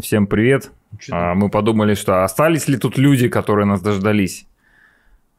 Всем 0.00 0.26
привет. 0.26 0.70
А, 1.10 1.34
мы 1.34 1.48
подумали, 1.48 1.94
что 1.94 2.22
остались 2.24 2.68
ли 2.68 2.76
тут 2.76 2.98
люди, 2.98 3.28
которые 3.28 3.66
нас 3.66 3.80
дождались. 3.80 4.46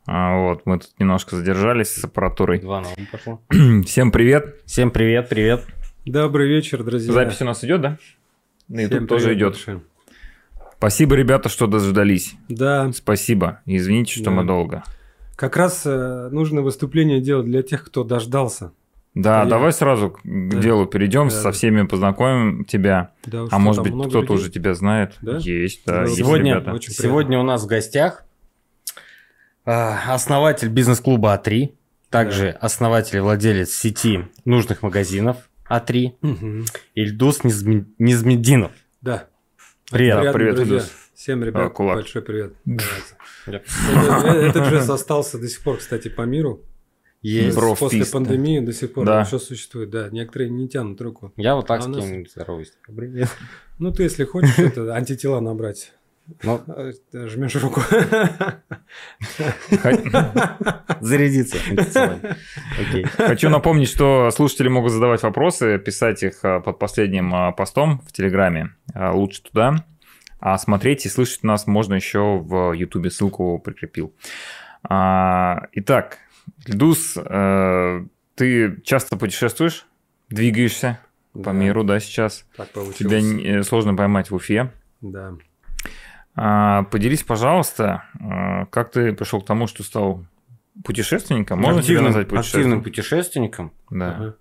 А, 0.08 0.36
вот, 0.38 0.66
мы 0.66 0.80
тут 0.80 0.90
немножко 1.00 1.36
задержались 1.36 1.90
с 1.90 2.04
аппаратурой. 2.04 2.60
Два 2.60 2.82
на 2.82 2.88
пошло. 3.12 3.42
Всем 3.86 4.12
привет. 4.12 4.56
Всем 4.66 4.90
привет, 4.92 5.30
привет. 5.30 5.66
Добрый 6.06 6.48
вечер, 6.50 6.84
друзья. 6.84 7.14
Запись 7.14 7.42
у 7.42 7.46
нас 7.46 7.64
идет, 7.64 7.82
да? 7.82 7.98
На 8.68 8.78
Всем 8.80 8.92
YouTube 8.94 9.10
тоже 9.10 9.26
привет 9.26 9.38
идет. 9.38 9.54
большой. 9.54 9.82
Спасибо, 10.78 11.16
ребята, 11.16 11.50
что 11.50 11.68
дождались. 11.68 12.36
Да, 12.50 12.92
Спасибо. 12.94 13.62
Извините, 13.66 14.14
что 14.14 14.26
Да. 14.26 14.32
мы 14.32 14.44
долго. 14.44 14.84
как 15.36 15.56
раз 15.58 15.84
э, 15.86 16.30
нужно 16.32 16.62
выступление 16.62 17.22
делать 17.22 17.46
для 17.46 17.62
тех, 17.62 17.84
кто 17.84 18.04
дождался. 18.04 18.72
Да, 19.22 19.40
Я- 19.44 19.46
давай 19.46 19.72
сразу 19.74 20.12
к 20.12 20.20
Да. 20.24 20.58
делу 20.60 20.86
перейдем, 20.86 21.26
Да, 21.30 21.36
со 21.36 21.44
да. 21.46 21.52
всеми 21.52 21.84
познакомим 21.88 22.66
тебя. 22.66 23.12
Да 23.26 23.46
А 23.50 23.58
может 23.60 23.84
быть, 23.84 23.94
кто-то 23.94 24.22
людей? 24.22 24.36
уже 24.36 24.50
тебя 24.52 24.74
знает. 24.74 25.16
Да? 25.22 25.38
Есть, 25.38 25.82
да. 25.86 25.94
Да, 25.96 26.02
есть 26.04 26.18
Сегодня, 26.18 26.64
сегодня 26.82 27.40
у 27.40 27.44
нас 27.44 27.64
в 27.64 27.68
гостях 27.68 28.24
а, 29.66 30.14
основатель 30.14 30.70
бизнес-клуба 30.70 31.34
А3, 31.36 31.74
также 32.10 32.50
основатель 32.52 33.18
и 33.18 33.20
владелец 33.20 33.72
сети 33.72 34.26
нужных 34.46 34.82
магазинов 34.84 35.38
А3, 35.70 36.14
Мгм. 36.22 36.66
Ильдус 36.96 37.44
Низми- 37.44 37.86
Низмединов. 38.00 38.72
Да. 39.02 39.26
Привет. 39.92 40.18
Приятно, 40.20 40.34
привет, 40.34 40.56
друзья. 40.56 40.76
Илдус. 40.78 40.92
Всем, 41.16 41.44
ребят, 41.44 41.74
А, 41.78 41.84
большой 41.84 42.22
привет. 42.22 42.54
Да. 42.66 42.84
Это- 43.48 44.28
Этот 44.38 44.66
жест 44.66 44.90
остался 44.90 45.38
до 45.40 45.48
сих 45.48 45.62
пор, 45.64 45.78
кстати, 45.78 46.08
по 46.10 46.22
миру. 46.22 46.62
Есть. 47.22 47.58
Бро. 47.58 47.76
После 47.76 48.00
фист, 48.00 48.12
да. 48.14 48.20
пандемии 48.20 48.60
до 48.60 48.72
сих 48.74 48.94
пор 48.94 49.06
Да. 49.06 49.22
еще 49.22 49.40
существует. 49.40 49.90
Да, 49.90 50.10
некоторые 50.12 50.50
не 50.50 50.68
тянут 50.70 51.02
руку. 51.02 51.34
Я 51.36 51.56
вот 51.56 51.68
так 51.68 51.80
А 51.80 51.84
с 51.84 51.86
у 51.88 51.90
нас- 51.90 52.06
здороваюсь. 52.32 52.72
Привет. 52.86 53.30
Ну, 53.80 53.92
ты, 53.92 54.04
если 54.04 54.24
хочешь, 54.24 54.58
это 54.60 54.94
антитела 54.96 55.40
набрать. 55.40 55.94
Ну, 56.44 56.62
э, 56.68 56.92
Жмешь 57.28 57.56
руку. 57.56 57.82
зарядиться. 61.02 61.58
Окей. 62.80 63.04
Хочу 63.06 63.50
напомнить, 63.50 63.90
что 63.90 64.30
слушатели 64.32 64.68
могут 64.68 64.92
задавать 64.92 65.24
вопросы, 65.24 65.78
писать 65.80 66.24
их 66.24 66.44
а, 66.44 66.60
под 66.60 66.80
последним 66.80 67.34
а, 67.34 67.52
постом 67.52 68.02
в 68.06 68.12
Телеграме. 68.12 68.72
Лучше 68.96 69.42
туда. 69.44 69.86
А 70.40 70.58
смотреть 70.58 71.06
и 71.06 71.10
слышать 71.10 71.44
нас 71.44 71.66
можно 71.66 71.96
еще 71.96 72.38
в 72.40 72.74
Ютубе. 72.74 73.10
Ссылку 73.10 73.60
прикрепил. 73.60 74.14
А, 74.84 75.64
Итак, 75.74 76.20
Льдус, 76.66 77.14
э, 77.18 78.06
ты 78.36 78.82
часто 78.84 79.18
путешествуешь? 79.18 79.86
Двигаешься 80.30 81.00
по 81.34 81.44
Да, 81.46 81.52
миру, 81.54 81.84
да, 81.84 82.00
сейчас? 82.00 82.46
Так 82.56 82.70
получилось. 82.72 82.98
Тебя 82.98 83.22
не- 83.22 83.64
сложно 83.64 83.96
поймать 83.96 84.30
в 84.32 84.36
Уфе. 84.36 84.72
Да. 85.02 85.34
А, 86.36 86.84
Поделись, 86.84 87.24
пожалуйста, 87.24 88.04
а, 88.20 88.66
как 88.68 88.92
ты 88.92 89.14
пришел 89.14 89.42
к 89.42 89.46
тому, 89.46 89.68
что 89.68 89.84
стал 89.84 90.26
путешественником? 90.84 91.60
Можно 91.60 91.82
тебя 91.82 92.00
Активным- 92.00 92.04
назвать 92.06 92.26
Активным 92.28 92.82
путешественником? 92.82 92.84
путешественником. 92.84 93.74
Да. 93.90 94.16
Ага. 94.16 94.36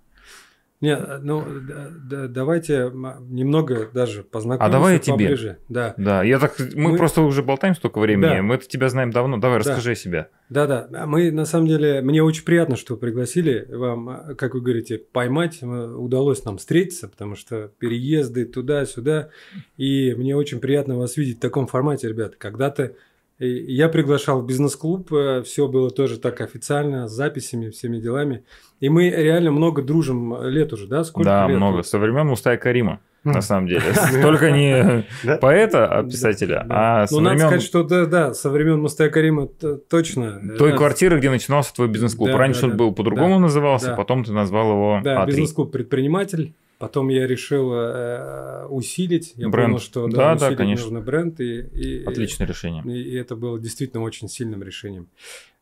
Не, 0.79 0.95
ну, 1.23 1.43
да- 1.67 1.87
да- 2.07 2.27
давайте 2.27 2.91
немного 2.93 3.89
даже 3.91 4.21
познакомимся 4.21 4.65
А 4.65 4.69
давай 4.71 4.93
я 4.93 4.99
тебе. 4.99 5.13
поближе. 5.13 5.57
Да, 5.69 5.95
Да, 5.97 6.21
я 6.23 6.37
так, 6.37 6.53
мы, 6.75 6.91
Мы- 6.91 6.97
просто 6.97 7.21
уже 7.23 7.41
болтаем 7.41 7.73
столько 7.73 7.99
времени, 7.99 8.35
Да. 8.35 8.41
мы 8.43 8.57
тебя 8.59 8.87
знаем 8.89 9.09
давно. 9.11 9.37
Давай, 9.37 9.57
Да. 9.57 9.69
расскажи 9.69 9.91
о 9.91 9.95
себе. 9.95 10.29
да, 10.49 10.67
да. 10.67 10.87
А 10.93 11.07
Мы 11.07 11.31
на 11.31 11.45
самом 11.45 11.65
деле, 11.67 12.01
мне 12.01 12.21
очень 12.21 12.45
приятно, 12.45 12.75
что 12.75 12.95
пригласили. 12.95 13.67
Вам, 13.69 14.07
а, 14.09 14.35
как 14.35 14.53
вы 14.53 14.61
говорите, 14.61 14.99
поймать 14.99 15.57
э, 15.61 15.65
удалось 15.65 16.45
нам 16.45 16.57
встретиться, 16.57 17.07
потому 17.07 17.35
что 17.35 17.71
переезды 17.79 18.45
туда-сюда. 18.45 19.29
И 19.77 20.13
мне 20.15 20.35
очень 20.35 20.59
приятно 20.59 20.95
вас 20.97 21.17
видеть 21.17 21.37
в 21.37 21.41
таком 21.41 21.65
формате, 21.67 22.07
ребят. 22.07 22.35
Когда-то 22.37 22.83
э, 22.83 22.91
я 23.39 23.89
приглашал 23.89 24.41
в 24.41 24.45
бизнес-клуб, 24.45 25.11
все 25.45 25.67
было 25.67 25.91
тоже 25.91 26.17
так 26.17 26.41
официально, 26.41 27.07
с 27.07 27.11
записями, 27.11 27.69
всеми 27.69 27.97
делами. 27.99 28.43
И 28.79 28.89
мы 28.89 29.09
реально 29.09 29.51
много 29.51 29.81
дружим 29.81 30.43
лет 30.43 30.73
уже, 30.73 30.87
да? 30.87 31.03
Сколько 31.03 31.29
да, 31.29 31.47
лет? 31.47 31.57
много. 31.57 31.83
Со 31.83 31.99
времен 31.99 32.27
Мустая 32.27 32.57
Карима, 32.57 32.99
на 33.23 33.41
самом 33.41 33.67
деле. 33.67 33.83
Только 34.21 34.51
не 34.51 35.05
поэта, 35.39 35.87
а 35.87 36.03
писателя, 36.03 36.65
а 36.69 37.07
со 37.07 37.15
Ну, 37.15 37.21
надо 37.21 37.35
времен 37.35 37.47
сказать, 37.49 37.63
что 37.63 37.83
да, 37.83 38.05
да, 38.05 38.33
со 38.33 38.49
времен 38.49 38.79
Мустая 38.81 39.09
Карима 39.09 39.47
точно. 39.47 40.41
той 40.57 40.75
квартиры, 40.75 41.19
где 41.19 41.29
начинался 41.29 41.73
твой 41.73 41.87
бизнес-клуб. 41.87 42.29
Раньше 42.31 42.65
он 42.65 42.77
был 42.77 42.93
по-другому 42.93 43.39
назывался, 43.39 43.93
потом 43.95 44.23
ты 44.23 44.31
назвал 44.31 44.71
его 44.71 45.01
Да, 45.03 45.23
А3. 45.23 45.27
бизнес-клуб 45.27 45.71
предприниматель. 45.71 46.53
Потом 46.79 47.07
я 47.09 47.25
решил 47.25 47.73
э, 47.73 48.65
усилить. 48.67 49.33
Я 49.35 49.49
Бренд. 49.49 49.69
понял, 49.69 49.79
что 49.79 50.07
Да, 50.07 50.15
да, 50.15 50.35
да, 50.35 50.45
усилить 50.45 50.57
конечно. 50.57 50.85
нужно 50.85 51.01
бренд. 51.01 51.39
И, 51.39 51.59
и- 51.61 52.03
Отличное 52.05 52.45
решение. 52.47 52.83
И, 52.85 53.01
и 53.01 53.15
это 53.15 53.35
было 53.35 53.59
действительно 53.59 54.03
очень 54.03 54.27
сильным 54.29 54.61
решением. 54.61 55.07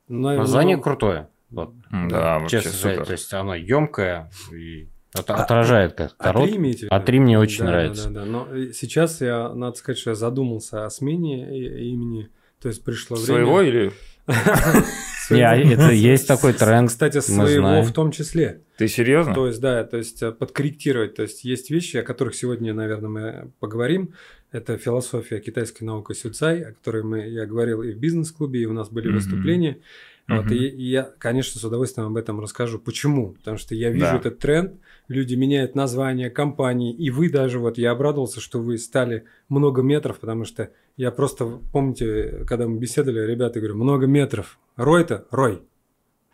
Но- 0.10 0.36
Название 0.36 0.76
но- 0.78 0.84
крутое. 0.84 1.30
Вот. 1.52 1.74
Да, 1.92 2.08
Да, 2.10 2.40
вообще 2.40 2.58
Честно 2.58 2.72
сказать, 2.72 2.96
супер. 2.96 3.06
то 3.06 3.12
есть 3.14 3.34
оно 3.34 3.56
емкое 3.56 4.30
и 4.52 4.88
от- 5.14 5.30
отражает 5.30 5.94
как 5.94 6.16
А 6.18 6.26
народ. 6.28 6.50
три 6.50 6.58
имеете 6.58 6.88
в 6.88 6.92
А 6.92 6.96
виду? 6.98 7.06
три 7.06 7.20
мне 7.22 7.40
очень 7.40 7.60
Да, 7.64 7.72
нравится. 7.72 8.10
Да, 8.10 8.20
да, 8.20 8.26
да. 8.26 8.32
Но 8.32 8.48
э, 8.54 8.72
сейчас 8.74 9.22
я, 9.22 9.54
надо 9.54 9.78
сказать, 9.78 9.98
что 10.00 10.10
я 10.10 10.16
задумался 10.16 10.86
о 10.86 10.90
смене 10.90 11.48
имени. 11.92 12.28
То 12.62 12.68
есть 12.68 12.84
пришло 12.84 13.16
время... 13.16 13.26
Своего 13.26 13.62
или 13.62 13.92
Не, 15.30 15.42
а 15.42 15.56
это 15.56 15.92
есть 15.92 16.28
такой 16.28 16.54
тренд. 16.54 16.90
Кстати, 16.90 17.18
мы 17.18 17.22
своего 17.22 17.68
знаем. 17.68 17.86
в 17.86 17.94
том 17.94 18.12
числе. 18.12 18.62
ты 18.78 18.88
серьезно? 18.88 19.34
То 19.34 19.48
есть, 19.48 19.60
да, 19.62 19.84
то 19.84 19.98
есть 19.98 20.22
э, 20.22 20.32
подкорректировать. 20.32 21.16
То 21.16 21.24
есть 21.24 21.44
есть 21.44 21.70
вещи, 21.72 21.98
о 21.98 22.04
которых 22.04 22.36
сегодня, 22.36 22.74
наверное, 22.74 23.10
мы 23.10 23.52
поговорим. 23.60 24.14
Это 24.52 24.78
философия 24.78 25.40
китайской 25.40 25.84
науки 25.84 26.14
Сюцай, 26.14 26.62
о 26.64 26.72
которой 26.74 27.04
мы, 27.04 27.28
я 27.28 27.46
говорил 27.46 27.82
и 27.82 27.92
в 27.94 27.98
бизнес-клубе, 27.98 28.62
и 28.62 28.66
у 28.66 28.74
нас 28.74 28.90
были 28.90 29.10
выступления. 29.12 29.80
Вот, 30.28 30.46
Мгм. 30.46 30.54
и, 30.56 30.58
и 30.58 30.84
я, 30.90 31.04
конечно, 31.20 31.60
с 31.60 31.64
удовольствием 31.64 32.08
об 32.08 32.18
этом 32.18 32.40
расскажу. 32.40 32.80
Почему? 32.80 33.34
Потому 33.34 33.58
что 33.58 33.76
я 33.76 33.90
вижу 33.92 34.06
Да. 34.06 34.18
этот 34.18 34.40
тренд, 34.40 34.74
люди 35.08 35.36
меняют 35.36 35.76
название 35.76 36.30
компании, 36.30 36.94
и 36.94 37.10
вы 37.10 37.30
даже, 37.30 37.60
вот 37.60 37.78
я 37.78 37.92
обрадовался, 37.92 38.40
что 38.40 38.60
вы 38.60 38.78
стали 38.78 39.26
много 39.50 39.82
метров, 39.82 40.20
потому 40.20 40.46
что 40.46 40.72
я 40.98 41.12
просто, 41.12 41.60
помните, 41.72 42.44
когда 42.48 42.68
мы 42.68 42.80
беседовали, 42.80 43.26
ребята, 43.26 43.60
говорю, 43.60 43.76
много 43.76 44.08
метров. 44.08 44.60
Рой-то? 44.76 45.26
Рой. 45.32 45.62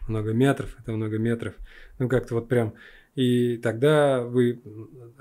Много 0.08 0.34
метров, 0.34 0.76
это 0.80 0.92
много 0.92 1.18
метров. 1.18 1.54
Ну, 2.00 2.08
как-то 2.10 2.36
вот 2.36 2.48
прям... 2.48 2.74
И 3.14 3.58
тогда 3.58 4.24
вы, 4.24 4.62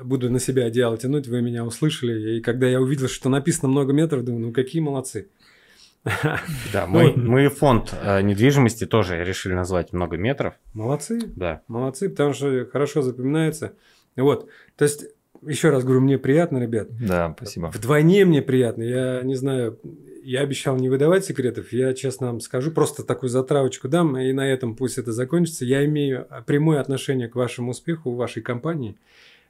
буду 0.01 0.31
на 0.31 0.39
себя 0.39 0.67
одеяло 0.67 0.97
тянуть, 0.97 1.27
вы 1.27 1.43
меня 1.43 1.65
услышали. 1.65 2.37
И 2.37 2.41
когда 2.41 2.69
я 2.69 2.81
увидел, 2.81 3.09
что 3.09 3.29
написано 3.29 3.69
много 3.69 3.93
метров, 3.93 4.25
думаю, 4.25 4.47
ну 4.47 4.53
какие 4.53 4.81
молодцы. 4.81 5.29
Да, 6.73 6.87
мы, 6.87 7.13
мы 7.13 7.49
фонд 7.49 7.95
э, 8.03 8.23
недвижимости 8.23 8.87
тоже 8.87 9.23
решили 9.25 9.53
назвать 9.53 9.93
много 9.93 10.17
метров. 10.17 10.55
Молодцы. 10.73 11.21
Да. 11.37 11.63
Молодцы, 11.69 12.09
потому 12.09 12.33
что 12.33 12.67
хорошо 12.67 13.03
запоминается. 13.03 13.75
Вот. 14.17 14.49
То 14.77 14.85
есть, 14.85 15.07
еще 15.47 15.71
раз 15.71 15.85
говорю, 15.85 16.01
мне 16.01 16.19
приятно, 16.19 16.59
ребят. 16.59 16.89
Да, 16.99 17.35
спасибо. 17.37 17.71
Вдвойне 17.73 18.25
мне 18.25 18.43
приятно. 18.43 18.83
Я 18.83 19.23
не 19.23 19.35
знаю, 19.35 19.79
я 20.23 20.41
обещал 20.41 20.77
не 20.77 20.89
выдавать 20.89 21.25
секретов. 21.25 21.73
Я 21.73 21.93
честно 21.95 22.29
вам 22.29 22.41
скажу, 22.41 22.71
просто 22.71 23.05
такую 23.05 23.31
затравочку 23.31 23.89
дам, 23.89 24.17
и 24.19 24.33
на 24.33 24.51
этом 24.51 24.77
пусть 24.77 24.99
это 24.99 25.13
закончится. 25.13 25.65
Я 25.65 25.85
имею 25.85 26.27
прямое 26.47 26.81
отношение 26.81 27.29
к 27.29 27.37
вашему 27.37 27.73
успеху 27.73 28.13
вашей 28.13 28.43
компании. 28.43 28.97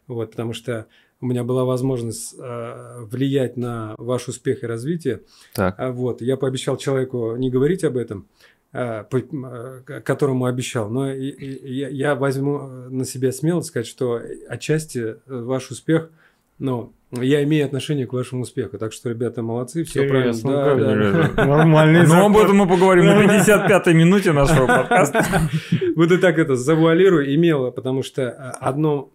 Вот, 0.07 0.33
потому 0.33 0.53
что 0.53 0.87
у 1.21 1.27
меня 1.27 1.45
была 1.45 1.65
возможность 1.65 2.35
э, 2.39 3.03
влиять 3.11 3.57
на 3.57 3.95
ваш 3.99 4.29
успех 4.29 4.63
и 4.63 4.67
развитие. 4.67 5.21
Так, 5.55 5.75
А 5.79 5.91
Вот, 5.93 6.23
я 6.23 6.37
пообещал 6.37 6.77
человеку 6.77 7.37
не 7.37 7.51
говорить 7.51 7.85
об 7.85 7.97
этом, 7.97 8.27
а, 8.73 9.05
по- 9.05 9.19
э, 9.19 10.01
которому 10.05 10.47
обещал, 10.47 10.89
но 10.89 11.13
и- 11.13 11.29
и- 11.29 11.73
я, 11.75 11.89
я 11.89 12.15
возьму 12.15 12.59
э, 12.61 12.89
на 12.91 13.05
себя 13.05 13.33
смелость 13.33 13.69
сказать, 13.69 13.87
что 13.87 14.21
отчасти 14.49 14.99
э, 14.99 15.17
ваш 15.27 15.71
успех, 15.71 16.11
ну, 16.59 16.93
я 17.13 17.43
имею 17.43 17.67
отношение 17.67 18.07
к 18.07 18.13
вашему 18.13 18.43
успеху, 18.43 18.79
так 18.79 18.93
что, 18.93 19.09
ребята, 19.11 19.43
молодцы, 19.43 19.83
все 19.83 20.07
правильно. 20.07 20.31
Интересно, 20.31 20.53
Да, 20.53 21.35
да. 21.35 21.47
Нормальный 21.47 22.07
Ну, 22.07 22.25
об 22.27 22.37
этом 22.37 22.57
мы 22.59 22.69
поговорим 22.69 23.05
на 23.07 23.21
55-й 23.25 23.95
минуте 23.95 24.33
нашего 24.33 24.67
подкаста. 24.67 25.27
Буду 25.97 26.19
так 26.21 26.39
это 26.39 26.55
завуалирую, 26.55 27.35
имело, 27.35 27.71
потому 27.73 28.03
что 28.05 28.23
э, 28.23 28.31
одно, 28.61 29.11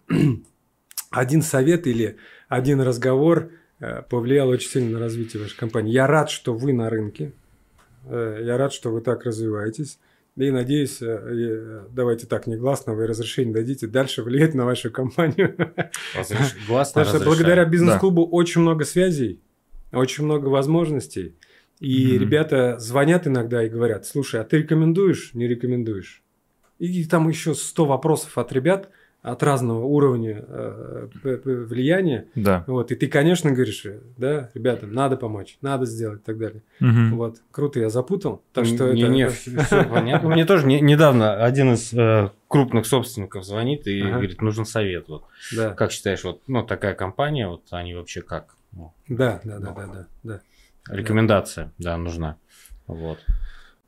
один 1.15 1.41
совет 1.41 1.87
или 1.87 2.17
один 2.49 2.81
разговор 2.81 3.49
э, 3.79 4.01
повлиял 4.09 4.49
очень 4.49 4.69
сильно 4.69 4.91
на 4.93 4.99
развитие 4.99 5.41
вашей 5.41 5.57
компании. 5.57 5.91
Я 5.93 6.07
рад, 6.07 6.29
что 6.29 6.53
вы 6.53 6.73
на 6.73 6.89
рынке. 6.89 7.31
Э, 8.07 8.41
Я 8.43 8.57
рад, 8.57 8.73
что 8.73 8.91
вы 8.91 9.01
так 9.01 9.23
развиваетесь. 9.25 9.99
И 10.37 10.51
надеюсь, 10.51 11.01
э, 11.01 11.85
давайте 11.91 12.27
так 12.27 12.45
негласно, 12.45 12.93
вы 12.93 13.07
разрешение 13.07 13.53
дадите 13.53 13.87
дальше 13.87 14.21
влиять 14.21 14.53
на 14.53 14.65
вашу 14.65 14.91
компанию. 14.91 15.55
Разреш- 16.15 16.55
Гласно 16.67 17.01
Потому 17.01 17.17
что 17.19 17.25
благодаря 17.25 17.63
бизнес-клубу 17.65 18.25
очень 18.27 18.61
много 18.61 18.83
связей, 18.83 19.39
очень 19.93 20.25
много 20.25 20.49
возможностей. 20.49 21.35
И 21.79 22.17
ребята 22.17 22.77
звонят 22.79 23.27
иногда 23.27 23.63
и 23.63 23.69
говорят, 23.69 24.05
слушай, 24.05 24.39
а 24.39 24.43
ты 24.43 24.57
рекомендуешь, 24.59 25.33
не 25.33 25.47
рекомендуешь? 25.47 26.21
И 26.79 27.05
там 27.05 27.27
еще 27.29 27.53
100 27.55 27.85
вопросов 27.85 28.37
от 28.37 28.51
ребят, 28.51 28.89
от 29.25 29.41
разного 29.43 29.83
уровня 29.83 30.43
э, 30.47 31.07
п- 31.23 31.37
влияния. 31.37 32.27
Да. 32.35 32.63
Вот, 32.67 32.91
и 32.91 32.95
ты, 32.95 33.07
конечно, 33.07 33.51
говоришь, 33.51 33.85
э, 33.85 33.99
да, 34.17 34.51
ребята, 34.53 34.85
надо 34.85 35.17
помочь, 35.17 35.57
надо 35.61 35.85
сделать 35.85 36.21
и 36.21 36.23
так 36.23 36.37
далее. 36.37 36.61
Мгм. 36.79 37.15
Вот, 37.17 37.37
круто, 37.51 37.79
я 37.79 37.89
запутал. 37.89 38.43
Так 38.53 38.65
что 38.65 38.93
не, 38.93 39.01
это... 39.01 39.11
не, 39.11 39.29
все 39.29 39.83
понятно. 39.83 40.29
Мне 40.29 40.45
тоже 40.45 40.67
не- 40.67 40.79
недавно 40.79 41.43
один 41.43 41.73
из 41.73 41.91
э, 41.93 42.29
крупных 42.47 42.85
собственников 42.85 43.45
звонит 43.45 43.87
и 43.87 43.99
Ага. 44.01 44.11
говорит, 44.11 44.41
нужен 44.41 44.65
совет. 44.65 45.07
Вот. 45.07 45.23
Да, 45.55 45.73
Как 45.73 45.91
считаешь, 45.91 46.23
вот 46.23 46.41
ну, 46.47 46.63
такая 46.63 46.93
компания, 46.93 47.47
вот 47.47 47.63
они 47.71 47.95
вообще 47.95 48.21
как? 48.21 48.55
Ну, 48.73 48.93
да, 49.07 49.41
да, 49.43 49.59
да, 49.59 49.71
да, 49.71 49.87
да, 49.87 50.07
да. 50.23 50.95
рекомендация, 50.95 51.71
да, 51.79 51.97
нужна. 51.97 52.37
Вот. 52.87 53.17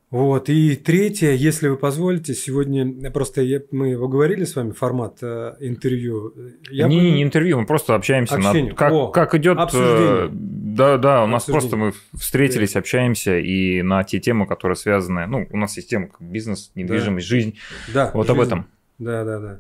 Вот, 0.10 0.48
и 0.48 0.78
третье, 0.78 1.32
если 1.32 1.68
вы 1.68 1.76
позволите, 1.76 2.34
сегодня 2.34 3.12
просто 3.12 3.42
я, 3.42 3.62
мы 3.72 3.90
его 3.90 4.08
говорили 4.08 4.46
с 4.46 4.56
вами, 4.56 4.72
формат 4.72 5.18
э, 5.22 5.56
интервью. 5.60 6.34
Я 6.72 6.88
не, 6.88 6.96
бы- 6.98 7.04
не 7.04 7.24
интервью, 7.24 7.60
мы 7.60 7.66
просто 7.66 7.94
общаемся. 7.94 8.38
на- 8.38 8.50
Общение. 8.52 8.74
как, 8.74 8.94
О, 8.94 9.08
как 9.10 9.36
идет... 9.36 9.58
э, 9.58 9.62
обсуждение. 9.62 10.30
да, 10.32 10.98
да, 10.98 11.24
у 11.26 11.28
нас 11.28 11.50
Обсуждение. 11.50 11.92
просто 11.92 12.08
мы 12.16 12.20
встретились, 12.20 12.78
общаемся, 12.78 13.38
и 13.38 13.82
на 13.82 14.02
те 14.06 14.22
темы, 14.22 14.48
которые 14.48 14.78
связаны... 14.78 15.28
Ну, 15.28 15.46
у 15.52 15.58
нас 15.58 15.76
есть 15.76 15.90
темы 15.90 16.08
как 16.08 16.22
бизнес, 16.22 16.72
недвижимость, 16.76 17.28
жизнь. 17.28 17.58
Да, 17.94 18.12
Вот 18.14 18.30
об 18.30 18.38
жизнь. 18.38 18.48
этом. 18.48 18.68
Да, 19.00 19.26
да, 19.26 19.40
да. 19.40 19.60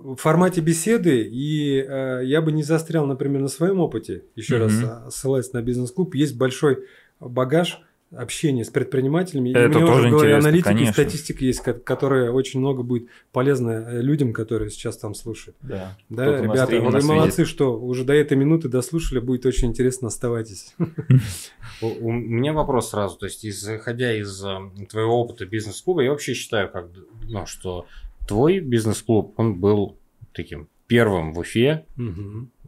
В 0.00 0.16
формате 0.16 0.62
беседы, 0.62 1.20
и 1.30 1.84
э, 1.86 2.22
я 2.24 2.40
бы 2.40 2.50
не 2.52 2.62
застрял, 2.62 3.04
например, 3.04 3.42
на 3.42 3.48
своем 3.48 3.80
опыте, 3.80 4.22
еще 4.36 4.54
Мгм. 4.56 4.62
раз 4.64 4.82
а, 4.84 5.10
ссылаясь 5.10 5.52
на 5.52 5.60
бизнес-клуб, 5.60 6.14
есть 6.14 6.34
большой 6.38 6.78
багаж 7.20 7.82
общения 8.16 8.64
с 8.64 8.70
предпринимателями. 8.70 9.50
и 9.50 9.52
Это 9.52 9.78
мне 9.78 9.86
тоже 9.86 10.00
уже 10.00 10.10
говорили, 10.10 10.34
аналитики, 10.34 10.68
и 10.68 10.72
конечно. 10.72 10.92
статистика 10.92 11.44
есть, 11.44 11.60
ко- 11.60 11.74
которая 11.74 12.30
очень 12.30 12.60
много 12.60 12.82
будет 12.82 13.08
полезна 13.32 13.70
э, 13.70 14.00
людям, 14.00 14.32
которые 14.32 14.70
сейчас 14.70 14.96
там 14.96 15.14
слушают. 15.14 15.56
Да. 15.60 15.96
Да, 16.08 16.40
ребята, 16.40 16.80
вы 16.80 17.02
молодцы, 17.02 17.44
что 17.44 17.78
уже 17.78 18.04
до 18.04 18.14
этой 18.14 18.36
минуты 18.36 18.68
дослушали, 18.68 19.18
будет 19.18 19.44
очень 19.46 19.68
интересно, 19.68 20.08
оставайтесь. 20.08 20.74
У, 21.80 22.10
меня 22.12 22.52
вопрос 22.52 22.90
сразу, 22.90 23.16
то 23.18 23.26
есть 23.26 23.44
исходя 23.44 24.14
из 24.14 24.42
э, 24.42 24.58
твоего 24.88 25.20
опыта 25.20 25.46
бизнес-клуба, 25.46 26.02
я 26.02 26.10
вообще 26.10 26.34
считаю, 26.34 26.70
как, 26.70 26.86
ну, 27.24 27.46
что 27.46 27.86
твой 28.26 28.60
бизнес-клуб, 28.60 29.34
он 29.36 29.60
был 29.60 29.96
таким 30.32 30.68
первым 30.86 31.34
в 31.34 31.38
Уфе. 31.40 31.84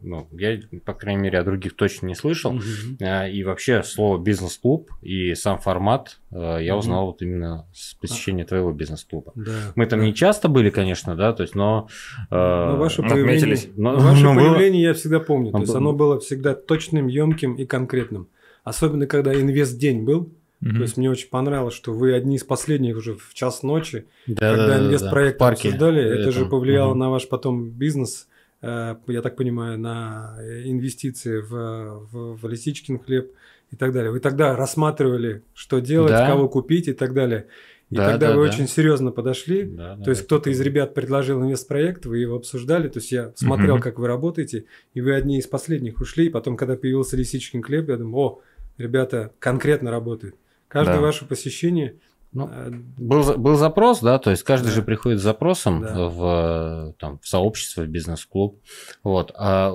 Ну, 0.01 0.27
я, 0.31 0.59
по 0.85 0.93
крайней 0.93 1.21
мере, 1.21 1.39
о 1.39 1.43
других 1.43 1.75
точно 1.75 2.07
не 2.07 2.15
слышал. 2.15 2.59
А, 3.01 3.27
И 3.27 3.43
вообще 3.43 3.83
слово 3.83 4.17
бизнес-клуб 4.17 4.89
и 5.01 5.33
сам 5.35 5.59
формат 5.59 6.19
э, 6.31 6.57
я 6.61 6.75
узнал 6.75 7.07
вот 7.07 7.21
именно 7.21 7.65
с 7.73 7.93
посещения 7.95 8.45
твоего 8.45 8.71
бизнес-клуба. 8.71 9.31
Да. 9.35 9.51
Мы 9.75 9.85
там 9.85 10.01
не 10.01 10.13
часто 10.13 10.47
были, 10.49 10.69
конечно, 10.69 11.15
да, 11.15 11.33
то 11.33 11.43
есть, 11.43 11.55
но... 11.55 11.87
э, 12.29 12.35
Но 12.35 12.77
ваше 12.77 13.01
отметились. 13.01 13.69
но- 13.75 13.93
но 13.93 13.99
ваше 13.99 14.23
но 14.23 14.33
было- 14.33 14.39
появление 14.49 14.81
я 14.83 14.93
всегда 14.93 15.19
помню. 15.19 15.51
но 15.51 15.57
То 15.59 15.61
есть 15.63 15.71
было- 15.71 15.77
оно 15.79 15.93
было 15.93 16.19
всегда 16.19 16.53
точным, 16.55 17.07
емким 17.07 17.55
и 17.55 17.65
конкретным. 17.65 18.27
Особенно 18.63 19.07
когда 19.07 19.33
инвест-день 19.33 20.03
был. 20.03 20.29
Мгм. 20.59 20.75
То 20.75 20.81
есть 20.83 20.95
мне 20.97 21.09
очень 21.09 21.27
понравилось, 21.29 21.73
что 21.73 21.91
вы 21.91 22.13
одни 22.13 22.35
из 22.35 22.43
последних 22.43 22.95
уже 22.95 23.15
в 23.15 23.33
час 23.33 23.63
ночи, 23.63 24.05
Да, 24.27 24.51
когда 24.55 24.77
да, 24.77 24.89
да, 24.89 24.99
да, 24.99 25.31
парке 25.39 25.69
обсуждали, 25.69 26.03
это 26.03 26.31
же 26.31 26.41
этом. 26.41 26.49
повлияло 26.51 26.91
Мгм. 26.91 26.99
на 26.99 27.09
ваш 27.09 27.27
потом 27.27 27.67
бизнес, 27.71 28.27
я 28.61 29.21
так 29.23 29.35
понимаю, 29.35 29.79
на 29.79 30.37
инвестиции 30.65 31.39
в, 31.41 32.05
в, 32.11 32.35
в 32.41 32.47
лисичкин 32.47 32.99
хлеб 32.99 33.31
и 33.71 33.75
так 33.75 33.91
далее. 33.91 34.11
Вы 34.11 34.19
тогда 34.19 34.55
рассматривали, 34.55 35.43
что 35.53 35.79
делать, 35.79 36.11
Да. 36.11 36.27
кого 36.27 36.47
купить 36.49 36.87
и 36.87 36.93
так 36.93 37.13
далее. 37.13 37.47
И 37.89 37.95
Да, 37.95 38.11
тогда 38.11 38.29
да, 38.29 38.37
вы 38.37 38.45
да. 38.45 38.49
очень 38.53 38.67
серьезно 38.67 39.11
подошли. 39.11 39.63
Да, 39.63 39.95
да, 39.95 40.03
То 40.03 40.11
есть 40.11 40.23
кто-то 40.23 40.49
из 40.49 40.61
ребят 40.61 40.93
предложил 40.93 41.41
инвестпроект, 41.41 42.05
вы 42.05 42.19
его 42.19 42.35
обсуждали, 42.35 42.87
то 42.87 42.99
есть 42.99 43.11
я 43.11 43.33
смотрел, 43.35 43.75
Мгм. 43.75 43.81
как 43.83 43.99
вы 43.99 44.07
работаете, 44.07 44.65
и 44.93 45.01
вы 45.01 45.13
одни 45.13 45.39
из 45.39 45.47
последних 45.47 45.99
ушли, 45.99 46.27
и 46.27 46.29
потом, 46.29 46.55
когда 46.55 46.75
появился 46.77 47.17
лисичкин 47.17 47.61
хлеб, 47.63 47.89
я 47.89 47.97
думаю, 47.97 48.15
о, 48.17 48.41
ребята 48.77 49.33
конкретно 49.39 49.91
работают. 49.91 50.35
Каждое 50.67 50.95
Да. 50.97 51.01
ваше 51.01 51.25
посещение... 51.27 51.95
Ну, 52.33 52.49
э, 52.51 52.69
Был, 52.97 53.37
был 53.37 53.55
запрос, 53.55 53.99
да, 53.99 54.17
то 54.17 54.31
есть 54.31 54.43
каждый 54.43 54.67
Да. 54.67 54.71
же 54.71 54.83
приходит 54.83 55.19
с 55.19 55.23
запросом 55.23 55.81
Да. 55.81 56.07
в, 56.07 56.93
там, 56.99 57.19
в 57.19 57.27
сообщество, 57.27 57.81
в 57.81 57.87
бизнес-клуб. 57.87 58.59
Вот. 59.03 59.31
А 59.35 59.69
э, 59.69 59.71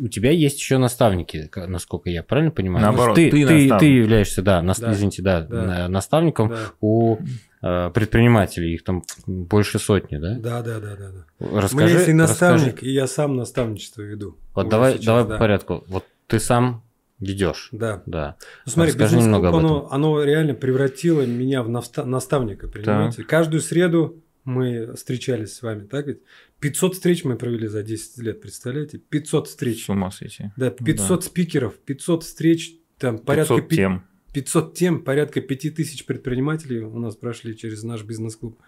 у 0.00 0.08
тебя 0.08 0.30
есть 0.30 0.58
еще 0.58 0.76
наставники, 0.78 1.50
насколько 1.56 2.10
я 2.10 2.22
правильно 2.22 2.50
понимаю? 2.50 2.82
Наоборот, 2.84 3.16
ты, 3.16 3.30
ты 3.30 3.46
ты, 3.46 3.78
ты 3.78 3.86
являешься, 3.86 4.42
да, 4.42 4.60
нас- 4.62 4.78
Да. 4.80 4.92
извините, 4.92 5.22
да, 5.22 5.40
Да. 5.40 5.62
на- 5.62 5.88
наставником 5.88 6.50
да. 6.50 6.56
у 6.80 7.16
э, 7.60 7.90
предпринимателей, 7.90 8.74
их 8.74 8.84
там 8.84 9.02
больше 9.26 9.78
сотни, 9.80 10.18
да? 10.18 10.38
Да, 10.38 10.62
да, 10.62 10.78
да, 10.78 10.94
да, 10.94 11.06
да. 11.10 11.60
Расскажи, 11.60 11.74
У 11.74 11.88
меня 11.88 11.96
есть 11.98 12.08
и 12.08 12.12
наставник, 12.12 12.66
расскажи. 12.74 12.86
и 12.86 12.94
я 12.94 13.06
сам 13.08 13.34
наставничество 13.36 14.02
веду. 14.02 14.36
Вот 14.54 14.68
давай, 14.68 14.92
сейчас, 14.92 15.04
давай 15.06 15.24
да. 15.24 15.30
по 15.34 15.38
порядку. 15.38 15.84
Вот 15.88 16.04
ты 16.28 16.38
сам 16.38 16.84
ведешь, 17.20 17.68
Да. 17.72 18.02
да. 18.06 18.36
Ну, 18.66 18.72
смотри, 18.72 18.92
Расскажи 18.92 19.16
бизнес 19.16 19.24
немного 19.24 19.48
об 19.48 19.56
оно, 19.56 19.88
оно 19.90 20.22
реально 20.24 20.54
превратило 20.54 21.22
меня 21.26 21.62
в 21.62 21.68
наста- 21.68 22.04
наставника, 22.04 22.68
понимаете? 22.68 23.24
Каждую 23.24 23.60
среду 23.60 24.22
мы 24.44 24.94
встречались 24.94 25.54
с 25.54 25.62
вами, 25.62 25.86
так 25.86 26.06
ведь? 26.06 26.20
500 26.60 26.94
встреч 26.94 27.24
мы 27.24 27.36
провели 27.36 27.66
за 27.68 27.82
10 27.82 28.18
лет, 28.18 28.40
представляете? 28.40 28.98
500 28.98 29.46
встреч. 29.48 29.84
С 29.84 29.88
ума 29.88 30.10
сойти. 30.10 30.50
Да, 30.56 30.70
500 30.70 31.24
спикеров, 31.24 31.74
500 31.78 32.22
встреч, 32.24 32.74
там 32.98 33.18
порядка 33.18 33.54
500 33.56 33.68
пи- 33.68 33.76
тем. 33.76 34.04
500 34.32 34.74
тем, 34.74 35.02
порядка 35.02 35.40
5000 35.40 36.04
предпринимателей 36.06 36.80
у 36.80 36.98
нас 36.98 37.16
прошли 37.16 37.56
через 37.56 37.82
наш 37.82 38.02
бизнес-клуб. 38.04 38.58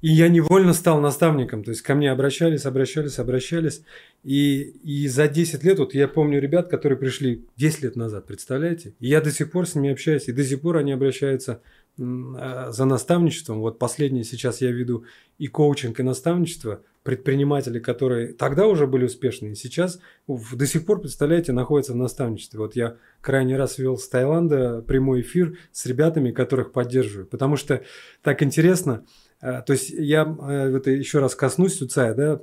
И 0.00 0.08
я 0.08 0.28
невольно 0.28 0.72
стал 0.72 1.00
наставником, 1.00 1.62
то 1.62 1.70
есть 1.70 1.82
ко 1.82 1.94
мне 1.94 2.10
обращались, 2.10 2.64
обращались, 2.64 3.18
обращались. 3.18 3.82
И, 4.24 4.62
и 4.62 5.08
за 5.08 5.28
10 5.28 5.62
лет, 5.62 5.78
вот 5.78 5.94
я 5.94 6.08
помню 6.08 6.40
ребят, 6.40 6.68
которые 6.68 6.98
пришли 6.98 7.44
10 7.56 7.82
лет 7.82 7.96
назад, 7.96 8.26
представляете? 8.26 8.94
И 8.98 9.08
я 9.08 9.20
до 9.20 9.30
сих 9.30 9.50
пор 9.50 9.66
с 9.66 9.74
ними 9.74 9.90
общаюсь, 9.90 10.28
и 10.28 10.32
до 10.32 10.42
сих 10.42 10.62
пор 10.62 10.78
они 10.78 10.92
обращаются 10.92 11.60
а, 11.98 12.70
за 12.70 12.84
наставничеством. 12.86 13.60
Вот 13.60 13.78
последнее 13.78 14.24
сейчас 14.24 14.62
я 14.62 14.70
веду 14.70 15.04
и 15.38 15.48
коучинг, 15.48 16.00
и 16.00 16.02
наставничество 16.02 16.82
предпринимателей, 17.02 17.80
которые 17.80 18.32
тогда 18.32 18.66
уже 18.66 18.86
были 18.86 19.04
успешны, 19.04 19.48
и 19.48 19.54
сейчас 19.54 20.00
до 20.26 20.66
сих 20.66 20.84
пор, 20.84 21.00
представляете, 21.00 21.52
находятся 21.52 21.92
в 21.92 21.96
наставничестве. 21.96 22.58
Вот 22.58 22.76
я 22.76 22.96
крайний 23.20 23.56
раз 23.56 23.78
вел 23.78 23.96
с 23.96 24.08
Таиланда 24.08 24.82
прямой 24.82 25.22
эфир 25.22 25.58
с 25.72 25.86
ребятами, 25.86 26.30
которых 26.30 26.72
поддерживаю, 26.72 27.26
потому 27.26 27.56
что 27.56 27.82
так 28.22 28.42
интересно. 28.42 29.04
Э, 29.42 29.62
То 29.66 29.72
есть 29.72 29.90
я 29.90 30.24
э, 30.48 30.76
это 30.76 30.90
еще 30.90 31.18
раз 31.20 31.34
коснусь 31.34 31.76
Суцая, 31.78 32.14
да, 32.14 32.40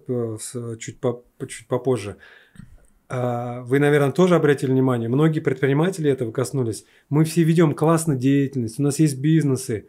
чуть, 0.79 0.99
по, 0.99 1.23
чуть 1.47 1.67
попозже. 1.67 2.17
А, 3.09 3.61
Вы, 3.61 3.79
наверное, 3.79 4.11
тоже 4.11 4.35
обратили 4.35 4.71
внимание, 4.71 5.07
многие 5.07 5.39
предприниматели 5.39 6.11
этого 6.11 6.31
коснулись. 6.31 6.85
Мы 7.09 7.23
все 7.23 7.43
ведем 7.43 7.73
классную 7.73 8.19
деятельность, 8.19 8.79
у 8.79 8.83
нас 8.83 8.99
есть 8.99 9.17
бизнесы, 9.19 9.87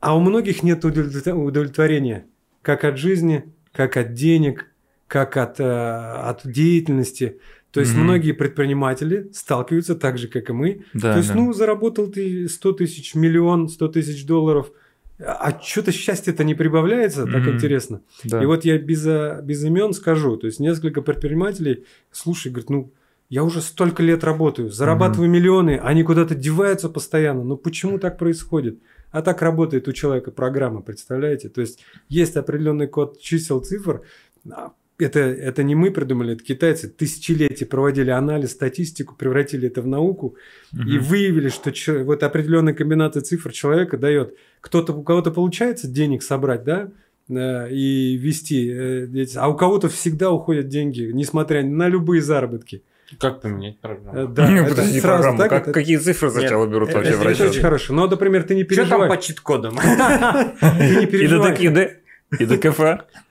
а 0.00 0.16
у 0.16 0.20
многих 0.20 0.62
нет 0.62 0.84
удовлетво- 0.84 1.32
удовлетворения 1.32 2.26
как 2.62 2.84
от 2.84 2.96
жизни, 2.98 3.52
как 3.72 3.96
от 3.96 4.12
денег, 4.14 4.66
как 5.08 5.36
от, 5.36 5.58
э, 5.58 5.64
от 5.64 6.42
деятельности. 6.46 7.40
То 7.72 7.80
есть 7.80 7.94
Мгм. 7.94 8.04
многие 8.04 8.32
предприниматели 8.32 9.28
сталкиваются 9.32 9.94
так 9.96 10.16
же, 10.18 10.28
как 10.28 10.50
и 10.50 10.52
мы. 10.52 10.84
Да, 10.94 11.12
То 11.12 11.18
есть, 11.18 11.30
да. 11.30 11.34
ну, 11.34 11.52
заработал 11.52 12.06
ты 12.08 12.48
100 12.48 12.72
тысяч, 12.72 13.14
миллион, 13.16 13.68
100 13.68 13.88
тысяч 13.88 14.24
долларов, 14.26 14.70
а 15.18 15.58
что-то 15.60 15.90
счастье-то 15.92 16.44
не 16.44 16.54
прибавляется, 16.54 17.24
так 17.26 17.42
Мгм. 17.42 17.50
интересно. 17.52 18.02
Да. 18.24 18.42
И 18.42 18.46
вот 18.46 18.64
я 18.64 18.78
без, 18.78 19.04
а, 19.06 19.40
без 19.42 19.64
имен 19.64 19.92
скажу, 19.92 20.36
то 20.36 20.46
есть 20.46 20.60
несколько 20.60 21.02
предпринимателей, 21.02 21.84
слушай, 22.12 22.52
говорят, 22.52 22.70
ну, 22.70 22.92
я 23.28 23.44
уже 23.44 23.60
столько 23.60 24.02
лет 24.02 24.24
работаю, 24.24 24.70
зарабатываю 24.70 25.28
миллионы, 25.28 25.78
они 25.82 26.02
куда-то 26.02 26.34
деваются 26.34 26.88
постоянно, 26.88 27.44
ну 27.44 27.56
почему 27.56 27.98
так 27.98 28.16
происходит? 28.16 28.78
А 29.10 29.22
так 29.22 29.42
работает 29.42 29.88
у 29.88 29.92
человека 29.92 30.30
программа, 30.30 30.82
представляете? 30.82 31.48
То 31.48 31.60
есть 31.60 31.80
есть 32.08 32.36
определенный 32.36 32.86
код 32.86 33.20
чисел, 33.20 33.60
цифр, 33.60 34.02
а, 34.50 34.72
это, 34.98 35.20
это 35.20 35.62
не 35.62 35.74
мы 35.74 35.90
придумали, 35.90 36.34
это 36.34 36.42
китайцы 36.44 36.88
тысячелетия 36.88 37.66
проводили 37.66 38.10
анализ, 38.10 38.50
статистику, 38.52 39.14
превратили 39.16 39.68
это 39.68 39.80
в 39.82 39.86
науку 39.86 40.36
и 40.72 40.76
Мгм. 40.76 41.00
выявили, 41.00 41.48
что 41.48 41.72
вот 42.04 42.22
определенная 42.22 42.74
комбинация 42.74 43.22
цифр 43.22 43.52
человека 43.52 43.96
дает. 43.96 44.34
Кто-то, 44.60 44.92
у 44.92 45.02
кого-то 45.02 45.30
получается 45.30 45.86
денег 45.88 46.22
собрать, 46.22 46.64
да, 46.64 46.88
э, 47.30 47.70
и 47.70 48.16
вести, 48.16 48.70
э, 48.70 49.26
а 49.36 49.48
у 49.48 49.54
кого-то 49.56 49.88
всегда 49.88 50.30
уходят 50.32 50.68
деньги, 50.68 51.10
несмотря 51.12 51.62
на 51.62 51.88
любые 51.88 52.22
заработки. 52.22 52.82
Как 53.18 53.40
поменять 53.40 53.76
Э, 53.76 53.80
программу? 53.80 54.28
Да, 54.34 54.52
это 54.60 54.68
Подожди, 54.70 55.00
сразу 55.00 55.22
программу. 55.22 55.38
так, 55.38 55.48
Как- 55.50 55.62
это- 55.62 55.72
Какие 55.72 55.96
цифры 55.96 56.30
сначала 56.30 56.66
берут 56.66 56.88
это- 56.90 56.98
вообще 56.98 57.12
это 57.14 57.20
в 57.22 57.26
расчет? 57.26 57.50
очень 57.50 57.60
хорошо. 57.62 57.94
Но, 57.94 58.06
например, 58.06 58.42
ты 58.42 58.54
не 58.54 58.64
Что 58.64 58.74
там 58.76 58.84
переживай. 58.84 59.08
по 59.08 59.16
чит-кодам? 59.22 59.76
Ты 60.60 60.96
не 60.96 61.02
И 61.04 61.06
переживай. 61.06 61.98
И 62.38 62.44
до 62.44 62.58
КФ. 62.58 62.78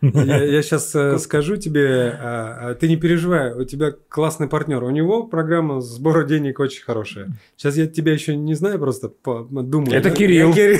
Я, 0.01 0.61
сейчас 0.61 0.95
скажу 1.21 1.57
тебе, 1.57 2.17
а, 2.19 2.73
ты 2.73 2.87
не 2.87 2.97
переживай, 2.97 3.53
у 3.53 3.63
тебя 3.63 3.93
классный 4.09 4.47
партнер. 4.47 4.83
У 4.83 4.89
него 4.89 5.23
программа 5.23 5.81
сбора 5.81 6.23
денег 6.23 6.59
очень 6.59 6.83
хорошая. 6.83 7.29
Сейчас 7.55 7.75
я 7.77 7.85
тебя 7.87 8.13
еще 8.13 8.35
не 8.35 8.55
знаю, 8.55 8.79
просто 8.79 9.09
по- 9.09 9.43
думаю. 9.43 9.95
Это? 9.95 10.09
Кирилл. 10.09 10.53
Я. 10.53 10.77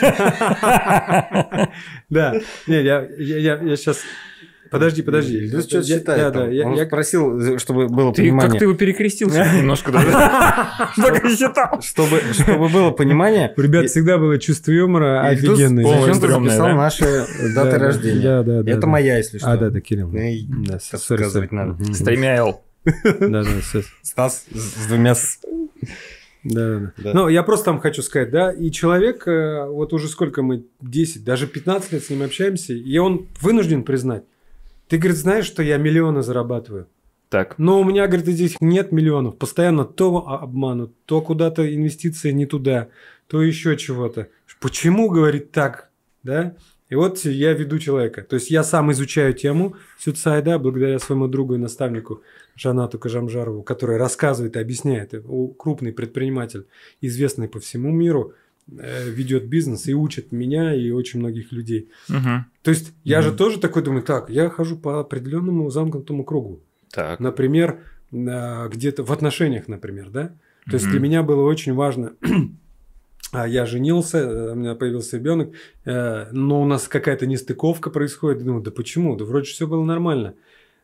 Да, 2.10 2.34
я, 2.66 2.80
я, 3.18 3.60
я 3.60 3.76
сейчас... 3.76 4.00
Подожди, 4.74 5.02
подожди. 5.02 5.36
Ильдус 5.38 5.64
что-то 5.66 5.86
Я- 5.86 5.98
считает. 5.98 6.32
да, 6.34 6.46
я- 6.48 6.66
Он 6.66 6.74
я- 6.74 6.86
просил, 6.86 7.58
чтобы 7.58 7.88
было 7.88 8.12
Ты 8.12 8.22
понимание. 8.22 8.50
как 8.50 8.58
ты 8.58 8.64
его 8.64 8.74
перекрестился 8.74 9.44
немножко, 9.56 9.92
да? 9.92 10.90
Так 10.96 11.24
и 11.24 11.28
считал. 11.36 11.80
Чтобы, 11.80 12.20
чтобы 12.32 12.68
было 12.68 12.90
понимание. 12.90 13.52
У 13.56 13.60
ребят 13.60 13.88
всегда 13.88 14.18
было 14.18 14.38
чувство 14.38 14.72
юмора 14.72 15.26
офигенное. 15.26 15.84
Зачем 15.84 16.20
ты 16.20 16.28
записал 16.28 16.68
наши 16.76 17.04
даты 17.04 17.54
Да, 17.54 17.64
да, 17.64 17.78
рождения? 17.78 18.20
Да, 18.22 18.42
да, 18.42 18.62
да. 18.62 18.70
Это 18.72 18.86
моя, 18.86 19.16
если 19.18 19.38
что. 19.38 19.50
А, 19.52 19.56
да, 19.56 19.70
да, 19.70 19.80
Кирилл. 19.80 20.08
Ну 20.10 20.18
и 20.18 20.44
Да, 20.66 20.78
сейчас 20.78 21.04
сори, 21.04 21.22
сказывать 21.22 21.50
сори. 21.50 21.58
надо. 21.58 21.84
С 21.94 21.98
тремя 22.04 22.34
L. 22.36 22.60
Да, 22.84 23.42
да. 23.44 23.44
Стас 24.02 24.44
с 24.52 24.86
двумя 24.88 25.14
с. 25.14 25.38
Да, 26.44 26.60
да, 26.68 26.78
да. 26.80 26.92
Да. 26.98 27.10
Ну, 27.14 27.28
я 27.28 27.42
просто 27.42 27.64
там 27.66 27.80
хочу 27.80 28.02
сказать, 28.02 28.30
да, 28.30 28.52
и 28.52 28.70
человек, 28.70 29.26
э, 29.26 29.64
вот 29.66 29.94
уже 29.94 30.08
сколько 30.08 30.42
мы, 30.42 30.64
10, 30.82 31.24
даже 31.24 31.46
15 31.46 31.92
лет 31.92 32.04
с 32.04 32.10
ним 32.10 32.22
общаемся, 32.22 32.74
и 32.74 32.98
он 32.98 33.28
вынужден 33.40 33.82
признать. 33.82 34.24
Ты, 34.94 34.98
говорит, 34.98 35.18
знаешь, 35.18 35.46
что 35.46 35.60
я 35.60 35.76
миллионы 35.76 36.22
зарабатываю? 36.22 36.86
Так. 37.28 37.58
Но 37.58 37.80
у 37.80 37.84
меня, 37.84 38.06
говорит, 38.06 38.28
здесь 38.28 38.54
нет 38.60 38.92
миллионов. 38.92 39.36
Постоянно 39.36 39.84
то 39.84 40.28
обманут, 40.28 40.94
то 41.04 41.20
куда-то 41.20 41.74
инвестиции 41.74 42.30
не 42.30 42.46
туда, 42.46 42.90
то 43.26 43.42
еще 43.42 43.76
чего-то. 43.76 44.28
Почему, 44.60 45.10
говорит, 45.10 45.50
так? 45.50 45.90
Да? 46.22 46.54
И 46.90 46.94
вот 46.94 47.18
я 47.24 47.54
веду 47.54 47.80
человека. 47.80 48.22
То 48.22 48.34
есть 48.34 48.52
я 48.52 48.62
сам 48.62 48.92
изучаю 48.92 49.34
тему 49.34 49.74
Сюцайда 49.98 50.60
благодаря 50.60 51.00
своему 51.00 51.26
другу 51.26 51.56
и 51.56 51.58
наставнику 51.58 52.22
Жанату 52.54 53.00
Кажамжарову, 53.00 53.64
который 53.64 53.96
рассказывает 53.96 54.54
и 54.54 54.60
объясняет. 54.60 55.12
Крупный 55.58 55.92
предприниматель, 55.92 56.68
известный 57.00 57.48
по 57.48 57.58
всему 57.58 57.90
миру, 57.90 58.34
ведет 58.66 59.46
бизнес 59.46 59.86
и 59.88 59.94
учит 59.94 60.32
меня 60.32 60.74
и 60.74 60.90
очень 60.90 61.20
многих 61.20 61.52
людей. 61.52 61.90
Мгм. 62.08 62.46
То 62.62 62.70
есть 62.70 62.94
я 63.04 63.20
Мгм. 63.20 63.30
же 63.30 63.36
тоже 63.36 63.60
такой 63.60 63.82
думаю, 63.82 64.02
так, 64.02 64.30
я 64.30 64.48
хожу 64.48 64.76
по 64.76 65.00
определенному 65.00 65.70
замкнутому 65.70 66.24
кругу. 66.24 66.60
Так. 66.90 67.20
Например, 67.20 67.80
а, 68.12 68.68
где-то 68.68 69.02
в 69.04 69.12
отношениях, 69.12 69.68
например, 69.68 70.10
да? 70.10 70.34
То 70.66 70.74
есть 70.74 70.84
Мгм. 70.86 70.92
для 70.92 71.00
меня 71.00 71.22
было 71.22 71.42
очень 71.42 71.74
важно, 71.74 72.12
а, 73.32 73.46
я 73.46 73.66
женился, 73.66 74.18
э, 74.18 74.52
у 74.52 74.54
меня 74.54 74.74
появился 74.74 75.16
ребенок, 75.18 75.52
э, 75.84 76.26
но 76.32 76.62
у 76.62 76.66
нас 76.66 76.88
какая-то 76.88 77.26
нестыковка 77.26 77.90
происходит. 77.90 78.44
Думаю, 78.44 78.62
да 78.62 78.70
почему? 78.70 79.16
Да 79.16 79.24
вроде 79.24 79.46
все 79.46 79.66
было 79.66 79.84
нормально. 79.84 80.34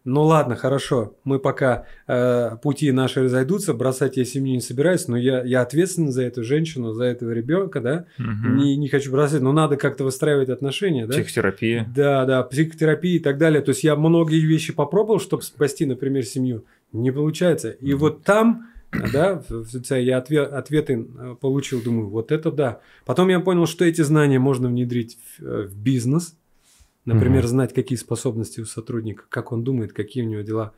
Ну 0.05 0.23
ладно, 0.25 0.57
хорошо, 0.57 1.15
мы 1.25 1.39
пока 1.39 1.85
э, 2.07 2.57
пути 2.63 2.91
наши 2.91 3.23
разойдутся, 3.23 3.75
бросать 3.75 4.17
я 4.17 4.25
семью 4.25 4.55
не 4.55 4.61
собираюсь, 4.63 5.09
но 5.09 5.17
я, 5.19 5.43
я 5.45 5.61
ответственен 5.61 6.11
за 6.11 6.23
эту 6.23 6.43
женщину, 6.43 6.93
за 6.95 7.05
этого 7.05 7.33
ребенка, 7.33 7.81
да, 7.81 8.07
Мгм. 8.17 8.57
не, 8.57 8.77
не 8.77 8.89
хочу 8.89 9.13
бросать, 9.13 9.43
но 9.43 9.53
надо 9.53 9.77
как-то 9.77 10.05
выстраивать 10.05 10.49
отношения, 10.49 11.07
да. 11.07 11.13
Психотерапия. 11.13 11.87
Да, 11.95 12.25
да, 12.25 12.43
психотерапия 12.45 13.17
и 13.17 13.19
так 13.19 13.37
далее. 13.37 13.61
То 13.61 13.71
есть 13.71 13.85
я 13.85 13.95
многие 13.95 14.41
вещи 14.41 14.73
попробовал, 14.73 15.21
чтобы 15.21 15.43
спасти, 15.43 15.85
например, 15.85 16.25
семью. 16.25 16.65
Не 16.93 17.11
получается. 17.11 17.69
И 17.71 17.93
вот 17.93 18.25
там, 18.25 18.69
да, 19.13 19.43
я 19.91 20.19
отве- 20.19 20.43
ответы 20.47 20.95
э, 21.19 21.37
получил, 21.41 21.83
думаю, 21.83 22.09
вот 22.09 22.33
это 22.33 22.51
да. 22.51 22.81
Потом 23.05 23.29
я 23.29 23.39
понял, 23.41 23.67
что 23.67 23.85
эти 23.85 24.01
знания 24.01 24.39
можно 24.39 24.69
внедрить 24.69 25.19
в, 25.39 25.45
э, 25.45 25.63
в 25.69 25.77
бизнес. 25.77 26.37
Например, 27.05 27.41
Мгм. 27.43 27.49
знать, 27.49 27.75
какие 27.75 27.97
способности 27.99 28.61
у 28.61 28.67
сотрудника, 28.67 29.25
как 29.29 29.53
он 29.53 29.65
думает, 29.65 29.93
какие 29.93 30.25
у 30.25 30.29
него 30.29 30.43
дела 30.43 30.73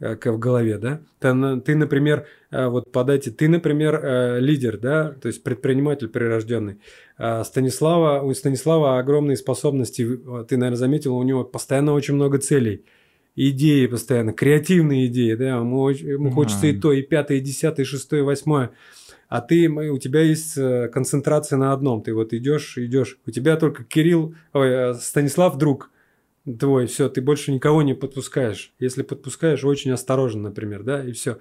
э, 0.00 0.14
в 0.14 0.38
голове, 0.38 0.78
да. 0.78 1.00
Ты, 1.18 1.32
на- 1.32 1.60
ты, 1.60 1.74
например, 1.74 2.26
э, 2.52 2.68
вот 2.68 2.92
подайте, 2.92 3.32
ты, 3.32 3.48
например, 3.48 4.00
э, 4.00 4.38
лидер, 4.40 4.78
да, 4.78 5.10
то 5.20 5.26
есть 5.26 5.42
предприниматель 5.42 6.08
прирожденный. 6.08 6.76
А 7.16 7.42
Станислава, 7.42 8.22
у 8.22 8.32
Станислава 8.32 8.98
огромные 9.00 9.36
способности, 9.36 10.04
ты, 10.48 10.56
наверное, 10.56 10.76
заметил, 10.76 11.16
у 11.16 11.22
него 11.24 11.42
постоянно 11.44 11.94
очень 11.94 12.14
много 12.14 12.38
целей, 12.38 12.84
идеи 13.34 13.86
постоянно, 13.86 14.32
креативные 14.32 15.06
идеи, 15.06 15.34
да, 15.34 15.56
ему, 15.56 15.88
ему 15.88 16.30
хочется 16.30 16.66
и 16.68 16.72
то, 16.80 16.92
и 16.92 17.02
пятое, 17.02 17.38
и 17.38 17.40
десятое, 17.40 17.84
и 17.84 17.88
шестое, 17.88 18.22
и 18.22 18.24
восьмое. 18.24 18.70
А 19.28 19.40
ты, 19.42 19.68
у 19.68 19.98
тебя 19.98 20.22
есть 20.22 20.56
э, 20.56 20.88
концентрация 20.88 21.58
на 21.58 21.72
одном. 21.72 22.02
Ты 22.02 22.14
вот 22.14 22.32
идешь, 22.32 22.78
идешь. 22.78 23.18
У 23.26 23.30
тебя 23.30 23.56
только 23.56 23.84
Кирилл, 23.84 24.34
ой, 24.54 24.68
э, 24.70 24.94
Станислав 24.94 25.56
друг 25.58 25.90
твой, 26.58 26.86
все, 26.86 27.10
ты 27.10 27.20
больше 27.20 27.52
никого 27.52 27.82
не 27.82 27.92
подпускаешь. 27.94 28.72
Если 28.78 29.02
подпускаешь, 29.02 29.64
очень 29.64 29.90
осторожно, 29.90 30.42
например, 30.44 30.82
да, 30.82 31.04
и 31.04 31.12
все. 31.12 31.36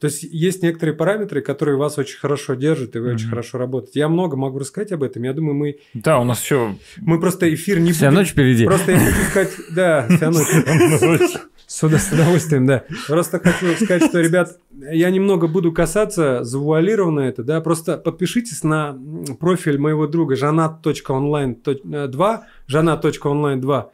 То 0.00 0.06
есть 0.06 0.22
есть 0.24 0.62
некоторые 0.62 0.94
параметры, 0.96 1.40
которые 1.40 1.76
вас 1.76 1.98
очень 1.98 2.18
хорошо 2.18 2.54
держат, 2.54 2.94
и 2.96 2.98
вы 3.00 3.10
очень 3.14 3.26
Мгм. 3.26 3.30
хорошо 3.30 3.58
работаете. 3.58 4.00
Я 4.00 4.08
много 4.08 4.36
могу 4.36 4.58
рассказать 4.58 4.90
об 4.92 5.02
этом. 5.04 5.22
Я 5.24 5.32
думаю, 5.32 5.54
мы, 5.54 5.78
Да, 5.94 6.18
у 6.20 6.24
нас 6.24 6.40
еще 6.42 6.76
мы 6.98 7.20
просто 7.20 7.52
эфир 7.52 7.78
не 7.80 7.92
Вся 7.92 8.06
будем... 8.06 8.18
ночь 8.20 8.28
впереди. 8.30 8.64
Просто 8.64 8.92
я 8.92 8.98
хочу 8.98 9.22
сказать, 9.30 9.52
да, 9.74 10.06
вся 10.08 10.30
ночь. 10.30 11.36
С 11.68 11.82
удовольствием, 12.12 12.66
да. 12.66 12.84
Просто 13.06 13.38
хочу 13.38 13.66
сказать, 13.84 14.04
что, 14.04 14.20
ребят, 14.20 14.58
я 14.90 15.10
немного 15.10 15.48
буду 15.48 15.70
касаться 15.70 16.42
завуалированно 16.42 17.20
это, 17.20 17.44
да, 17.44 17.60
просто 17.60 17.98
подпишитесь 17.98 18.64
на 18.64 18.98
профиль 19.38 19.78
моего 19.78 20.06
друга 20.06 20.34
жанат.онлайн2, 20.34 22.38
жанат.онлайн2, 22.66 23.84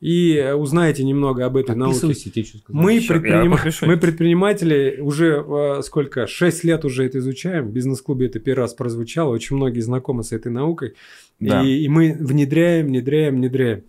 и 0.00 0.34
э, 0.34 0.54
узнаете 0.54 1.04
немного 1.04 1.44
об 1.44 1.56
этой 1.58 1.76
науке. 1.76 1.98
Мы, 2.68 3.00
предприним- 3.20 3.50
мы 3.86 3.96
предприниматели 3.98 4.98
уже 5.00 5.44
э, 5.46 5.82
сколько? 5.82 6.26
6 6.26 6.64
лет 6.64 6.84
уже 6.86 7.04
это 7.04 7.18
изучаем. 7.18 7.66
В 7.66 7.70
бизнес-клубе 7.70 8.26
это 8.26 8.40
первый 8.40 8.62
раз 8.62 8.72
прозвучало. 8.72 9.30
Очень 9.30 9.56
многие 9.56 9.80
знакомы 9.80 10.24
с 10.24 10.32
этой 10.32 10.50
наукой. 10.50 10.94
Да. 11.38 11.62
И, 11.62 11.84
и 11.84 11.88
мы 11.88 12.16
внедряем, 12.18 12.86
внедряем, 12.86 13.36
внедряем. 13.36 13.82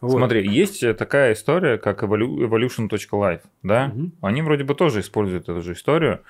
Вот. 0.00 0.12
Смотри, 0.12 0.48
есть 0.48 0.82
э, 0.82 0.94
такая 0.94 1.34
история, 1.34 1.76
как 1.78 2.02
evolu- 2.02 2.38
evolution.life, 2.48 3.42
да? 3.62 3.88
Мгм. 3.88 4.12
Они 4.22 4.42
вроде 4.42 4.64
бы 4.64 4.74
тоже 4.74 5.00
используют 5.00 5.44
эту 5.48 5.60
же 5.60 5.72
историю. 5.74 6.20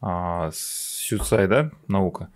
А, 0.00 0.50
Сюцай, 0.52 1.46
да, 1.46 1.70
наука? 1.86 2.28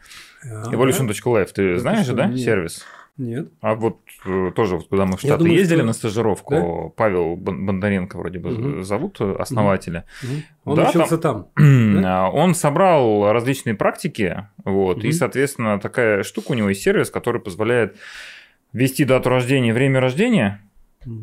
А, 0.44 0.70
Evolution.life, 0.72 1.48
ты 1.52 1.62
Это 1.70 1.80
знаешь 1.80 2.04
что, 2.04 2.14
да, 2.14 2.26
нет. 2.26 2.38
сервис? 2.38 2.84
Нет. 3.18 3.48
А 3.62 3.74
вот 3.74 3.98
э, 4.26 4.52
тоже, 4.54 4.76
вот, 4.76 4.88
когда 4.90 5.06
мы 5.06 5.16
в 5.16 5.20
Штаты 5.20 5.38
думаю, 5.38 5.58
ездили 5.58 5.78
что- 5.78 5.86
на 5.86 5.92
стажировку, 5.94 6.92
Павел 6.96 7.34
Бон- 7.36 7.64
Бондаренко 7.64 8.18
вроде 8.18 8.38
бы 8.38 8.50
Мгм. 8.50 8.84
зовут, 8.84 9.16
э, 9.20 9.34
основателя. 9.38 10.04
Мгм. 10.22 10.42
Он 10.66 10.76
Да, 10.76 10.88
учился 10.90 11.16
там. 11.18 11.48
А, 12.04 12.30
Он 12.30 12.54
собрал 12.54 13.32
различные 13.32 13.74
практики, 13.74 14.46
вот, 14.64 14.98
и, 15.02 15.08
Мгм. 15.08 15.12
соответственно, 15.12 15.80
такая 15.80 16.22
штука 16.24 16.52
у 16.52 16.54
него 16.54 16.68
есть 16.68 16.82
сервис, 16.82 17.10
который 17.10 17.40
позволяет 17.40 17.96
ввести 18.74 19.04
дату 19.06 19.30
рождения, 19.30 19.72
время 19.72 20.00
рождения, 20.00 20.60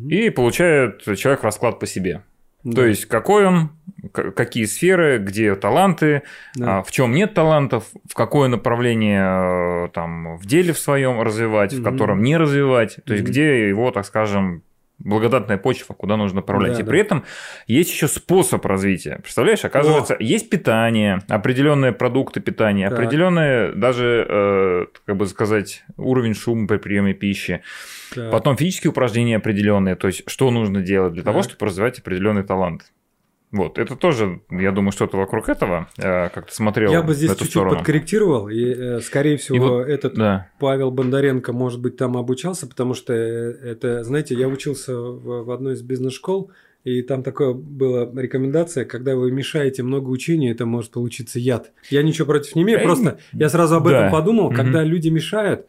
И 0.08 0.30
получает 0.30 1.02
человек 1.16 1.42
расклад 1.44 1.78
по 1.78 1.86
себе. 1.86 2.22
Да. 2.62 2.76
То 2.76 2.86
есть 2.86 3.04
какой 3.04 3.44
он, 3.46 3.70
какие 4.12 4.64
сферы, 4.64 5.18
где 5.18 5.54
таланты, 5.54 6.22
Да. 6.56 6.78
а, 6.78 6.82
в 6.82 6.90
чем 6.90 7.12
нет 7.12 7.34
талантов, 7.34 7.84
в 8.10 8.14
какое 8.14 8.48
направление 8.48 9.86
э, 9.86 9.88
там 9.92 10.38
в 10.38 10.46
деле 10.46 10.72
в 10.72 10.78
своем 10.78 11.20
развивать, 11.20 11.74
в 11.74 11.80
Мгм. 11.80 11.92
котором 11.92 12.22
не 12.22 12.38
развивать, 12.38 12.96
то 13.04 13.12
есть 13.12 13.24
где 13.26 13.68
его, 13.68 13.90
так 13.90 14.06
скажем, 14.06 14.62
благодатная 14.98 15.58
почва, 15.58 15.92
куда 15.92 16.16
нужно 16.16 16.36
направлять. 16.36 16.74
Да, 16.74 16.80
и 16.80 16.82
да. 16.84 16.88
при 16.90 17.00
этом 17.00 17.24
есть 17.66 17.90
еще 17.92 18.08
способ 18.08 18.64
развития. 18.64 19.18
Представляешь, 19.22 19.64
оказывается, 19.64 20.16
есть 20.20 20.48
питание, 20.48 21.20
определенные 21.28 21.92
продукты 21.92 22.40
питания, 22.40 22.88
Так. 22.88 22.98
определенные 22.98 23.72
даже, 23.72 24.24
э, 24.26 24.86
как 25.04 25.16
бы 25.16 25.26
сказать, 25.26 25.84
уровень 25.98 26.34
шума 26.34 26.66
при 26.68 26.76
приеме 26.78 27.12
пищи. 27.12 27.60
Так. 28.14 28.30
Потом 28.30 28.56
физические 28.56 28.90
упражнения 28.90 29.36
определенные, 29.36 29.96
то 29.96 30.06
есть 30.06 30.22
что 30.26 30.50
нужно 30.50 30.82
делать 30.82 31.14
для 31.14 31.22
того, 31.22 31.42
Так. 31.42 31.50
чтобы 31.50 31.66
развивать 31.66 31.98
определенный 31.98 32.44
талант. 32.44 32.92
Вот, 33.52 33.78
это 33.78 33.94
тоже, 33.94 34.40
я 34.50 34.72
думаю, 34.72 34.90
что-то 34.90 35.16
вокруг 35.16 35.48
этого, 35.48 35.88
э, 35.96 36.28
как 36.30 36.48
ты 36.48 36.52
смотрел 36.54 36.90
Я 36.90 37.02
бы 37.02 37.14
здесь 37.14 37.36
чуть-чуть 37.36 37.62
подкорректировал, 37.62 38.48
и, 38.48 38.64
э, 38.64 39.00
скорее 39.00 39.36
всего, 39.36 39.80
этот 39.80 40.14
Да. 40.14 40.48
Павел 40.58 40.90
Бондаренко, 40.90 41.52
может 41.52 41.80
быть, 41.80 41.96
там 41.96 42.16
обучался, 42.16 42.66
потому 42.66 42.94
что 42.94 43.12
э, 43.12 43.52
это, 43.62 44.02
знаете, 44.02 44.34
я 44.34 44.48
учился 44.48 44.96
в, 44.96 45.44
в 45.44 45.50
одной 45.52 45.74
из 45.74 45.82
бизнес-школ, 45.82 46.50
и 46.82 47.00
там 47.02 47.22
такое 47.22 47.54
была 47.54 48.10
рекомендация, 48.20 48.84
когда 48.84 49.14
вы 49.14 49.30
мешаете 49.30 49.84
много 49.84 50.10
учений, 50.10 50.50
это 50.50 50.66
может 50.66 50.90
получиться 50.90 51.38
яд. 51.38 51.72
Я 51.90 52.02
ничего 52.02 52.26
против 52.26 52.56
не 52.56 52.62
имею, 52.62 52.82
просто 52.82 53.18
я 53.32 53.48
сразу 53.48 53.76
об 53.76 53.84
да. 53.88 53.98
этом 54.00 54.10
подумал, 54.10 54.48
Мгм. 54.48 54.56
когда 54.56 54.82
люди 54.82 55.10
мешают, 55.10 55.66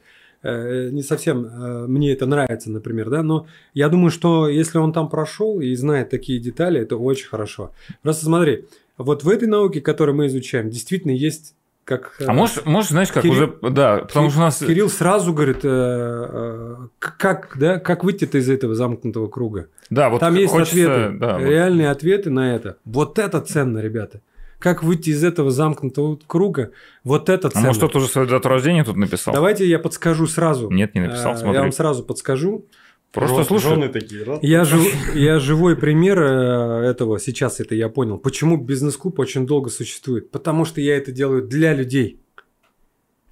не 0.91 1.01
совсем 1.03 1.45
э, 1.45 1.87
мне 1.87 2.11
это 2.13 2.25
нравится, 2.25 2.69
например, 2.71 3.09
да, 3.09 3.23
но 3.23 3.47
я 3.73 3.89
думаю, 3.89 4.11
что 4.11 4.47
если 4.47 4.77
он 4.77 4.93
там 4.93 5.09
прошел 5.09 5.59
и 5.59 5.73
знает 5.75 6.09
такие 6.09 6.39
детали, 6.39 6.79
это 6.79 6.97
очень 6.97 7.27
хорошо. 7.27 7.71
Просто 8.01 8.25
смотри, 8.25 8.65
вот 8.97 9.23
в 9.23 9.29
этой 9.29 9.47
науке, 9.47 9.81
которую 9.81 10.15
мы 10.15 10.27
изучаем, 10.27 10.69
действительно 10.69 11.11
есть 11.11 11.55
как... 11.83 12.15
э, 12.19 12.25
А 12.25 12.33
можешь, 12.33 12.65
можешь, 12.65 12.89
знаешь, 12.91 13.11
как 13.11 13.23
Кирилл- 13.23 13.31
уже, 13.61 13.71
да, 13.71 13.97
потому 13.99 14.29
что 14.29 14.39
у 14.39 14.41
нас... 14.41 14.57
Кирилл 14.59 14.89
сразу 14.89 15.33
говорит, 15.33 15.59
э, 15.63 15.69
э, 15.69 16.75
как, 16.99 17.55
да, 17.59 17.79
как 17.79 18.03
выйти-то 18.03 18.37
из 18.39 18.49
этого 18.49 18.73
замкнутого 18.75 19.27
круга. 19.27 19.67
Да, 19.89 20.09
вот 20.09 20.19
Там 20.19 20.33
есть 20.35 20.51
хочется, 20.51 21.05
ответы, 21.05 21.19
да, 21.19 21.37
вот. 21.37 21.47
реальные 21.47 21.89
ответы 21.91 22.29
на 22.31 22.55
это. 22.55 22.77
Вот 22.85 23.19
это 23.19 23.39
ценно, 23.41 23.79
ребята. 23.79 24.21
Как 24.59 24.83
выйти 24.83 25.09
из 25.11 25.23
этого 25.23 25.51
замкнутого 25.51 26.19
круга, 26.27 26.71
вот 27.03 27.29
это 27.29 27.47
А 27.49 27.51
ценно. 27.51 27.67
может, 27.67 27.79
кто-то 27.81 27.97
уже 27.99 28.07
свою 28.07 28.27
дату 28.27 28.49
рождения 28.49 28.83
тут 28.83 28.95
написал? 28.95 29.33
Давайте 29.33 29.67
я 29.67 29.79
подскажу 29.79 30.27
сразу. 30.27 30.69
Нет, 30.71 30.95
не 30.95 31.01
написал, 31.01 31.33
А, 31.33 31.37
смотри. 31.37 31.55
Я 31.55 31.61
вам 31.61 31.71
сразу 31.71 32.03
подскажу. 32.03 32.65
Просто 33.11 33.37
Жен- 33.37 33.45
слушай. 33.45 33.69
Жены 33.69 33.87
такие, 33.89 34.23
раз. 34.23 34.39
Я, 34.41 34.65
жив- 34.65 35.15
я 35.15 35.39
живой 35.39 35.77
пример 35.77 36.19
э, 36.21 36.81
этого, 36.89 37.17
сейчас 37.19 37.61
это 37.61 37.73
я 37.73 37.87
понял. 37.87 38.17
Почему 38.17 38.57
бизнес-клуб 38.57 39.19
очень 39.19 39.45
долго 39.47 39.69
существует? 39.69 40.31
Потому 40.31 40.65
что 40.65 40.81
я 40.81 40.97
это 40.97 41.13
делаю 41.13 41.41
для 41.47 41.73
людей. 41.73 42.19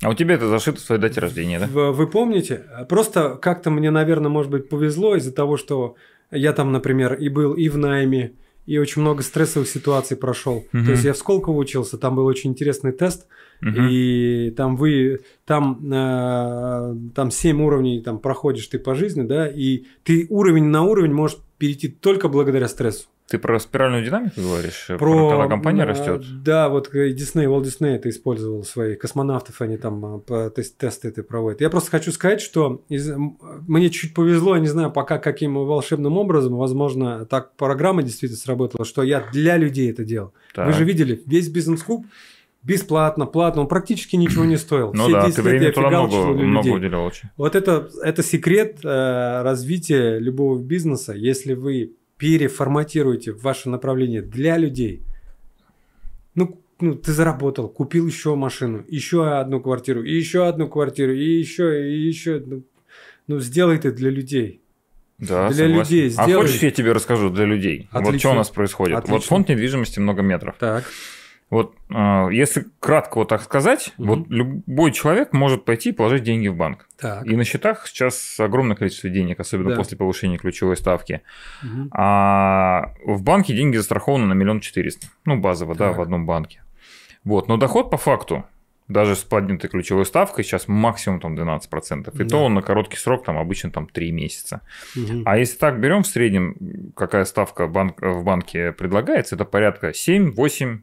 А 0.01 0.09
у 0.09 0.13
тебя 0.13 0.35
это 0.35 0.47
зашито 0.47 0.77
в 0.79 0.81
своей 0.81 1.01
дате 1.01 1.19
рождения, 1.19 1.59
да? 1.59 1.67
Вы 1.67 2.07
помните? 2.07 2.63
Просто 2.89 3.35
как-то 3.35 3.69
мне, 3.71 3.89
наверное, 3.91 4.29
может 4.29 4.51
быть, 4.51 4.69
повезло 4.69 5.15
из-за 5.15 5.31
того, 5.33 5.57
что 5.57 5.95
я 6.31 6.53
там, 6.53 6.71
например, 6.71 7.13
и 7.15 7.27
был 7.29 7.53
и 7.53 7.67
в 7.69 7.77
найме, 7.77 8.33
и 8.65 8.77
очень 8.77 9.01
много 9.01 9.23
стрессовых 9.23 9.67
ситуаций 9.67 10.15
прошел. 10.17 10.65
Мгм. 10.71 10.85
То 10.85 10.91
есть 10.91 11.03
я 11.03 11.13
в 11.13 11.17
Сколково 11.17 11.57
учился, 11.57 11.97
там 11.97 12.15
был 12.15 12.25
очень 12.25 12.51
интересный 12.51 12.91
тест, 12.91 13.27
Мгм. 13.61 13.87
и 13.89 14.51
там 14.51 14.75
вы, 14.75 15.21
там, 15.45 15.79
э, 15.91 16.95
там 17.15 17.31
7 17.31 17.61
уровней 17.61 18.01
там 18.01 18.19
проходишь 18.19 18.67
ты 18.67 18.79
по 18.79 18.95
жизни, 18.95 19.23
да, 19.23 19.47
и 19.47 19.83
ты 20.03 20.27
уровень 20.29 20.65
на 20.65 20.83
уровень 20.83 21.13
можешь 21.13 21.37
перейти 21.57 21.87
только 21.87 22.27
благодаря 22.29 22.67
стрессу. 22.67 23.07
Ты 23.29 23.39
про 23.39 23.57
спиральную 23.59 24.03
динамику 24.05 24.41
говоришь? 24.41 24.87
Про, 24.99 25.29
когда 25.29 25.47
компания 25.47 25.83
э, 25.83 25.85
растет? 25.85 26.23
Да, 26.43 26.67
вот 26.69 26.93
э, 26.93 27.11
Disney, 27.13 27.45
Walt 27.45 27.63
Disney 27.63 27.95
это 27.95 28.09
использовал 28.09 28.63
свои 28.63 28.95
космонавтов, 28.95 29.61
они 29.61 29.77
там 29.77 30.23
э, 30.27 30.49
тест- 30.53 30.77
тесты 30.77 31.07
это 31.07 31.23
проводят. 31.23 31.61
Я 31.61 31.69
просто 31.69 31.89
хочу 31.89 32.11
сказать, 32.11 32.41
что 32.41 32.83
из- 32.89 33.11
мне 33.67 33.89
чуть 33.89 34.13
повезло, 34.13 34.55
я 34.55 34.61
не 34.61 34.67
знаю 34.67 34.91
пока 34.91 35.17
каким 35.19 35.55
волшебным 35.55 36.17
образом, 36.17 36.55
возможно, 36.57 37.25
так 37.25 37.55
программа 37.55 38.03
действительно 38.03 38.37
сработала, 38.39 38.85
что 38.85 39.03
я 39.03 39.23
для 39.31 39.57
людей 39.57 39.89
это 39.89 40.03
делал. 40.03 40.33
Так. 40.53 40.67
Вы 40.67 40.73
же 40.73 40.83
видели, 40.83 41.23
весь 41.25 41.47
бизнес-клуб 41.47 42.05
бесплатно, 42.61 43.25
платно, 43.25 43.61
он 43.61 43.67
практически 43.67 44.15
ничего 44.15 44.45
не 44.45 44.57
стоил. 44.57 44.91
Ну 44.93 45.03
Все 45.03 45.11
да, 45.13 45.25
10 45.25 45.35
ты 45.35 45.49
лет 45.51 45.61
я 45.63 45.71
фигачил 45.71 45.89
много, 45.89 46.43
много 46.43 46.67
уделял 46.69 47.05
очень. 47.05 47.29
Вот 47.37 47.55
это, 47.55 47.89
это 48.03 48.23
секрет 48.23 48.79
э, 48.83 49.41
развития 49.43 50.17
любого 50.19 50.59
бизнеса. 50.59 51.13
Если 51.13 51.53
вы 51.53 51.93
переформатируете 52.23 53.33
ваше 53.33 53.67
направление 53.67 54.21
для 54.21 54.55
людей, 54.57 55.03
ну, 56.35 56.63
ну, 56.79 56.95
ты 56.95 57.11
заработал, 57.11 57.67
купил 57.67 58.07
еще 58.07 58.35
машину, 58.35 58.85
еще 58.87 59.27
одну 59.29 59.59
квартиру, 59.59 60.03
и 60.03 60.15
еще 60.15 60.47
одну 60.47 60.69
квартиру, 60.69 61.11
и 61.13 61.37
еще, 61.37 61.91
и 61.91 62.07
еще. 62.07 62.41
Ну, 62.45 62.63
ну 63.27 63.39
сделай 63.41 63.75
это 63.75 63.91
для 63.91 64.09
людей. 64.09 64.61
Да, 65.17 65.49
Для 65.49 65.65
согласен. 65.67 65.95
людей 65.95 66.13
А 66.17 66.23
сделай. 66.23 66.47
хочешь, 66.47 66.61
я 66.61 66.71
тебе 66.71 66.93
расскажу 66.93 67.29
для 67.29 67.43
людей? 67.43 67.89
Вот 67.91 68.03
Отлично. 68.03 68.19
что 68.19 68.31
у 68.31 68.35
нас 68.35 68.49
происходит. 68.49 68.95
Вот 68.95 69.03
Отлично. 69.03 69.27
фонд 69.27 69.49
недвижимости 69.49 69.99
много 69.99 70.21
метров. 70.21 70.55
Так. 70.57 70.85
Вот 71.53 71.75
э, 71.93 72.27
если 72.31 72.65
кратко 72.79 73.17
вот 73.19 73.27
так 73.29 73.41
сказать, 73.43 73.93
Мгм. 73.99 74.07
вот 74.07 74.27
любой 74.29 74.91
человек 74.91 75.33
может 75.33 75.65
пойти 75.65 75.89
и 75.89 75.91
положить 75.91 76.23
деньги 76.23 76.47
в 76.47 76.55
банк. 76.55 76.87
Так. 76.99 77.27
И 77.27 77.35
на 77.35 77.43
счетах 77.43 77.85
сейчас 77.87 78.39
огромное 78.39 78.75
количество 78.75 79.09
денег, 79.09 79.39
особенно 79.39 79.69
Да. 79.69 79.75
после 79.75 79.95
повышения 79.97 80.37
ключевой 80.37 80.75
ставки. 80.77 81.21
Мгм. 81.61 81.89
А 81.93 82.93
в 83.05 83.21
банке 83.21 83.53
деньги 83.55 83.77
застрахованы 83.77 84.25
на 84.25 84.33
миллион 84.33 84.61
четыреста. 84.61 85.07
Ну, 85.25 85.37
базово, 85.39 85.75
да, 85.75 85.89
Так. 85.89 85.97
в 85.97 86.01
одном 86.01 86.25
банке. 86.25 86.63
Вот, 87.23 87.47
но 87.47 87.57
доход 87.57 87.91
по 87.91 87.97
факту, 87.97 88.45
даже 88.87 89.15
с 89.15 89.23
поднятой 89.23 89.69
ключевой 89.69 90.05
ставкой, 90.05 90.43
сейчас 90.43 90.67
максимум 90.67 91.19
там 91.19 91.35
12%. 91.35 92.15
И 92.19 92.23
Да. 92.23 92.29
то 92.29 92.43
он 92.45 92.53
на 92.55 92.61
короткий 92.61 92.97
срок, 92.97 93.23
там 93.25 93.37
обычно 93.37 93.69
там 93.71 93.85
3 93.87 94.11
месяца. 94.11 94.61
Мгм. 94.95 95.21
А 95.25 95.37
если 95.37 95.57
так 95.57 95.79
берем 95.79 96.01
в 96.01 96.07
среднем, 96.07 96.55
какая 96.95 97.25
ставка 97.25 97.67
банк, 97.67 98.01
в 98.01 98.23
банке 98.23 98.71
предлагается, 98.71 99.35
это 99.35 99.45
порядка 99.45 99.93
7-8% 99.93 100.81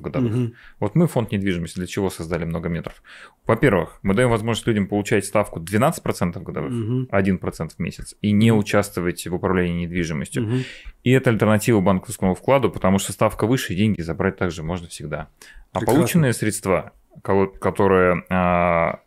годовых. 0.00 0.32
Мгм. 0.32 0.54
Вот 0.80 0.94
мы 0.94 1.06
фонд 1.06 1.32
недвижимости 1.32 1.76
для 1.78 1.86
чего 1.86 2.10
создали 2.10 2.44
много 2.44 2.68
метров? 2.68 3.02
Во-первых, 3.46 3.98
мы 4.02 4.14
даем 4.14 4.30
возможность 4.30 4.66
людям 4.66 4.86
получать 4.86 5.24
ставку 5.24 5.60
12% 5.60 6.42
годовых, 6.42 6.72
Мгм. 6.72 7.08
1% 7.10 7.76
в 7.76 7.78
месяц, 7.78 8.14
и 8.22 8.32
не 8.32 8.52
участвовать 8.52 9.26
в 9.26 9.34
управлении 9.34 9.86
недвижимостью. 9.86 10.42
Мгм. 10.42 10.62
И 11.04 11.10
это 11.10 11.30
альтернатива 11.30 11.80
банковскому 11.80 12.34
вкладу, 12.34 12.70
потому 12.70 12.98
что 12.98 13.12
ставка 13.12 13.46
выше, 13.46 13.74
деньги 13.74 14.00
забрать 14.00 14.36
также 14.36 14.62
можно 14.62 14.88
всегда. 14.88 15.28
А 15.72 15.78
Прекрасно. 15.78 16.00
полученные 16.00 16.32
средства, 16.32 16.92
которые 17.22 18.24
а, 18.30 19.00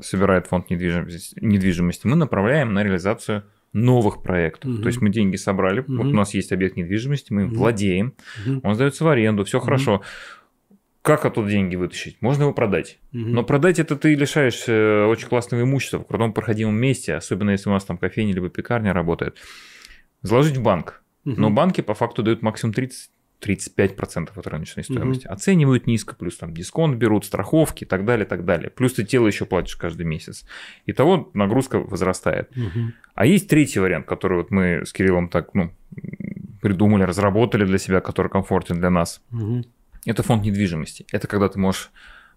собирает 0.00 0.46
фонд 0.46 0.70
недвижимости, 0.70 1.36
недвижимости, 1.40 2.06
мы 2.06 2.16
направляем 2.16 2.74
на 2.74 2.82
реализацию 2.82 3.44
новых 3.76 4.22
проектов. 4.22 4.70
Мгм. 4.70 4.82
То 4.82 4.86
есть 4.88 5.00
мы 5.00 5.10
деньги 5.10 5.36
собрали, 5.36 5.80
вот 5.80 5.88
Мгм. 5.88 6.08
у 6.08 6.16
нас 6.16 6.34
есть 6.34 6.50
объект 6.52 6.76
недвижимости, 6.76 7.32
мы 7.32 7.42
им 7.42 7.48
Мгм. 7.48 7.56
владеем, 7.58 8.14
Мгм. 8.46 8.60
он 8.64 8.74
сдается 8.74 9.04
в 9.04 9.08
аренду, 9.08 9.44
все 9.44 9.58
Мгм. 9.58 9.64
хорошо. 9.64 10.02
Как 11.02 11.24
оттуда 11.24 11.48
деньги 11.50 11.76
вытащить? 11.76 12.16
Можно 12.20 12.42
его 12.44 12.52
продать. 12.52 12.98
Мгм. 13.12 13.32
Но 13.32 13.44
продать 13.44 13.78
это 13.78 13.94
ты 13.94 14.14
лишаешься 14.14 14.72
э, 14.72 15.04
очень 15.06 15.28
классного 15.28 15.62
имущества 15.62 15.98
в 15.98 16.06
крутом 16.06 16.32
проходимом 16.32 16.74
месте, 16.76 17.14
особенно 17.14 17.50
если 17.50 17.68
у 17.68 17.72
нас 17.72 17.84
там 17.84 17.96
кофейня 17.96 18.32
либо 18.34 18.48
пекарня 18.48 18.92
работает. 18.92 19.36
Заложить 20.22 20.56
в 20.56 20.62
банк. 20.62 21.02
Мгм. 21.24 21.40
Но 21.40 21.50
банки 21.50 21.80
по 21.80 21.94
факту 21.94 22.22
дают 22.22 22.42
максимум 22.42 22.72
30 22.72 23.10
35% 23.40 24.30
от 24.34 24.46
рыночной 24.46 24.84
стоимости. 24.84 25.26
Оценивают 25.26 25.86
низко, 25.86 26.14
плюс 26.14 26.36
там 26.36 26.52
дисконт 26.54 26.96
берут, 26.96 27.24
страховки 27.24 27.84
и 27.84 27.86
так 27.86 28.04
далее, 28.04 28.26
так 28.26 28.44
далее. 28.44 28.70
Плюс 28.70 28.94
ты 28.94 29.04
тело 29.04 29.26
еще 29.26 29.44
платишь 29.44 29.76
каждый 29.76 30.06
месяц. 30.06 30.46
Итого 30.86 31.30
нагрузка 31.34 31.78
возрастает. 31.78 32.54
Мгм. 32.56 32.94
А 33.14 33.26
есть 33.26 33.48
третий 33.48 33.80
вариант, 33.80 34.06
который 34.06 34.38
вот 34.38 34.50
мы 34.50 34.84
с 34.86 34.92
Кириллом 34.92 35.28
так, 35.28 35.54
ну, 35.54 35.70
придумали, 36.60 37.02
разработали 37.04 37.64
для 37.64 37.78
себя, 37.78 38.00
который 38.00 38.28
комфортен 38.28 38.78
для 38.78 38.90
нас. 38.90 39.22
Мгм. 39.30 39.64
Это 40.04 40.22
фонд 40.22 40.44
недвижимости. 40.44 41.06
Это 41.12 41.26
когда 41.26 41.48
ты 41.48 41.58
можешь, 41.58 41.90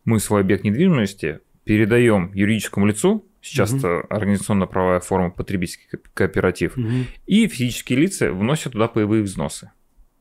мы 0.06 0.20
свой 0.20 0.42
объект 0.42 0.64
недвижимости 0.64 1.40
передаем 1.64 2.32
юридическому 2.34 2.88
лицу, 2.88 3.26
сейчас 3.42 3.72
Мгм. 3.72 3.80
это 3.80 4.00
организационно-правовая 4.10 5.00
форма 5.02 5.30
потребительский 5.30 5.88
ко- 5.88 6.00
кооператив, 6.14 6.76
Мгм. 6.78 7.06
и 7.28 7.48
физические 7.48 8.00
лица 8.00 8.32
вносят 8.32 8.74
туда 8.74 8.88
паевые 8.88 9.24
взносы. 9.24 9.72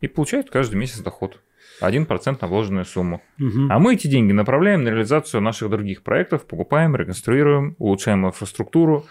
И 0.00 0.08
получают 0.08 0.50
каждый 0.50 0.76
месяц 0.76 1.00
доход. 1.00 1.40
1% 1.80 2.38
на 2.40 2.48
вложенную 2.48 2.84
сумму. 2.84 3.22
Мгм. 3.38 3.70
А 3.70 3.78
мы 3.78 3.94
эти 3.94 4.08
деньги 4.08 4.32
направляем 4.32 4.82
на 4.82 4.88
реализацию 4.88 5.40
наших 5.40 5.70
других 5.70 6.02
проектов, 6.02 6.46
покупаем, 6.46 6.96
реконструируем, 6.96 7.76
улучшаем 7.78 8.26
инфраструктуру, 8.26 9.06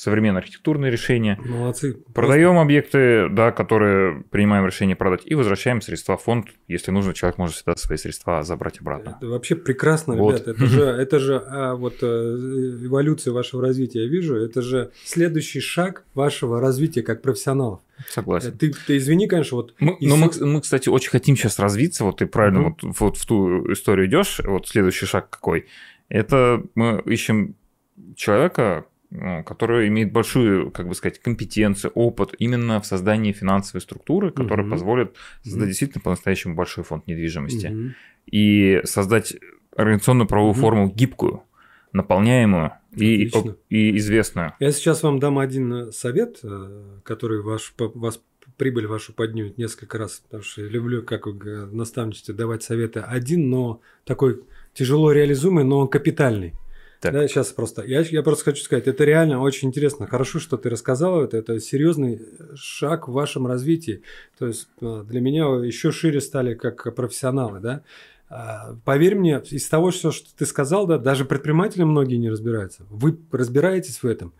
современные 0.00 0.38
архитектурные 0.38 0.90
решения. 0.90 1.38
Молодцы. 1.44 1.98
Продаем 2.14 2.58
объекты, 2.58 3.28
да, 3.28 3.52
которые 3.52 4.22
принимаем 4.30 4.64
решение 4.64 4.96
продать, 4.96 5.20
и 5.26 5.34
возвращаем 5.34 5.82
средства 5.82 6.16
в 6.16 6.22
фонд. 6.22 6.46
Если 6.68 6.90
нужно, 6.90 7.12
человек 7.12 7.36
может 7.36 7.56
всегда 7.56 7.76
свои 7.76 7.98
средства 7.98 8.42
забрать 8.42 8.80
обратно. 8.80 9.18
Это 9.18 9.28
вообще 9.28 9.56
прекрасно, 9.56 10.16
Вот. 10.16 10.36
ребят. 10.36 10.48
Это 10.48 10.66
же, 10.66 10.82
это 10.84 11.18
же 11.18 11.36
а, 11.46 11.74
вот 11.74 11.98
э, 12.00 12.06
эволюция 12.06 13.34
вашего 13.34 13.60
развития, 13.60 14.04
я 14.04 14.08
вижу. 14.08 14.36
Это 14.36 14.62
же 14.62 14.90
следующий 15.04 15.60
шаг 15.60 16.06
вашего 16.14 16.60
развития 16.60 17.02
как 17.02 17.20
профессионалов. 17.20 17.80
Согласен. 18.08 18.56
Ты, 18.56 18.72
ты 18.72 18.96
извини, 18.96 19.28
конечно, 19.28 19.58
вот 19.58 19.74
Мы, 19.80 19.96
И 20.00 20.06
но 20.06 20.16
мы, 20.16 20.30
мы, 20.40 20.62
кстати, 20.62 20.88
очень 20.88 21.10
хотим 21.10 21.36
сейчас 21.36 21.58
развиться. 21.58 22.04
Вот 22.04 22.18
ты 22.18 22.26
правильно 22.26 22.62
вот, 22.70 22.78
вот 22.98 23.16
в 23.18 23.26
ту 23.26 23.70
историю 23.70 24.06
идешь. 24.06 24.40
Вот 24.44 24.66
следующий 24.66 25.04
шаг 25.04 25.28
какой? 25.28 25.66
Это 26.08 26.62
мы 26.74 27.02
ищем 27.04 27.54
человека, 28.16 28.86
ну, 29.10 29.42
который 29.44 29.88
имеет 29.88 30.12
большую, 30.12 30.70
как 30.70 30.88
бы 30.88 30.94
сказать, 30.94 31.18
компетенцию, 31.18 31.90
опыт 31.94 32.34
именно 32.38 32.80
в 32.80 32.86
создании 32.86 33.32
финансовой 33.32 33.80
структуры, 33.80 34.30
которая 34.30 34.64
Мгм. 34.64 34.70
позволит 34.70 35.16
создать 35.42 35.62
Мгм. 35.62 35.68
действительно 35.68 36.02
по-настоящему 36.02 36.54
большой 36.54 36.84
фонд 36.84 37.06
недвижимости. 37.06 37.66
Мгм. 37.66 37.94
И 38.26 38.80
создать 38.84 39.34
организационную 39.76 40.28
правовую 40.28 40.52
Мгм. 40.52 40.60
форму 40.60 40.88
гибкую, 40.90 41.42
наполняемую 41.92 42.72
и, 42.94 43.30
и 43.68 43.96
известную. 43.98 44.54
Я 44.60 44.72
сейчас 44.72 45.02
вам 45.02 45.18
дам 45.18 45.38
один 45.38 45.72
э, 45.72 45.92
совет, 45.92 46.38
э, 46.42 46.98
который 47.02 47.42
ваш, 47.42 47.74
вас 47.78 48.20
прибыль 48.56 48.86
вашу 48.86 49.12
поднимет 49.12 49.58
несколько 49.58 49.98
раз, 49.98 50.20
потому 50.24 50.42
что 50.42 50.62
я 50.62 50.68
люблю, 50.68 51.02
как 51.02 51.26
вы 51.26 51.66
наставничестве, 51.66 52.34
давать 52.34 52.62
советы 52.62 53.00
один, 53.00 53.48
но 53.48 53.80
такой 54.04 54.42
тяжело 54.74 55.12
реализуемый, 55.12 55.64
но 55.64 55.78
он 55.78 55.88
капитальный. 55.88 56.54
Так. 57.00 57.14
Да, 57.14 57.26
сейчас 57.26 57.50
просто. 57.52 57.82
Я, 57.82 58.02
я 58.02 58.22
просто 58.22 58.44
хочу 58.44 58.62
сказать, 58.62 58.86
это 58.86 59.04
реально 59.04 59.40
очень 59.40 59.68
интересно. 59.68 60.06
Хорошо, 60.06 60.38
что 60.38 60.58
ты 60.58 60.68
рассказал 60.68 61.22
это. 61.24 61.38
Это 61.38 61.58
серьезный 61.58 62.20
шаг 62.54 63.08
в 63.08 63.12
вашем 63.12 63.46
развитии. 63.46 64.02
То 64.38 64.46
есть 64.46 64.68
э, 64.82 65.04
для 65.08 65.20
меня 65.22 65.44
еще 65.64 65.92
шире 65.92 66.20
стали 66.20 66.54
как 66.54 66.94
профессионалы, 66.94 67.60
да. 67.60 67.82
А, 68.28 68.76
Поверь 68.84 69.14
мне, 69.14 69.42
из 69.50 69.66
того, 69.68 69.90
что 69.90 70.12
ты 70.36 70.44
сказал, 70.44 70.86
да, 70.86 70.98
даже 70.98 71.24
предприниматели 71.24 71.84
многие 71.84 72.16
не 72.16 72.30
разбираются. 72.30 72.84
Вы 72.90 73.18
разбираетесь 73.32 74.02
в 74.02 74.06
этом. 74.06 74.34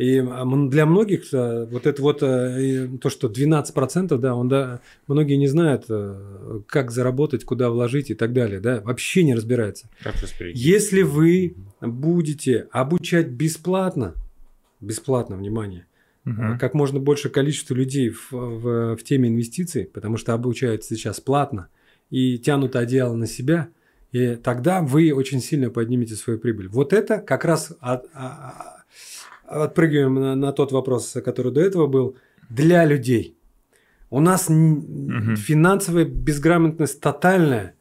И 0.00 0.18
а, 0.18 0.44
для 0.68 0.86
многих 0.86 1.24
а, 1.34 1.66
вот 1.66 1.86
это 1.86 2.00
вот 2.00 2.22
и 2.22 2.88
то, 2.98 3.10
что 3.10 3.28
12%, 3.28 4.16
да, 4.16 4.34
он, 4.34 4.48
да, 4.48 4.80
многие 5.06 5.34
не 5.36 5.46
знают, 5.46 5.84
а, 5.90 6.62
как 6.66 6.90
заработать, 6.90 7.44
куда 7.44 7.68
вложить 7.68 8.10
и 8.10 8.14
так 8.14 8.32
далее, 8.32 8.60
да, 8.60 8.80
вообще 8.80 9.22
не 9.24 9.34
разбираются. 9.34 9.90
Как? 10.02 10.14
Если 10.54 11.02
вы 11.02 11.54
будете 11.82 12.68
обучать 12.70 13.28
бесплатно, 13.28 14.14
бесплатно, 14.80 15.36
внимание, 15.36 15.86
Мгм. 16.24 16.58
как 16.58 16.74
можно 16.74 16.98
больше 17.00 17.28
количество 17.28 17.74
людей 17.74 18.10
в, 18.10 18.32
в- 18.32 18.96
в 18.96 19.02
теме 19.04 19.28
инвестиций, 19.28 19.84
потому 19.84 20.16
что 20.16 20.32
обучают 20.32 20.84
сейчас 20.84 21.20
платно, 21.20 21.68
и 22.10 22.38
тянут 22.38 22.74
одеяло 22.76 23.14
на 23.14 23.26
себя, 23.26 23.68
и 24.12 24.34
тогда 24.34 24.80
вы 24.82 25.12
очень 25.12 25.40
сильно 25.40 25.70
поднимете 25.70 26.14
свою 26.14 26.38
прибыль. 26.38 26.68
Вот 26.68 26.92
это 26.92 27.18
как 27.18 27.44
раз 27.44 27.72
от, 27.80 28.06
а, 28.12 28.18
а, 28.26 28.79
отпрыгиваем 29.50 30.14
на, 30.14 30.34
на 30.36 30.52
тот 30.52 30.72
вопрос, 30.72 31.16
который 31.24 31.52
до 31.52 31.60
этого 31.60 31.86
был, 31.86 32.16
для 32.48 32.84
людей. 32.84 33.36
У 34.10 34.20
нас 34.20 34.48
угу. 34.48 35.36
финансовая 35.36 36.04
безграмотность 36.04 37.00
тотальная, 37.00 37.74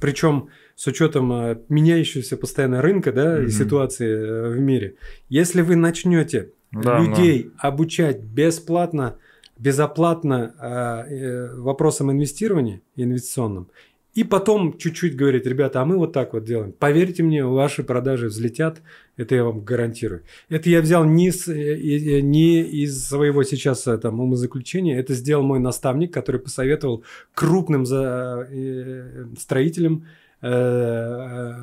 причем 0.00 0.48
с 0.76 0.86
учетом 0.86 1.32
э, 1.32 1.58
меняющегося 1.68 2.36
постоянно 2.36 2.82
рынка 2.82 3.12
да, 3.12 3.34
угу. 3.34 3.42
и 3.44 3.48
ситуации 3.50 4.08
э, 4.08 4.50
в 4.50 4.60
мире. 4.60 4.96
Если 5.28 5.62
вы 5.62 5.76
начнете 5.76 6.50
да, 6.72 6.98
людей 6.98 7.44
да. 7.44 7.68
обучать 7.68 8.20
бесплатно, 8.20 9.16
безоплатно 9.58 10.54
э, 10.58 11.14
э, 11.14 11.54
вопросам 11.56 12.10
инвестирования 12.10 12.82
инвестиционным, 12.96 13.68
и 14.14 14.24
потом 14.24 14.76
чуть-чуть 14.76 15.16
говорить, 15.16 15.46
ребята, 15.46 15.80
а 15.80 15.84
мы 15.86 15.96
вот 15.96 16.12
так 16.12 16.34
вот 16.34 16.44
делаем. 16.44 16.72
Поверьте 16.72 17.22
мне, 17.22 17.44
ваши 17.44 17.82
продажи 17.82 18.26
взлетят, 18.26 18.82
это 19.16 19.34
я 19.34 19.44
вам 19.44 19.64
гарантирую. 19.64 20.22
Это 20.50 20.68
я 20.68 20.82
взял 20.82 21.04
не, 21.04 21.30
с, 21.30 21.46
не 21.46 22.60
из 22.60 23.08
своего 23.08 23.42
сейчас 23.42 23.82
там, 23.82 24.20
умозаключения, 24.20 24.98
это 24.98 25.14
сделал 25.14 25.42
мой 25.42 25.60
наставник, 25.60 26.12
который 26.12 26.40
посоветовал 26.40 27.04
крупным 27.34 27.86
за, 27.86 28.46
э, 28.50 29.26
строителям 29.38 30.06
э, 30.42 30.46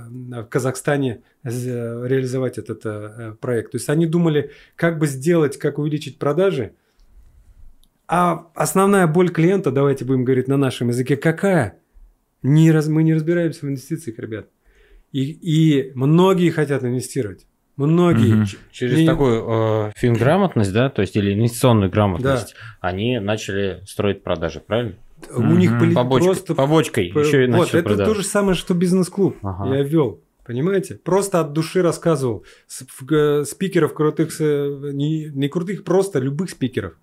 в 0.09 0.45
Казахстане 0.45 1.21
реализовать 1.43 2.57
этот 2.57 2.81
э, 2.83 3.35
проект. 3.39 3.71
То 3.71 3.77
есть 3.77 3.89
они 3.89 4.07
думали, 4.07 4.51
как 4.75 4.97
бы 4.97 5.05
сделать, 5.05 5.57
как 5.57 5.77
увеличить 5.77 6.17
продажи, 6.17 6.73
а 8.07 8.47
основная 8.55 9.05
боль 9.05 9.29
клиента, 9.29 9.69
давайте 9.71 10.03
будем 10.03 10.25
говорить 10.25 10.47
на 10.47 10.57
нашем 10.57 10.87
языке, 10.87 11.15
какая? 11.15 11.78
Не 12.41 12.71
раз, 12.71 12.87
мы 12.87 13.03
не 13.03 13.13
разбираемся 13.13 13.65
в 13.65 13.69
инвестициях, 13.69 14.17
ребят. 14.19 14.47
И, 15.11 15.23
и 15.23 15.91
многие 15.95 16.49
хотят 16.51 16.83
инвестировать. 16.83 17.45
Многие. 17.75 18.41
Угу. 18.41 18.45
Через 18.71 18.99
и... 18.99 19.05
такую 19.05 19.45
э, 19.47 19.91
финграмотность, 19.95 20.73
да, 20.73 20.89
то 20.89 21.01
есть 21.01 21.15
или 21.15 21.33
инвестиционную 21.33 21.89
грамотность, 21.89 22.53
да. 22.53 22.89
они 22.89 23.19
начали 23.19 23.81
строить 23.85 24.21
продажи, 24.21 24.59
правильно? 24.59 24.95
У 25.31 25.39
угу. 25.39 25.53
них 25.53 25.77
были 25.77 25.93
Побочка, 25.93 26.25
просто... 26.25 26.55
Побочкой 26.55 27.11
по... 27.13 27.19
еще 27.19 27.45
и 27.45 27.51
Вот, 27.51 27.73
это 27.73 27.83
продажи. 27.83 28.11
то 28.11 28.15
же 28.15 28.23
самое, 28.23 28.55
что 28.55 28.73
бизнес-клуб 28.73 29.37
ага. 29.41 29.75
я 29.75 29.83
вел. 29.83 30.21
Понимаете? 30.45 30.95
Просто 30.95 31.41
от 31.41 31.53
души 31.53 31.81
рассказывал. 31.81 32.43
Спикеров 32.67 33.93
крутых, 33.93 34.37
не, 34.39 35.25
не 35.25 35.47
крутых, 35.47 35.83
просто 35.83 36.19
любых 36.19 36.49
спикеров 36.49 36.95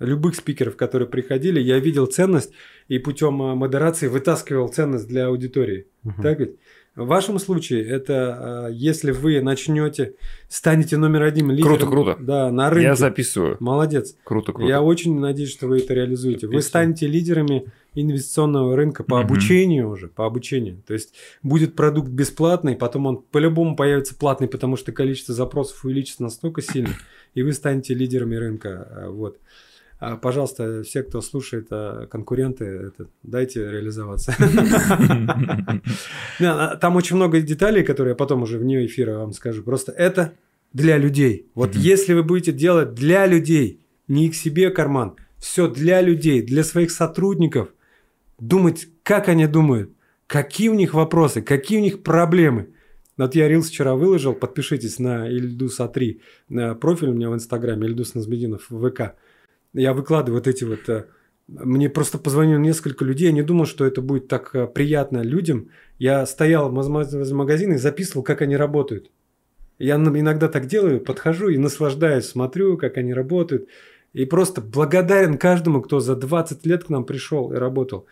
любых 0.00 0.34
спикеров, 0.34 0.76
которые 0.76 1.08
приходили, 1.08 1.60
я 1.60 1.78
видел 1.78 2.06
ценность 2.06 2.52
и 2.88 2.98
путем 2.98 3.40
а, 3.42 3.54
модерации 3.54 4.08
вытаскивал 4.08 4.68
ценность 4.68 5.06
для 5.06 5.26
аудитории. 5.26 5.86
Угу. 6.04 6.22
Так 6.22 6.40
ведь? 6.40 6.56
В 6.96 7.06
вашем 7.06 7.38
случае 7.38 7.86
это 7.88 8.66
а, 8.66 8.68
если 8.68 9.12
вы 9.12 9.40
начнете, 9.40 10.14
станете 10.48 10.96
номер 10.96 11.22
один 11.22 11.50
лидером. 11.50 11.76
Круто, 11.76 11.86
круто. 11.86 12.16
Да, 12.20 12.50
на 12.50 12.68
рынке. 12.68 12.88
Я 12.88 12.96
записываю. 12.96 13.56
Молодец. 13.60 14.16
Круто, 14.24 14.52
круто. 14.52 14.68
Я 14.68 14.82
очень 14.82 15.18
надеюсь, 15.18 15.52
что 15.52 15.68
вы 15.68 15.78
это 15.78 15.94
реализуете. 15.94 16.40
Записываю. 16.40 16.56
Вы 16.56 16.62
станете 16.62 17.06
лидерами 17.06 17.72
инвестиционного 17.94 18.76
рынка 18.76 19.04
по 19.04 19.14
угу. 19.14 19.22
обучению 19.22 19.88
уже, 19.88 20.08
по 20.08 20.26
обучению. 20.26 20.82
То 20.86 20.94
есть 20.94 21.14
будет 21.42 21.76
продукт 21.76 22.08
бесплатный, 22.08 22.76
потом 22.76 23.06
он 23.06 23.18
по-любому 23.18 23.76
появится 23.76 24.14
платный, 24.14 24.48
потому 24.48 24.76
что 24.76 24.92
количество 24.92 25.34
запросов 25.34 25.84
увеличится 25.84 26.22
настолько 26.22 26.62
сильно, 26.62 26.96
и 27.34 27.42
вы 27.42 27.52
станете 27.52 27.94
лидерами 27.94 28.36
рынка. 28.36 28.88
А, 28.90 29.10
вот. 29.10 29.38
А, 30.00 30.16
пожалуйста, 30.16 30.82
все, 30.82 31.02
кто 31.02 31.20
слушает, 31.20 31.66
а, 31.70 32.06
конкуренты, 32.06 32.92
дайте 33.22 33.70
реализоваться. 33.70 34.34
А, 36.42 36.76
там 36.76 36.96
очень 36.96 37.16
много 37.16 37.42
деталей, 37.42 37.84
которые 37.84 38.12
я 38.12 38.16
потом 38.16 38.42
уже 38.42 38.58
вне 38.58 38.86
эфира 38.86 39.18
вам 39.18 39.32
скажу. 39.32 39.62
Просто 39.62 39.92
это 39.92 40.32
для 40.72 40.96
людей. 40.96 41.50
Вот 41.54 41.74
если 41.74 42.14
вы 42.14 42.22
будете 42.22 42.50
делать 42.50 42.94
для 42.94 43.26
людей, 43.26 43.80
не 44.08 44.30
к 44.30 44.34
себе 44.34 44.70
карман, 44.70 45.16
все 45.38 45.68
для 45.68 46.00
людей, 46.00 46.40
для 46.40 46.64
своих 46.64 46.90
сотрудников, 46.92 47.68
думать, 48.38 48.88
как 49.02 49.28
они 49.28 49.46
думают, 49.46 49.90
какие 50.26 50.70
у 50.70 50.74
них 50.74 50.94
вопросы, 50.94 51.42
какие 51.42 51.78
у 51.78 51.82
них 51.82 52.02
проблемы. 52.02 52.70
Вот 53.18 53.34
я 53.34 53.48
Рилс 53.48 53.68
вчера 53.68 53.94
выложил, 53.94 54.32
подпишитесь 54.32 54.98
на 54.98 55.28
Ильдус 55.28 55.78
А3, 55.78 56.20
на 56.48 56.74
профиль 56.74 57.10
у 57.10 57.14
меня 57.14 57.28
в 57.28 57.34
Инстаграме, 57.34 57.86
Ильдус 57.86 58.14
Назмединов 58.14 58.70
в 58.70 58.88
ВК 58.88 59.14
я 59.72 59.92
выкладываю 59.92 60.40
вот 60.40 60.48
эти 60.48 60.64
вот... 60.64 60.88
Э, 60.88 61.06
мне 61.48 61.90
просто 61.90 62.18
позвонило 62.18 62.58
несколько 62.58 63.04
людей, 63.04 63.26
я 63.26 63.32
не 63.32 63.42
думал, 63.42 63.66
что 63.66 63.84
это 63.84 64.00
будет 64.00 64.28
так 64.28 64.54
э, 64.54 64.66
приятно 64.66 65.22
людям. 65.22 65.70
Я 65.98 66.24
стоял 66.26 66.70
в 66.70 67.32
магазине 67.32 67.74
и 67.74 67.78
записывал, 67.78 68.22
как 68.22 68.42
они 68.42 68.56
работают. 68.56 69.10
Я 69.78 69.96
иногда 69.96 70.48
так 70.48 70.66
делаю, 70.66 71.00
подхожу 71.00 71.48
и 71.48 71.58
наслаждаюсь, 71.58 72.26
смотрю, 72.26 72.76
как 72.76 72.98
они 72.98 73.14
работают. 73.14 73.68
И 74.12 74.24
просто 74.24 74.60
благодарен 74.60 75.38
каждому, 75.38 75.80
кто 75.80 76.00
за 76.00 76.16
20 76.16 76.66
лет 76.66 76.84
к 76.84 76.88
нам 76.88 77.04
пришел 77.04 77.52
и 77.52 77.56
работал. 77.56 78.06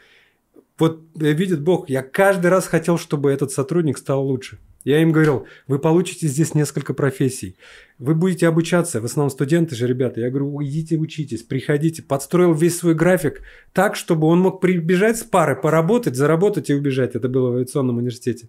Вот 0.79 1.01
э, 1.21 1.33
видит 1.33 1.61
Бог, 1.61 1.88
я 1.88 2.03
каждый 2.03 2.47
раз 2.47 2.66
хотел, 2.66 2.99
чтобы 2.99 3.31
этот 3.31 3.53
сотрудник 3.53 3.99
стал 3.99 4.25
лучше. 4.25 4.59
Я 4.88 5.03
им 5.03 5.12
говорил, 5.12 5.46
вы 5.66 5.79
получите 5.79 6.29
здесь 6.29 6.55
несколько 6.55 6.94
профессий. 6.94 7.59
Вы 7.98 8.14
будете 8.14 8.48
обучаться, 8.48 9.03
в 9.03 9.05
основном 9.05 9.29
студенты 9.29 9.74
же, 9.74 9.87
ребята. 9.87 10.20
Я 10.20 10.31
говорю, 10.31 10.62
идите 10.62 10.96
учитесь, 10.96 11.42
приходите. 11.42 12.03
Подстроил 12.03 12.55
весь 12.55 12.79
свой 12.79 12.94
график 12.94 13.42
так, 13.74 13.96
чтобы 13.96 14.27
он 14.29 14.40
мог 14.40 14.62
прибежать 14.62 15.18
с 15.18 15.24
пары, 15.24 15.57
поработать, 15.57 16.16
заработать 16.16 16.70
и 16.70 16.74
убежать. 16.74 17.14
Это 17.14 17.29
было 17.29 17.51
в 17.51 17.57
авиационном 17.57 17.98
университете. 17.98 18.48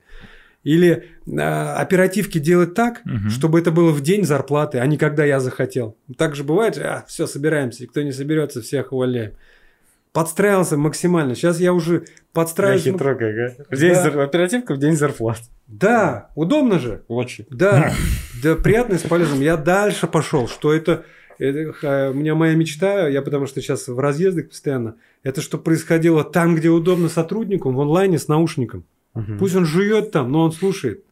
Или 0.64 1.08
э, 1.28 1.42
оперативки 1.42 2.38
делать 2.38 2.74
так, 2.74 3.02
угу. 3.04 3.30
чтобы 3.30 3.60
это 3.60 3.72
было 3.72 3.92
в 3.92 4.00
день 4.00 4.24
зарплаты, 4.24 4.78
а 4.78 4.88
не 4.88 4.98
когда 4.98 5.26
я 5.26 5.42
захотел. 5.42 5.98
Так 6.16 6.38
же 6.38 6.46
бывает, 6.46 6.78
а, 6.78 7.04
все, 7.10 7.28
собираемся, 7.28 7.84
и 7.84 7.88
кто 7.88 8.02
не 8.02 8.14
соберется, 8.14 8.62
всех 8.62 8.94
увольняем 8.94 9.34
подстраивался 10.12 10.78
максимально. 10.78 11.36
Сейчас 11.36 11.60
я 11.60 11.74
уже 11.74 12.06
подстраиваюсь. 12.34 12.86
Я 12.86 12.94
хитро 12.94 13.16
как, 13.16 13.70
В 13.70 13.78
день 13.78 13.94
да. 13.94 14.04
зар... 14.04 14.20
Оперативка 14.20 14.74
в 14.74 14.78
день 14.78 14.96
зарплат. 14.96 15.40
Да, 15.68 16.30
удобно 16.36 16.80
же. 16.80 17.04
Очень. 17.08 17.46
Да, 17.50 17.94
да, 18.44 18.56
приятно 18.56 18.96
и 18.96 18.98
с 18.98 19.02
полезным. 19.02 19.42
Я 19.42 19.58
дальше 19.58 20.08
пошел, 20.08 20.48
что 20.48 20.74
это, 20.74 21.06
это... 21.38 22.12
У 22.12 22.16
меня 22.16 22.36
моя 22.36 22.56
мечта, 22.56 23.08
я 23.08 23.22
потому 23.22 23.46
что 23.46 23.62
сейчас 23.62 23.88
в 23.88 24.00
разъездах 24.00 24.50
постоянно, 24.50 24.96
это 25.24 25.42
что 25.42 25.58
происходило 25.58 26.24
там, 26.24 26.56
где 26.56 26.70
удобно 26.70 27.10
сотруднику, 27.10 27.72
в 27.72 27.80
онлайне 27.80 28.18
с 28.18 28.28
наушником. 28.28 28.86
Угу. 29.14 29.38
Пусть 29.40 29.56
он 29.56 29.66
жует 29.66 30.12
там, 30.12 30.32
но 30.32 30.44
он 30.44 30.52
слушает. 30.52 31.04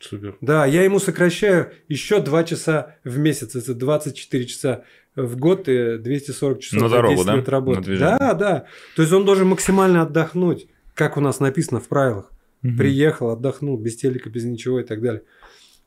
Супер. 0.00 0.36
Да, 0.40 0.64
я 0.64 0.84
ему 0.84 1.00
сокращаю 1.00 1.72
еще 1.88 2.20
2 2.20 2.44
часа 2.44 2.94
в 3.02 3.18
месяц, 3.18 3.56
это 3.56 3.74
24 3.74 4.46
часа 4.46 4.84
в 5.26 5.36
год 5.36 5.68
и 5.68 5.98
240 5.98 6.60
часов 6.60 6.82
на 6.82 6.88
дорогу, 6.88 7.14
10 7.14 7.26
да? 7.26 7.36
лет 7.36 7.48
работы. 7.48 7.98
Да, 7.98 8.34
да. 8.34 8.66
То 8.96 9.02
есть 9.02 9.12
он 9.12 9.24
должен 9.24 9.48
максимально 9.48 10.02
отдохнуть, 10.02 10.68
как 10.94 11.16
у 11.16 11.20
нас 11.20 11.40
написано 11.40 11.80
в 11.80 11.88
правилах. 11.88 12.32
Угу. 12.62 12.76
Приехал, 12.76 13.30
отдохнул, 13.30 13.78
без 13.78 13.96
телека, 13.96 14.30
без 14.30 14.44
ничего 14.44 14.80
и 14.80 14.84
так 14.84 15.00
далее. 15.00 15.22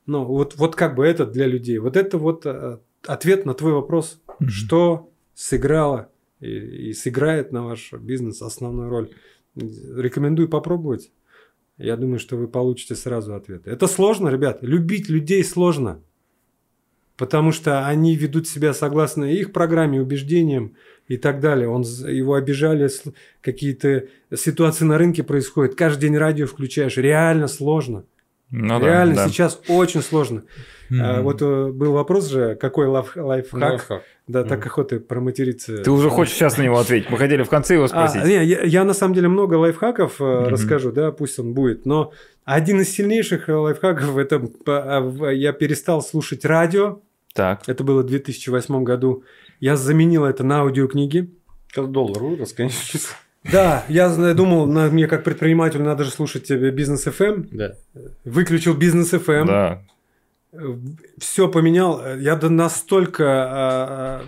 Ну, 0.06 0.24
вот, 0.26 0.56
вот 0.56 0.76
как 0.76 0.96
бы 0.96 1.06
это 1.06 1.26
для 1.26 1.48
людей. 1.48 1.78
Вот 1.78 1.98
это 1.98 2.18
вот 2.18 2.46
э, 2.46 2.80
ответ 3.06 3.46
на 3.46 3.54
твой 3.54 3.74
вопрос, 3.74 4.22
угу. 4.40 4.50
что 4.50 5.12
сыграло 5.34 6.10
и, 6.40 6.90
и 6.90 6.94
сыграет 6.94 7.52
на 7.52 7.66
ваш 7.66 7.94
бизнес 7.94 8.42
основную 8.42 8.90
роль. 8.90 9.12
Рекомендую 9.56 10.50
попробовать. 10.50 11.12
Я 11.78 11.98
думаю, 11.98 12.20
что 12.20 12.38
вы 12.38 12.48
получите 12.48 12.96
сразу 12.96 13.34
ответ. 13.34 13.68
Это 13.68 13.88
сложно, 13.88 14.30
ребят. 14.30 14.60
Любить 14.62 15.10
людей 15.10 15.44
сложно 15.44 16.02
потому 17.22 17.52
что 17.52 17.86
они 17.86 18.16
ведут 18.16 18.48
себя 18.48 18.74
согласно 18.74 19.26
их 19.26 19.54
программе, 19.54 20.02
убеждениям 20.02 20.74
и 21.08 21.18
так 21.18 21.40
далее. 21.40 21.70
Он, 21.70 21.84
его 21.84 22.34
обижали, 22.34 22.90
какие-то 23.42 24.06
ситуации 24.36 24.86
на 24.86 24.98
рынке 24.98 25.22
происходят. 25.22 25.76
Каждый 25.76 26.10
день 26.10 26.18
радио 26.18 26.48
включаешь. 26.48 26.98
Реально 26.98 27.48
сложно. 27.48 28.06
Ну, 28.50 28.84
Реально 28.84 29.14
да, 29.14 29.24
да. 29.26 29.30
сейчас 29.30 29.62
очень 29.68 30.02
сложно. 30.02 30.46
Mm-hmm. 30.90 31.00
А, 31.00 31.22
вот 31.22 31.44
э, 31.44 31.68
был 31.72 31.94
вопрос 31.94 32.28
же, 32.28 32.56
какой 32.56 32.88
лайф, 32.88 33.16
лайфхак. 33.16 33.62
лайфхак. 33.62 34.04
Да, 34.28 34.42
mm-hmm. 34.42 34.48
так 34.48 34.66
охота 34.66 35.00
проматериться. 35.00 35.78
Ты 35.78 35.92
уже 35.92 36.10
хочешь 36.10 36.34
сейчас 36.34 36.58
на 36.58 36.64
него 36.64 36.80
ответить. 36.80 37.12
Мы 37.12 37.20
хотели 37.20 37.44
в 37.44 37.50
конце 37.50 37.76
его 37.76 37.84
а, 37.84 37.88
спросить. 37.88 38.24
А, 38.24 38.28
не, 38.28 38.44
я, 38.44 38.64
я 38.64 38.84
на 38.84 38.96
самом 38.96 39.14
деле 39.14 39.28
много 39.28 39.54
лайфхаков 39.56 40.20
mm-hmm. 40.20 40.50
расскажу, 40.50 40.92
да, 40.92 41.12
пусть 41.12 41.38
он 41.38 41.54
будет. 41.54 41.86
Но 41.86 42.14
один 42.46 42.82
из 42.82 42.90
сильнейших 42.90 43.48
лайфхаков 43.48 44.18
это 44.18 44.42
я 45.32 45.54
перестал 45.54 46.02
слушать 46.02 46.46
радио 46.46 47.00
так. 47.34 47.68
Это 47.68 47.84
было 47.84 48.02
в 48.02 48.06
2008 48.06 48.84
году. 48.84 49.24
Я 49.60 49.76
заменил 49.76 50.26
это 50.26 50.44
на 50.44 50.60
аудиокниги. 50.60 51.32
Когда 51.70 51.90
доллар 51.90 52.22
вырос, 52.22 52.54
конечно. 52.54 53.00
Да, 53.52 53.86
я 53.88 54.10
думал, 54.34 54.68
на, 54.68 54.90
мне 54.90 55.08
как 55.08 55.24
предпринимателю 55.24 55.84
надо 55.84 56.04
же 56.04 56.12
слушать 56.12 56.50
бизнес 56.52 57.08
FM. 57.08 57.48
Да. 57.52 57.76
Выключил 58.24 58.76
бизнес 58.76 59.14
FM. 59.14 59.46
Да. 59.46 59.84
Все 61.18 61.48
поменял. 61.48 62.18
Я 62.18 62.36
настолько 62.36 63.24
а, 63.26 64.22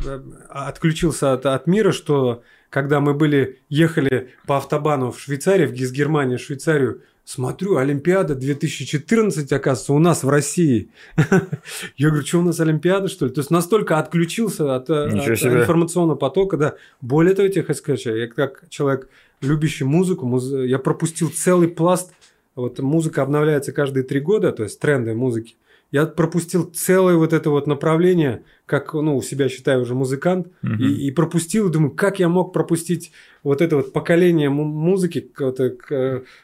а, 0.49 0.67
отключился 0.67 1.33
от, 1.33 1.45
от 1.45 1.67
мира, 1.67 1.91
что 1.91 2.43
когда 2.69 3.01
мы 3.01 3.13
были, 3.13 3.59
ехали 3.69 4.29
по 4.47 4.57
автобану 4.57 5.11
в 5.11 5.19
Швейцарию, 5.19 5.69
в 5.69 5.73
из 5.73 5.91
Германии 5.91 6.37
в 6.37 6.41
Швейцарию, 6.41 7.01
смотрю, 7.25 7.77
Олимпиада 7.77 8.35
2014, 8.35 9.51
оказывается, 9.51 9.93
у 9.93 9.99
нас 9.99 10.23
в 10.23 10.29
России. 10.29 10.89
Я 11.97 12.09
говорю, 12.09 12.25
что 12.25 12.39
у 12.39 12.43
нас 12.43 12.59
Олимпиада, 12.59 13.07
что 13.07 13.25
ли? 13.25 13.31
То 13.31 13.39
есть 13.39 13.51
настолько 13.51 13.99
отключился 13.99 14.75
от, 14.75 14.89
от 14.89 15.13
информационного 15.13 16.17
потока, 16.17 16.57
да. 16.57 16.75
Более 17.01 17.35
того, 17.35 17.47
я 17.47 17.63
хочу 17.63 17.79
сказать, 17.79 18.05
я 18.05 18.27
как 18.27 18.65
человек, 18.69 19.09
любящий 19.41 19.83
музыку, 19.83 20.25
муз... 20.25 20.51
я 20.51 20.79
пропустил 20.79 21.29
целый 21.29 21.67
пласт 21.67 22.11
вот 22.55 22.79
музыка 22.79 23.23
обновляется 23.23 23.71
каждые 23.71 24.03
три 24.03 24.19
года, 24.19 24.51
то 24.51 24.63
есть 24.63 24.79
тренды 24.79 25.13
музыки. 25.13 25.55
Я 25.91 26.05
пропустил 26.07 26.65
целое 26.65 27.15
вот 27.15 27.33
это 27.33 27.49
вот 27.49 27.67
направление, 27.67 28.43
как, 28.65 28.93
ну, 28.93 29.15
у 29.15 29.21
себя 29.21 29.47
считаю 29.47 29.81
уже 29.81 29.93
музыкант, 29.93 30.47
угу. 30.63 30.73
и, 30.73 31.07
и 31.07 31.11
пропустил, 31.11 31.69
думаю, 31.69 31.91
как 31.91 32.19
я 32.19 32.29
мог 32.29 32.51
пропустить 32.51 33.11
вот 33.43 33.61
это 33.61 33.77
вот 33.77 33.93
поколение 33.93 34.49
музыки 34.49 35.29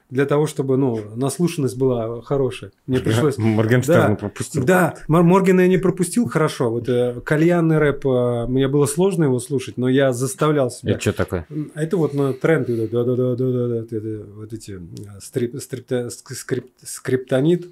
для 0.10 0.26
того, 0.26 0.48
чтобы, 0.48 0.78
ну, 0.78 1.02
наслушанность 1.16 1.78
была 1.78 2.22
хорошая. 2.22 2.72
Мне 2.88 3.00
пришлось... 3.00 3.38
Моргенштерн 3.38 4.12
да, 4.12 4.16
пропустил. 4.16 4.64
Да, 4.64 4.96
Моргена 5.08 5.62
я 5.62 5.68
не 5.68 5.78
пропустил 5.78 6.28
хорошо. 6.28 6.70
Вот 6.70 6.90
э, 6.90 7.22
кальянный 7.24 7.78
рэп, 7.78 8.06
э, 8.06 8.46
мне 8.48 8.68
было 8.68 8.86
сложно 8.86 9.26
его 9.26 9.40
слушать, 9.40 9.78
но 9.78 9.88
я 9.88 10.14
заставлял 10.14 10.70
себя. 10.72 10.94
Это 10.94 11.02
что 11.02 11.14
такое? 11.14 11.48
Это 11.76 11.98
вот 11.98 12.14
на 12.14 12.34
тренд, 12.34 12.68
да-да-да-да-да, 12.68 14.26
вот 14.36 14.54
эти 14.54 14.72
э, 14.72 15.20
стрип, 15.22 15.62
стрип, 15.62 15.88
скрип, 16.10 16.68
скриптонит, 16.84 17.68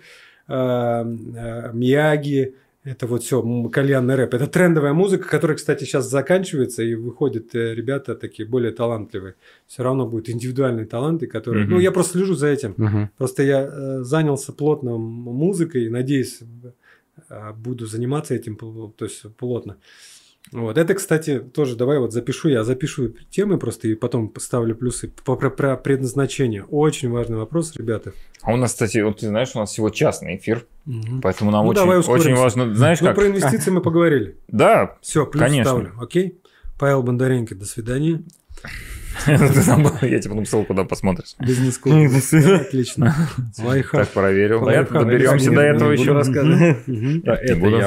Э, 0.47 1.03
э, 1.03 1.71
Мияги, 1.73 2.55
это 2.87 3.05
вот 3.05 3.23
все 3.23 3.41
кальянный 3.69 4.15
рэп. 4.15 4.33
Это 4.33 4.47
трендовая 4.47 4.93
музыка, 4.93 5.27
которая, 5.27 5.57
кстати, 5.57 5.83
сейчас 5.83 6.09
заканчивается, 6.09 6.83
и 6.83 6.95
выходят 6.95 7.53
э, 7.53 7.75
ребята 7.75 8.15
такие 8.15 8.47
более 8.47 8.71
талантливые. 8.71 9.35
Все 9.67 9.83
равно 9.83 10.07
будут 10.07 10.29
индивидуальные 10.29 10.85
таланты, 10.85 11.27
которые... 11.27 11.65
Mm-hmm. 11.65 11.69
Ну, 11.69 11.79
я 11.79 11.91
просто 11.91 12.13
слежу 12.13 12.35
за 12.35 12.47
этим. 12.47 12.71
Mm-hmm. 12.71 13.07
Просто 13.17 13.43
я 13.43 13.61
э, 13.61 14.03
занялся 14.03 14.53
плотно 14.53 14.97
музыкой, 14.97 15.89
надеюсь, 15.89 16.39
буду 17.55 17.87
заниматься 17.87 18.35
этим, 18.35 18.55
то 18.55 19.05
есть 19.05 19.23
плотно. 19.35 19.77
Вот. 20.51 20.77
Это, 20.77 20.93
кстати, 20.93 21.39
тоже 21.39 21.75
давай 21.75 21.99
вот 21.99 22.13
запишу, 22.13 22.49
я 22.49 22.63
запишу 22.63 23.13
темы 23.29 23.57
просто 23.57 23.87
и 23.87 23.95
потом 23.95 24.29
поставлю 24.29 24.75
плюсы 24.75 25.11
по, 25.23 25.35
про, 25.35 25.49
про 25.49 25.75
предназначение. 25.75 26.63
Очень 26.63 27.09
важный 27.09 27.37
вопрос, 27.37 27.75
ребята. 27.75 28.13
А 28.41 28.53
у 28.53 28.57
нас, 28.57 28.71
кстати, 28.71 28.99
вот 28.99 29.19
ты 29.19 29.27
знаешь, 29.27 29.51
у 29.55 29.59
нас 29.59 29.71
всего 29.71 29.89
частный 29.89 30.37
эфир, 30.37 30.65
угу. 30.85 31.21
поэтому 31.21 31.51
нам 31.51 31.65
ну, 31.65 31.71
очень, 31.71 31.81
давай 31.81 31.97
очень 31.97 32.35
важно, 32.35 32.73
знаешь 32.73 33.01
ну, 33.01 33.07
как? 33.07 33.15
про 33.15 33.27
инвестиции 33.27 33.71
мы 33.71 33.81
поговорили. 33.81 34.37
Да, 34.47 34.95
Все, 35.01 35.25
плюс 35.25 35.43
конечно. 35.43 35.71
ставлю, 35.71 35.93
окей? 35.99 36.39
Павел 36.79 37.03
Бондаренко, 37.03 37.55
до 37.55 37.65
свидания. 37.65 38.23
Я 39.27 40.19
тебе 40.19 40.29
потом 40.29 40.45
ссылку 40.45 40.67
куда 40.67 40.83
посмотришь. 40.83 41.35
бизнес 41.39 41.77
клуб 41.77 41.95
Отлично. 42.61 43.15
Так, 43.55 44.09
проверил. 44.09 44.65
Доберемся 44.65 45.51
до 45.51 45.61
этого 45.61 45.91
еще. 45.91 46.13
рассказывать. 46.13 46.77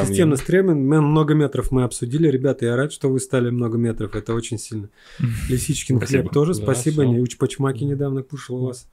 Системный 0.09 0.37
стремин. 0.37 0.87
Много 0.87 1.35
метров 1.35 1.71
мы 1.71 1.85
обсудили. 1.85 2.29
Ребята, 2.29 2.67
я 2.67 2.77
рад, 2.77 2.93
что 2.93 3.09
вы 3.09 3.21
стали 3.21 3.51
много 3.51 3.79
метров. 3.79 4.15
Это 4.15 4.35
очень 4.35 4.59
сильно. 4.59 4.89
Лисичкин 5.49 6.01
хлеб 6.01 6.31
тоже. 6.33 6.55
Спасибо. 6.55 7.05
Не 7.05 7.21
уч 7.21 7.37
почмаки 7.37 7.85
недавно 7.85 8.23
кушал 8.23 8.65
у 8.65 8.67
вас. 8.69 8.89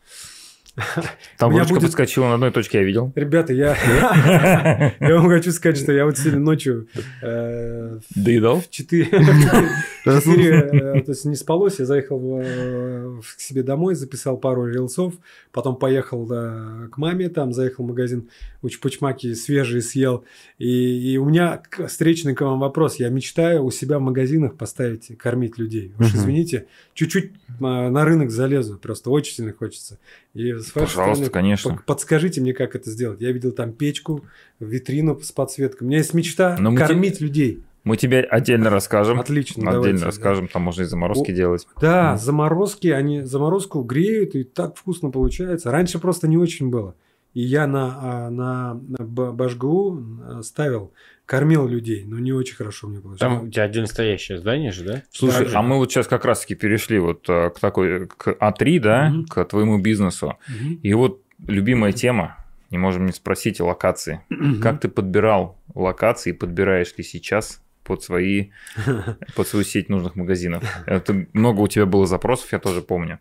Там 1.38 1.52
ручка 1.52 1.70
будет... 1.70 1.84
подскочила 1.84 2.26
на 2.26 2.34
одной 2.36 2.52
точке, 2.52 2.80
я 2.80 2.84
видел. 2.84 3.12
Ребята, 3.16 3.52
я, 3.54 3.76
я 5.00 5.16
вам 5.16 5.28
хочу 5.28 5.52
сказать, 5.52 5.78
что 5.78 5.92
я 5.92 6.06
вот 6.06 6.18
сегодня 6.18 6.40
ночью 6.40 6.88
э, 7.22 8.00
доедал 8.16 8.62
в 8.62 8.70
4, 8.70 9.06
в 9.06 10.06
4 10.06 10.46
э, 10.46 11.02
то 11.02 11.12
есть 11.12 11.26
не 11.26 11.36
спалось, 11.36 11.80
я 11.80 11.86
заехал 11.86 12.20
в, 12.20 13.22
к 13.22 13.40
себе 13.40 13.64
домой, 13.64 13.96
записал 13.96 14.38
пару 14.38 14.68
рилсов, 14.68 15.16
потом 15.52 15.78
поехал 15.78 16.28
к 16.28 16.98
маме, 16.98 17.30
там 17.30 17.54
заехал 17.54 17.84
в 17.84 17.88
магазин, 17.88 18.30
учпучмаки 18.62 19.34
свежие 19.34 19.82
съел, 19.82 20.26
и, 20.60 21.18
у 21.18 21.26
меня 21.26 21.62
встречный 21.88 22.36
к 22.36 22.42
вам 22.42 22.60
вопрос, 22.60 22.98
я 22.98 23.10
мечтаю 23.10 23.64
у 23.64 23.72
себя 23.72 23.98
в 23.98 24.02
магазинах 24.02 24.56
поставить, 24.56 25.18
кормить 25.18 25.58
людей. 25.58 25.94
Уж 26.00 26.14
извините, 26.14 26.68
чуть-чуть 26.94 27.32
на 27.60 28.06
рынок 28.06 28.30
залезу, 28.30 28.78
просто 28.78 29.10
очень 29.10 29.36
сильно 29.36 29.54
хочется. 29.54 29.98
И 30.38 30.54
с 30.54 30.70
Пожалуйста, 30.70 31.26
стороны, 31.26 31.30
конечно. 31.30 31.82
Подскажите 31.88 32.42
мне, 32.42 32.54
как 32.54 32.76
это 32.76 32.92
сделать. 32.92 33.22
Я 33.22 33.32
видел 33.32 33.52
там 33.52 33.74
печку, 33.74 34.24
витрину 34.60 35.20
с 35.20 35.32
подсветкой. 35.32 35.86
У 35.86 35.88
меня 35.88 35.98
есть 35.98 36.14
мечта 36.14 36.56
Но 36.60 36.76
кормить 36.76 37.18
те... 37.18 37.26
людей. 37.26 37.64
Мы 37.84 37.98
тебе 37.98 38.20
отдельно 38.20 38.70
расскажем. 38.70 39.20
Отлично. 39.20 39.62
Отдельно 39.62 39.82
давайте, 39.82 40.06
расскажем, 40.06 40.46
да. 40.46 40.52
там 40.54 40.62
можно 40.62 40.84
и 40.84 40.86
заморозки 40.86 41.32
О, 41.32 41.34
делать. 41.34 41.68
Да, 41.82 42.14
mm. 42.14 42.18
заморозки, 42.18 42.88
они 42.88 43.22
заморозку 43.22 43.82
греют, 43.82 44.36
и 44.36 44.44
так 44.44 44.76
вкусно 44.76 45.10
получается. 45.10 45.72
Раньше 45.72 45.98
просто 45.98 46.28
не 46.28 46.38
очень 46.38 46.70
было. 46.70 46.96
И 47.34 47.42
я 47.42 47.66
на, 47.66 47.98
а, 48.00 48.30
на, 48.30 48.74
на 48.74 49.06
Башгу 49.06 50.00
э, 50.00 50.42
ставил 50.44 50.92
кормил 51.28 51.68
людей, 51.68 52.06
но 52.06 52.18
не 52.18 52.32
очень 52.32 52.56
хорошо 52.56 52.88
мне 52.88 53.00
получилось. 53.00 53.20
Там 53.20 53.48
у 53.48 53.52
тебя 53.52 53.64
отдельно 53.64 53.88
стоящее 53.88 54.40
здание 54.40 54.72
же, 54.72 54.84
да? 54.84 55.04
Слушай, 55.12 55.52
да, 55.52 55.60
а 55.60 55.62
мы 55.62 55.76
вот 55.76 55.92
сейчас 55.92 56.08
как 56.08 56.26
раз-таки 56.26 56.56
перешли 56.56 56.98
вот 57.00 57.30
э, 57.30 57.50
к 57.50 57.60
такой, 57.60 58.08
к 58.08 58.30
А3, 58.30 58.80
да, 58.80 59.14
угу. 59.14 59.26
к 59.26 59.46
твоему 59.46 59.78
бизнесу. 59.78 60.38
Угу. 60.48 60.80
И 60.82 60.94
вот 60.94 61.22
любимая 61.46 61.92
тема, 61.92 62.38
не 62.70 62.78
можем 62.78 63.06
не 63.06 63.12
спросить 63.12 63.60
локации. 63.60 64.22
Угу. 64.30 64.62
Как 64.62 64.80
ты 64.80 64.88
подбирал 64.88 65.60
локации, 65.76 66.32
подбираешь 66.32 66.96
ли 66.98 67.04
сейчас 67.04 67.62
под 67.84 68.04
свои, 68.04 68.52
под 69.36 69.48
свою 69.48 69.66
сеть 69.66 69.90
нужных 69.90 70.16
магазинов? 70.16 70.64
Это 70.86 71.28
много 71.34 71.60
у 71.60 71.68
тебя 71.68 71.86
было 71.86 72.08
запросов, 72.08 72.54
я 72.54 72.60
тоже 72.60 72.82
помню. 72.82 73.20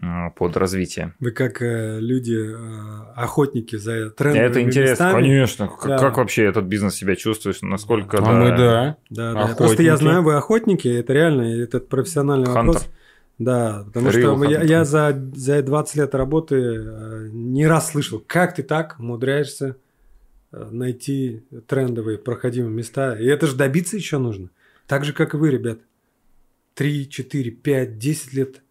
Э, 0.00 0.30
под 0.36 0.56
развитие. 0.56 1.14
Вы 1.18 1.32
как 1.32 1.60
э, 1.62 1.98
люди, 1.98 2.36
э, 2.36 3.12
охотники 3.16 3.74
за 3.74 4.10
трендами 4.10 4.44
Это 4.44 4.62
интересно, 4.62 5.04
местами. 5.06 5.12
конечно. 5.12 5.66
Да. 5.66 5.72
Как, 5.88 6.00
как 6.00 6.16
вообще 6.18 6.44
этот 6.44 6.66
бизнес 6.66 6.94
себя 6.94 7.16
чувствуешь? 7.16 7.60
Насколько... 7.60 8.18
А 8.18 8.20
да, 8.20 8.30
мы 8.32 8.48
да. 8.50 8.96
Да, 9.10 9.32
да. 9.34 9.54
Просто 9.56 9.82
я 9.82 9.96
знаю, 9.96 10.22
вы 10.22 10.34
охотники, 10.34 10.86
это 10.86 11.12
реально, 11.12 11.42
этот 11.60 11.88
профессиональный 11.88 12.46
Хантер. 12.46 12.74
вопрос. 12.74 12.88
Да, 13.40 13.84
потому 13.86 14.10
Real 14.10 14.36
что 14.36 14.44
я, 14.44 14.62
я 14.62 14.84
за, 14.84 15.18
за 15.34 15.62
20 15.62 15.96
лет 15.96 16.14
работы 16.14 16.56
э, 16.56 17.28
не 17.32 17.66
раз 17.66 17.90
слышал, 17.90 18.22
как 18.24 18.54
ты 18.54 18.62
так 18.62 18.96
умудряешься 19.00 19.76
э, 20.52 20.68
найти 20.70 21.42
трендовые 21.66 22.18
проходимые 22.18 22.72
места. 22.72 23.18
И 23.18 23.24
это 23.24 23.46
же 23.46 23.56
добиться 23.56 23.96
еще 23.96 24.18
нужно. 24.18 24.50
Так 24.86 25.04
же, 25.04 25.12
как 25.14 25.34
и 25.34 25.36
вы, 25.36 25.50
ребят. 25.50 25.78
3, 26.74 27.08
4, 27.08 27.50
5, 27.50 27.98
10 27.98 28.32
лет 28.34 28.62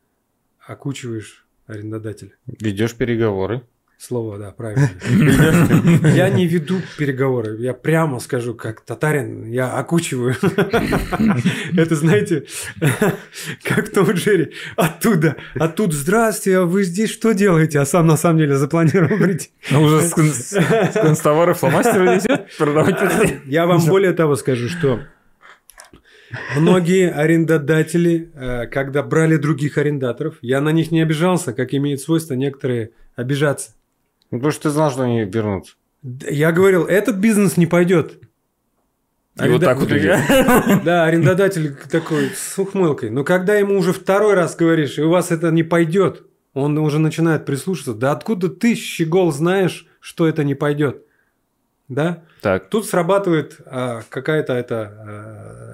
окучиваешь 0.69 1.45
арендодателя. 1.67 2.31
Ведешь 2.45 2.93
переговоры. 2.95 3.63
Слово, 3.97 4.37
да, 4.37 4.51
правильно. 4.51 4.89
Я 6.15 6.29
не 6.29 6.47
веду 6.47 6.77
переговоры. 6.97 7.57
Я 7.59 7.73
прямо 7.73 8.21
скажу, 8.21 8.53
как 8.53 8.79
татарин, 8.79 9.51
я 9.51 9.73
окучиваю. 9.77 10.35
Это, 11.75 11.95
знаете, 11.95 12.45
как 13.61 13.89
Том 13.91 14.11
Джерри. 14.11 14.53
Оттуда, 14.77 15.35
оттуда, 15.55 15.93
здравствуйте, 15.93 16.59
а 16.59 16.65
вы 16.65 16.83
здесь 16.83 17.09
что 17.09 17.33
делаете? 17.33 17.81
А 17.81 17.85
сам 17.85 18.07
на 18.07 18.15
самом 18.15 18.37
деле 18.37 18.55
запланировал 18.55 19.17
прийти. 19.17 19.49
Ну, 19.69 19.81
уже 19.81 20.01
с 20.01 20.93
констовары 20.93 21.53
фломастеры 21.53 22.15
везет 22.15 22.47
продавать. 22.57 23.41
Я 23.47 23.65
вам 23.67 23.85
более 23.85 24.13
того 24.13 24.37
скажу, 24.37 24.69
что 24.69 25.01
Многие 26.55 27.11
арендодатели, 27.11 28.31
э, 28.33 28.67
когда 28.67 29.03
брали 29.03 29.37
других 29.37 29.77
арендаторов, 29.77 30.37
я 30.41 30.61
на 30.61 30.71
них 30.71 30.91
не 30.91 31.01
обижался, 31.01 31.53
как 31.53 31.73
имеет 31.73 32.01
свойство 32.01 32.33
некоторые 32.33 32.91
обижаться. 33.15 33.71
Ну, 34.31 34.37
потому 34.37 34.51
что 34.51 34.63
ты 34.63 34.69
знал, 34.69 34.91
что 34.91 35.03
они 35.03 35.23
вернутся. 35.23 35.73
Я 36.03 36.51
говорил, 36.51 36.85
этот 36.85 37.17
бизнес 37.17 37.57
не 37.57 37.65
пойдет. 37.65 38.19
И 39.35 39.41
Аренда... 39.41 39.53
вот 39.53 39.65
так 39.65 39.77
вот 39.79 39.91
идет. 39.91 40.83
Да, 40.85 41.05
арендодатель 41.05 41.75
такой 41.91 42.29
с 42.35 42.57
ухмылкой. 42.57 43.09
Но 43.09 43.23
когда 43.23 43.55
ему 43.55 43.77
уже 43.77 43.93
второй 43.93 44.33
раз 44.33 44.55
говоришь, 44.55 44.97
и 44.97 45.01
у 45.01 45.09
вас 45.09 45.31
это 45.31 45.49
не 45.51 45.63
пойдет, 45.63 46.25
он 46.53 46.77
уже 46.77 46.99
начинает 46.99 47.45
прислушиваться. 47.45 47.93
Да 47.93 48.11
откуда 48.11 48.49
ты, 48.49 48.75
щегол, 48.75 49.31
знаешь, 49.31 49.87
что 49.99 50.27
это 50.27 50.43
не 50.43 50.55
пойдет? 50.55 51.03
Да? 51.87 52.23
Так. 52.41 52.69
Тут 52.69 52.85
срабатывает 52.85 53.57
а, 53.65 54.03
какая-то 54.09 54.53
это 54.53 54.83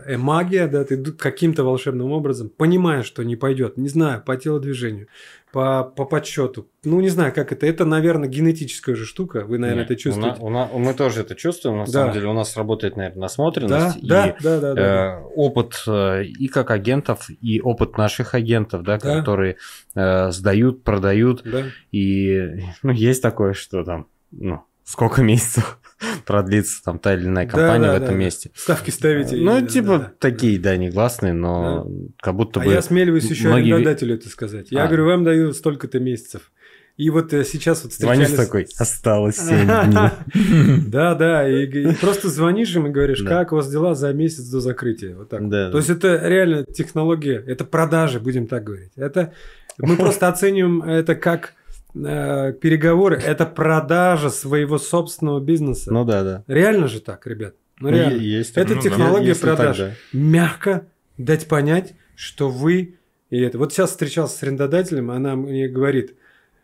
э, 0.05 0.17
магия, 0.17 0.67
да, 0.67 0.83
ты 0.83 1.03
каким-то 1.11 1.63
волшебным 1.63 2.11
образом 2.11 2.49
понимаешь, 2.49 3.05
что 3.05 3.23
не 3.23 3.35
пойдет, 3.35 3.77
не 3.77 3.89
знаю, 3.89 4.23
по 4.23 4.35
телодвижению, 4.35 5.07
по, 5.51 5.83
по 5.83 6.05
подсчету. 6.05 6.67
Ну, 6.83 6.99
не 6.99 7.09
знаю, 7.09 7.33
как 7.33 7.51
это. 7.51 7.65
Это, 7.65 7.85
наверное, 7.85 8.27
генетическая 8.27 8.95
же 8.95 9.05
штука. 9.05 9.45
Вы, 9.45 9.57
наверное, 9.57 9.83
Нет, 9.83 9.91
это 9.91 9.99
чувствуете. 9.99 10.41
У 10.41 10.49
нас, 10.49 10.69
у 10.71 10.79
нас, 10.79 10.87
мы 10.87 10.93
тоже 10.93 11.21
это 11.21 11.35
чувствуем. 11.35 11.77
На 11.77 11.85
да. 11.85 11.91
самом 11.91 12.13
деле, 12.13 12.27
у 12.27 12.33
нас 12.33 12.57
работает, 12.57 12.97
наверное, 12.97 13.21
насмотренность. 13.21 14.05
Да, 14.05 14.27
и, 14.27 14.43
да, 14.43 14.59
да, 14.59 14.59
да, 14.59 14.73
да. 14.73 14.81
Э, 14.81 15.21
опыт 15.35 15.81
э, 15.87 16.25
и 16.25 16.47
как 16.47 16.71
агентов, 16.71 17.29
и 17.29 17.61
опыт 17.61 17.97
наших 17.97 18.33
агентов, 18.33 18.83
да, 18.83 18.97
да. 18.97 19.19
которые 19.19 19.57
э, 19.95 20.31
сдают, 20.31 20.83
продают. 20.83 21.41
Да. 21.45 21.63
И 21.91 22.63
ну, 22.83 22.91
есть 22.91 23.21
такое, 23.21 23.53
что 23.53 23.83
там, 23.83 24.07
ну, 24.31 24.61
сколько 24.83 25.21
месяцев 25.23 25.79
продлится 26.25 26.83
там 26.83 26.99
та 26.99 27.13
или 27.13 27.25
иная 27.25 27.45
компания 27.47 27.87
Да, 27.87 27.95
в 27.95 27.99
да, 27.99 28.05
этом 28.05 28.15
да. 28.15 28.23
месте. 28.23 28.51
Ставки 28.55 28.89
ставите. 28.91 29.35
Ну, 29.37 29.63
и- 29.63 29.67
типа 29.67 29.97
да, 29.99 30.11
такие, 30.19 30.59
да, 30.59 30.75
негласные, 30.77 31.33
но 31.33 31.87
как 32.21 32.35
будто 32.35 32.59
А 32.61 32.63
бы... 32.63 32.71
я 32.71 32.79
осмеливаюсь 32.79 33.29
еще 33.29 33.47
многие- 33.47 33.73
арендодателю 33.73 34.15
это 34.15 34.29
сказать. 34.29 34.67
Я 34.71 34.83
А. 34.83 34.87
говорю, 34.87 35.05
вам 35.05 35.23
даю 35.23 35.53
столько-то 35.53 35.99
месяцев. 35.99 36.51
И 36.97 37.09
вот 37.09 37.33
э, 37.33 37.43
сейчас 37.43 37.83
вот 37.83 37.91
Звонишь 37.93 38.27
встречались... 38.27 38.47
такой, 38.47 38.67
осталось 38.79 39.35
7 39.35 39.65
дней. 39.67 40.79
Да, 40.87 41.13
да, 41.15 41.47
и, 41.47 41.93
просто 41.95 42.29
звонишь 42.29 42.73
им 42.75 42.87
и 42.87 42.89
говоришь, 42.89 43.21
как 43.21 43.51
у 43.51 43.57
вас 43.57 43.69
дела 43.69 43.95
за 43.95 44.13
месяц 44.13 44.45
до 44.45 44.61
закрытия. 44.61 45.13
Вот 45.15 45.27
так. 45.29 45.41
То 45.49 45.75
есть 45.77 45.89
это 45.89 46.21
реально 46.25 46.63
технология, 46.63 47.43
это 47.45 47.65
продажи, 47.65 48.19
будем 48.21 48.47
так 48.47 48.63
говорить. 48.63 48.91
Это 48.95 49.33
мы 49.77 49.97
просто 49.97 50.29
оцениваем 50.29 50.83
это 50.83 51.15
как 51.15 51.53
э, 51.95 52.53
переговоры, 52.53 53.17
это 53.17 53.45
продажа 53.45 54.29
своего 54.29 54.77
собственного 54.77 55.39
бизнеса. 55.39 55.91
Ну 55.91 56.03
да, 56.05 56.23
да. 56.23 56.43
Реально 56.47 56.87
же 56.87 56.99
так, 56.99 57.25
ребят. 57.27 57.55
Ну, 57.79 57.89
Ну, 57.89 57.95
реально. 57.95 58.21
есть 58.21 58.51
Это 58.55 58.75
такое. 58.75 58.81
технология 58.81 59.33
так, 59.33 59.41
продаж. 59.41 59.77
да. 59.77 59.91
Мягко 60.13 60.85
дать 61.17 61.47
понять, 61.47 61.93
что 62.15 62.49
вы 62.49 62.95
и 63.29 63.39
это. 63.39 63.57
Вот 63.57 63.73
сейчас 63.73 63.91
встречался 63.91 64.37
с 64.37 64.43
арендодателем, 64.43 65.11
она 65.11 65.35
мне 65.35 65.67
говорит, 65.67 66.15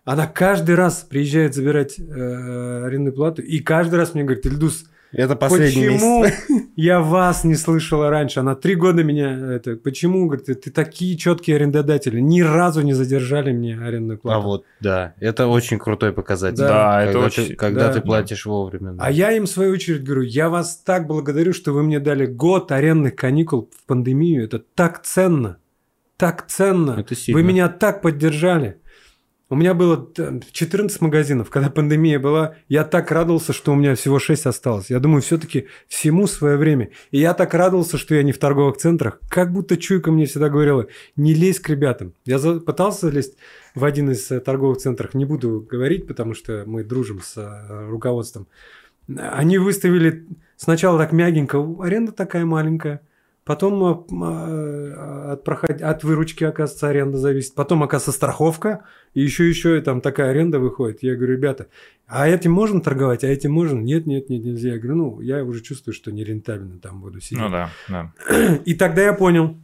она 0.04 0.28
каждый 0.28 0.76
раз 0.76 1.06
приезжает 1.10 1.54
забирать 1.54 2.00
э, 2.00 2.04
арендную 2.86 3.14
плату, 3.14 3.42
и 3.42 3.60
каждый 3.60 3.96
раз 3.96 4.14
мне 4.14 4.24
говорит, 4.24 4.46
Ильдус, 4.46 4.86
Это 5.14 5.36
последний 5.36 5.90
почему 5.90 6.24
месяц. 6.24 6.40
я 6.76 7.02
вас 7.02 7.44
не 7.44 7.56
слышала 7.56 8.10
раньше? 8.10 8.40
Она 8.40 8.56
три 8.56 8.76
года 8.76 9.04
меня 9.04 9.32
это. 9.56 9.76
Почему? 9.76 10.26
Говорит, 10.28 10.46
ты, 10.46 10.56
ты 10.56 10.72
такие 10.72 11.18
четкие 11.18 11.58
арендодатели, 11.58 12.20
ни 12.20 12.42
разу 12.42 12.82
не 12.82 12.94
задержали 12.94 13.52
мне 13.52 13.78
арендную 13.78 14.18
А 14.20 14.22
плату. 14.22 14.42
вот, 14.42 14.66
да, 14.80 15.14
это 15.20 15.48
очень 15.48 15.80
крутой 15.80 16.14
показатель. 16.14 16.58
Да, 16.60 17.04
это 17.04 17.12
Когда 17.14 17.26
очень- 17.26 17.48
ты- 17.48 17.56
Когда 17.56 17.88
да. 17.88 17.94
ты 17.94 18.02
платишь 18.02 18.46
вовремя. 18.46 18.92
да. 18.94 19.04
А 19.06 19.12
я 19.12 19.32
им 19.34 19.44
в 19.46 19.50
свою 19.50 19.74
очередь 19.74 20.04
говорю, 20.04 20.22
я 20.22 20.50
вас 20.50 20.78
так 20.78 21.08
благодарю, 21.08 21.54
что 21.54 21.74
вы 21.74 21.84
мне 21.84 22.00
дали 22.00 22.26
год 22.26 22.72
арендных 22.72 23.16
каникул 23.16 23.70
в 23.76 23.86
пандемию. 23.86 24.44
Это 24.46 24.60
так 24.60 25.04
ценно. 25.04 25.58
Так 26.18 26.46
ценно. 26.48 26.98
Это 27.00 27.16
сильно. 27.16 27.40
Вы 27.42 27.46
меня 27.48 27.68
так 27.68 28.02
поддержали. 28.02 28.78
У 29.52 29.56
меня 29.56 29.74
было 29.74 29.98
там, 29.98 30.40
14 30.50 31.02
магазинов, 31.02 31.50
когда 31.50 31.70
пандемия 31.70 32.20
была. 32.20 32.56
Я 32.70 32.86
так 32.86 33.12
радовался, 33.12 33.52
что 33.52 33.74
у 33.74 33.76
меня 33.76 33.96
всего 33.96 34.18
6 34.18 34.46
осталось. 34.46 34.90
Я 34.90 35.02
думаю, 35.02 35.22
все-таки 35.22 35.68
всему 35.90 36.26
свое 36.26 36.56
время. 36.56 36.92
И 37.12 37.20
я 37.20 37.34
так 37.34 37.54
радовался, 37.54 37.98
что 37.98 38.16
я 38.16 38.24
не 38.24 38.32
в 38.32 38.38
торговых 38.38 38.78
центрах. 38.78 39.20
Как 39.28 39.52
будто 39.52 39.76
чуйка 39.76 40.10
мне 40.10 40.26
всегда 40.26 40.48
говорила, 40.48 40.88
не 41.18 41.34
лезь 41.34 41.60
к 41.60 41.68
ребятам. 41.68 42.14
Я 42.24 42.40
пытался 42.40 43.10
лезть 43.10 43.36
в 43.76 43.84
один 43.84 44.10
из 44.12 44.32
э, 44.32 44.40
торговых 44.40 44.78
центров. 44.78 45.14
Не 45.16 45.26
буду 45.26 45.68
говорить, 45.70 46.08
потому 46.08 46.34
что 46.34 46.64
мы 46.66 46.86
дружим 46.86 47.20
с 47.22 47.36
э, 47.36 47.90
руководством. 47.90 48.48
Они 49.18 49.58
выставили 49.58 50.28
сначала 50.56 50.98
так 50.98 51.12
мягенько, 51.12 51.58
аренда 51.82 52.14
такая 52.14 52.46
маленькая. 52.46 53.02
Потом 53.44 53.84
э, 53.84 54.24
э, 54.26 55.32
от, 55.32 55.44
проход- 55.44 55.82
от 55.82 56.04
выручки, 56.04 56.44
оказывается, 56.44 56.90
аренда 56.90 57.18
зависит. 57.18 57.56
Потом, 57.56 57.82
оказывается, 57.82 58.16
страховка. 58.16 58.86
И 59.16 59.22
еще, 59.22 59.50
еще 59.50 59.78
и 59.78 59.82
там 59.82 60.00
такая 60.00 60.30
аренда 60.30 60.60
выходит. 60.60 61.02
Я 61.02 61.16
говорю, 61.16 61.34
ребята, 61.34 61.68
а 62.08 62.28
этим 62.28 62.52
можно 62.52 62.82
торговать, 62.82 63.24
а 63.24 63.28
этим 63.28 63.52
можно? 63.52 63.80
Нет, 63.80 64.06
нет, 64.06 64.30
нет, 64.30 64.44
нельзя. 64.44 64.74
Я 64.74 64.78
говорю, 64.78 64.96
ну, 64.96 65.22
я 65.22 65.44
уже 65.44 65.62
чувствую, 65.62 65.96
что 65.96 66.12
нерентабельно 66.12 66.78
там 66.78 67.02
буду 67.02 67.20
сидеть. 67.20 67.40
Ну 67.40 67.50
да, 67.50 67.72
да. 67.90 68.14
И 68.66 68.76
тогда 68.76 69.02
я 69.02 69.14
понял. 69.14 69.58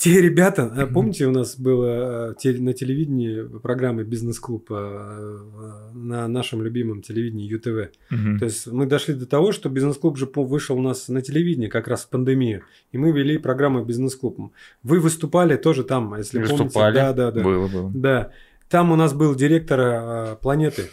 Те 0.00 0.22
ребята, 0.22 0.72
а 0.74 0.86
помните, 0.86 1.26
у 1.26 1.30
нас 1.30 1.58
было 1.58 2.34
э, 2.42 2.52
на 2.58 2.72
телевидении 2.72 3.42
программа 3.58 4.02
«Бизнес-клуб» 4.02 4.68
э, 4.70 4.74
э, 4.74 5.92
на 5.92 6.26
нашем 6.26 6.62
любимом 6.62 7.02
телевидении 7.02 7.46
ЮТВ. 7.46 7.94
Мгм. 8.08 8.38
То 8.38 8.46
есть 8.46 8.66
мы 8.66 8.86
дошли 8.86 9.12
до 9.12 9.26
того, 9.26 9.52
что 9.52 9.68
бизнес-клуб 9.68 10.16
же 10.16 10.26
вышел 10.34 10.78
у 10.78 10.80
нас 10.80 11.08
на 11.08 11.20
телевидении 11.20 11.68
как 11.68 11.86
раз 11.86 12.04
в 12.04 12.08
пандемию, 12.08 12.62
и 12.92 12.96
мы 12.96 13.12
вели 13.12 13.36
программу 13.36 13.84
«Бизнес-клуб». 13.84 14.54
Вы 14.82 15.00
выступали 15.00 15.56
тоже 15.56 15.84
там, 15.84 16.16
если 16.16 16.38
Выступали. 16.38 16.70
помните. 16.72 16.94
Да, 16.94 17.12
да, 17.12 17.30
да. 17.30 17.42
Было, 17.42 17.68
было. 17.68 17.92
Да. 17.94 18.30
Там 18.70 18.92
у 18.92 18.96
нас 18.96 19.12
был 19.12 19.34
директор 19.34 19.80
э, 19.80 20.36
планеты 20.40 20.82
э, 20.82 20.86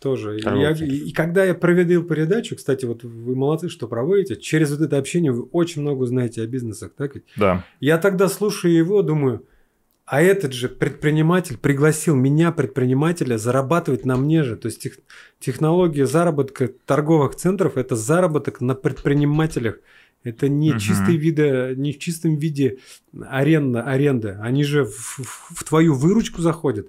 тоже. 0.00 0.38
И, 0.38 0.42
Торговый 0.42 0.74
я- 0.76 0.86
и- 0.86 1.08
и 1.08 1.12
когда 1.12 1.44
я 1.44 1.54
проводил 1.54 2.02
передачу, 2.04 2.56
кстати, 2.56 2.84
вот 2.84 3.04
вы 3.04 3.34
молодцы, 3.36 3.68
что 3.68 3.86
проводите, 3.88 4.36
через 4.36 4.70
вот 4.70 4.80
это 4.80 4.98
общение 4.98 5.32
вы 5.32 5.42
очень 5.42 5.82
много 5.82 6.02
узнаете 6.02 6.42
о 6.42 6.46
бизнесах, 6.46 6.92
так 6.96 7.14
ведь? 7.14 7.24
Да. 7.36 7.64
Я 7.80 7.98
тогда 7.98 8.28
слушаю 8.28 8.74
его, 8.74 9.02
думаю, 9.02 9.44
а 10.06 10.20
этот 10.20 10.52
же 10.52 10.68
предприниматель 10.68 11.56
пригласил 11.56 12.16
меня, 12.16 12.50
предпринимателя, 12.50 13.38
зарабатывать 13.38 14.04
на 14.04 14.16
мне 14.16 14.42
же. 14.42 14.56
То 14.56 14.66
есть 14.66 14.80
тех- 14.82 14.98
технология 15.38 16.06
заработка 16.06 16.66
торговых 16.84 17.36
центров– 17.36 17.72
это 17.76 17.94
заработок 17.94 18.60
на 18.60 18.74
предпринимателях. 18.74 19.78
Это 20.24 20.48
не, 20.48 20.70
Мгм. 20.70 20.78
чистый 20.80 21.16
вида, 21.16 21.74
не 21.76 21.92
в 21.92 21.98
чистом 21.98 22.36
виде 22.36 22.78
аренда, 23.28 23.82
аренда. 23.84 24.38
Они 24.42 24.64
же 24.64 24.84
в, 24.84 24.90
в- 24.90 25.52
в 25.56 25.64
твою 25.64 25.94
выручку 25.94 26.42
заходят. 26.42 26.88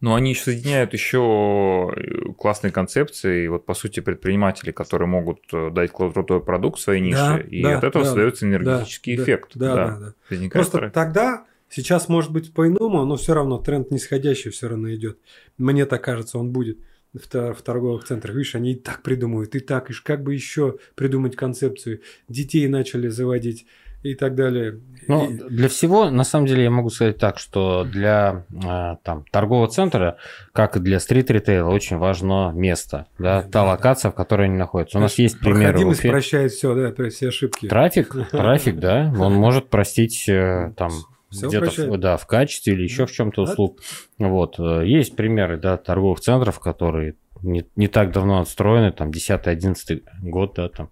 Но 0.00 0.14
они 0.14 0.30
еще 0.30 0.44
соединяют 0.44 0.92
еще 0.94 1.92
э, 1.94 2.32
классные 2.38 2.72
концепции. 2.72 3.46
Вот, 3.48 3.66
по 3.66 3.74
сути, 3.74 4.00
предприниматели, 4.00 4.70
которые 4.72 5.08
могут 5.08 5.40
э, 5.52 5.70
дать 5.70 5.92
крутой 5.92 6.42
продукт 6.42 6.78
в 6.78 6.82
своей 6.82 7.02
нише, 7.02 7.16
Да, 7.18 7.38
и 7.38 7.62
да, 7.62 7.78
от 7.78 7.84
этого 7.84 8.04
да, 8.04 8.10
создается 8.10 8.46
энергетический 8.46 9.16
да, 9.16 9.22
эффект. 9.22 9.50
Да, 9.54 9.74
да, 9.74 9.98
да. 9.98 10.14
Возникает 10.30 10.52
Просто 10.52 10.78
вторая- 10.78 10.90
тогда, 10.90 11.44
сейчас 11.68 12.08
может 12.08 12.32
быть 12.32 12.52
по-иному, 12.54 13.04
но 13.04 13.16
все 13.16 13.34
равно 13.34 13.58
тренд 13.58 13.90
нисходящий 13.90 14.50
все 14.50 14.68
равно 14.68 14.92
идет. 14.94 15.18
Мне 15.58 15.84
так 15.84 16.02
кажется, 16.02 16.38
он 16.38 16.50
будет 16.50 16.78
в, 17.12 17.52
в 17.54 17.62
торговых 17.62 18.04
центрах. 18.04 18.34
Видишь, 18.34 18.54
они 18.54 18.72
и 18.72 18.76
так 18.76 19.02
придумывают, 19.02 19.54
и 19.54 19.60
так, 19.60 19.90
и 19.90 19.94
как 20.02 20.22
бы 20.22 20.32
еще 20.32 20.78
придумать 20.94 21.36
концепцию. 21.36 22.00
Детей 22.28 22.66
начали 22.68 23.08
заводить 23.08 23.66
и 24.02 24.14
так 24.14 24.34
далее. 24.34 24.80
Ну, 25.08 25.28
И- 25.30 25.34
для 25.50 25.68
всего, 25.68 26.10
на 26.10 26.24
самом 26.24 26.46
деле, 26.46 26.64
я 26.64 26.70
могу 26.70 26.88
сказать 26.90 27.18
так, 27.18 27.38
что 27.38 27.84
для 27.84 28.44
э, 28.50 28.96
там, 29.02 29.24
торгового 29.30 29.68
центра, 29.68 30.16
как 30.52 30.76
и 30.76 30.80
для 30.80 31.00
стрит-ритейла, 31.00 31.68
очень 31.70 31.96
важно 31.98 32.52
место, 32.54 33.06
да, 33.18 33.42
Да, 33.42 33.42
та 33.42 33.48
да. 33.50 33.64
локация, 33.64 34.10
в 34.10 34.14
которой 34.14 34.46
они 34.48 34.56
находятся. 34.56 34.98
У 34.98 35.00
нас 35.00 35.18
есть 35.18 35.40
примеры 35.40 35.72
Проходимость 35.72 36.00
Уфе. 36.00 36.10
прощает 36.10 36.52
все, 36.52 36.74
да, 36.74 37.08
все 37.10 37.28
ошибки. 37.28 37.68
Трафик, 37.68 38.14
трафик, 38.30 38.78
да, 38.78 39.12
он 39.18 39.34
может 39.34 39.68
простить 39.68 40.28
э, 40.28 40.72
там 40.76 40.90
где-то 41.32 41.96
да, 41.96 42.16
в 42.16 42.26
качестве 42.26 42.72
или 42.74 42.82
еще 42.82 43.06
в 43.06 43.12
чем-то 43.12 43.44
Да. 43.44 43.52
услуг. 43.52 43.80
Вот. 44.18 44.58
э, 44.58 44.82
Есть 44.86 45.16
примеры 45.16 45.58
да, 45.58 45.76
торговых 45.76 46.20
центров, 46.20 46.58
которые 46.60 47.14
не, 47.42 47.64
не 47.76 47.88
так 47.88 48.12
давно 48.12 48.40
отстроены, 48.40 48.92
там 48.92 49.10
10-11 49.10 50.02
год, 50.22 50.54
да, 50.56 50.68
там, 50.68 50.90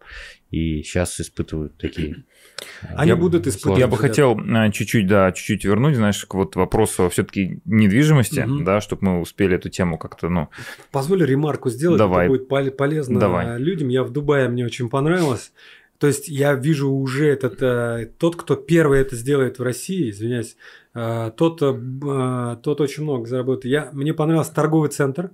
и 0.51 0.83
сейчас 0.83 1.21
испытывают 1.21 1.77
такие. 1.77 2.25
Они 2.97 3.11
Я- 3.11 3.17
будут 3.17 3.47
испытывать. 3.47 3.79
Я 3.79 3.87
бы 3.89 3.97
хотел 3.97 4.39
э, 4.39 4.71
чуть-чуть, 4.73 5.07
да, 5.07 5.33
чуть-чуть 5.33 5.65
вернуть, 5.65 5.97
знаешь, 5.97 6.25
к 6.25 6.35
вот 6.35 6.57
вопросу 6.57 7.09
все-таки 7.09 7.61
недвижимости, 7.65 8.41
Мгм. 8.41 8.65
да, 8.65 8.81
чтобы 8.81 9.05
мы 9.07 9.21
успели 9.21 9.57
эту 9.57 9.69
тему 9.69 9.99
как-то, 9.99 10.29
ну, 10.29 10.49
Позволь 10.91 11.25
ремарку 11.25 11.71
сделать, 11.71 11.99
Давай. 11.99 12.27
это 12.27 12.33
будет 12.33 12.49
пол- 12.49 12.71
полезно 12.71 13.19
Давай. 13.21 13.59
людям. 13.59 13.89
Я 13.89 14.03
в 14.05 14.11
Дубае, 14.11 14.49
мне 14.49 14.65
очень 14.65 14.89
понравилось. 14.89 15.53
То 15.99 16.07
есть 16.07 16.29
я 16.29 16.55
вижу 16.55 16.91
уже 16.91 17.27
этот, 17.29 17.61
э, 17.61 18.11
тот, 18.19 18.37
кто 18.37 18.55
первый 18.55 19.01
это 19.01 19.17
сделает 19.17 19.59
в 19.59 19.63
России, 19.63 20.11
извиняюсь, 20.11 20.57
э, 20.95 21.33
тот, 21.37 21.61
э, 21.61 21.67
э, 21.75 22.57
тот 22.63 22.81
очень 22.81 23.03
много 23.03 23.27
заработает. 23.27 23.65
Я, 23.73 23.89
мне 23.93 24.15
понравился 24.15 24.55
торговый 24.55 24.91
центр, 24.91 25.31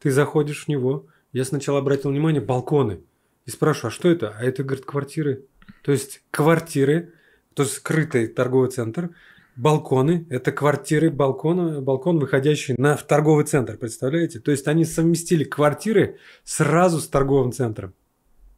ты 0.00 0.10
заходишь 0.10 0.64
в 0.64 0.68
него, 0.68 1.06
я 1.32 1.44
сначала 1.44 1.78
обратил 1.78 2.10
внимание, 2.10 2.40
балконы. 2.40 2.98
И 3.46 3.50
спрашиваю, 3.50 3.88
а 3.88 3.92
что 3.92 4.08
это? 4.10 4.34
А 4.38 4.42
это, 4.44 4.62
говорит, 4.64 4.84
квартиры. 4.84 5.42
То 5.82 5.92
есть 5.92 6.22
квартиры, 6.30 7.12
то 7.54 7.62
есть 7.62 7.76
скрытый 7.76 8.26
торговый 8.28 8.70
центр, 8.70 9.10
балконы, 9.56 10.26
это 10.30 10.52
квартиры, 10.52 11.10
балкон, 11.10 11.84
балкон, 11.84 12.18
выходящий 12.18 12.74
на 12.78 12.96
в 12.96 13.02
торговый 13.02 13.44
центр, 13.44 13.76
представляете? 13.76 14.38
То 14.38 14.50
есть 14.50 14.68
они 14.68 14.84
совместили 14.84 15.44
квартиры 15.44 16.18
сразу 16.44 17.00
с 17.00 17.08
торговым 17.08 17.52
центром. 17.52 17.94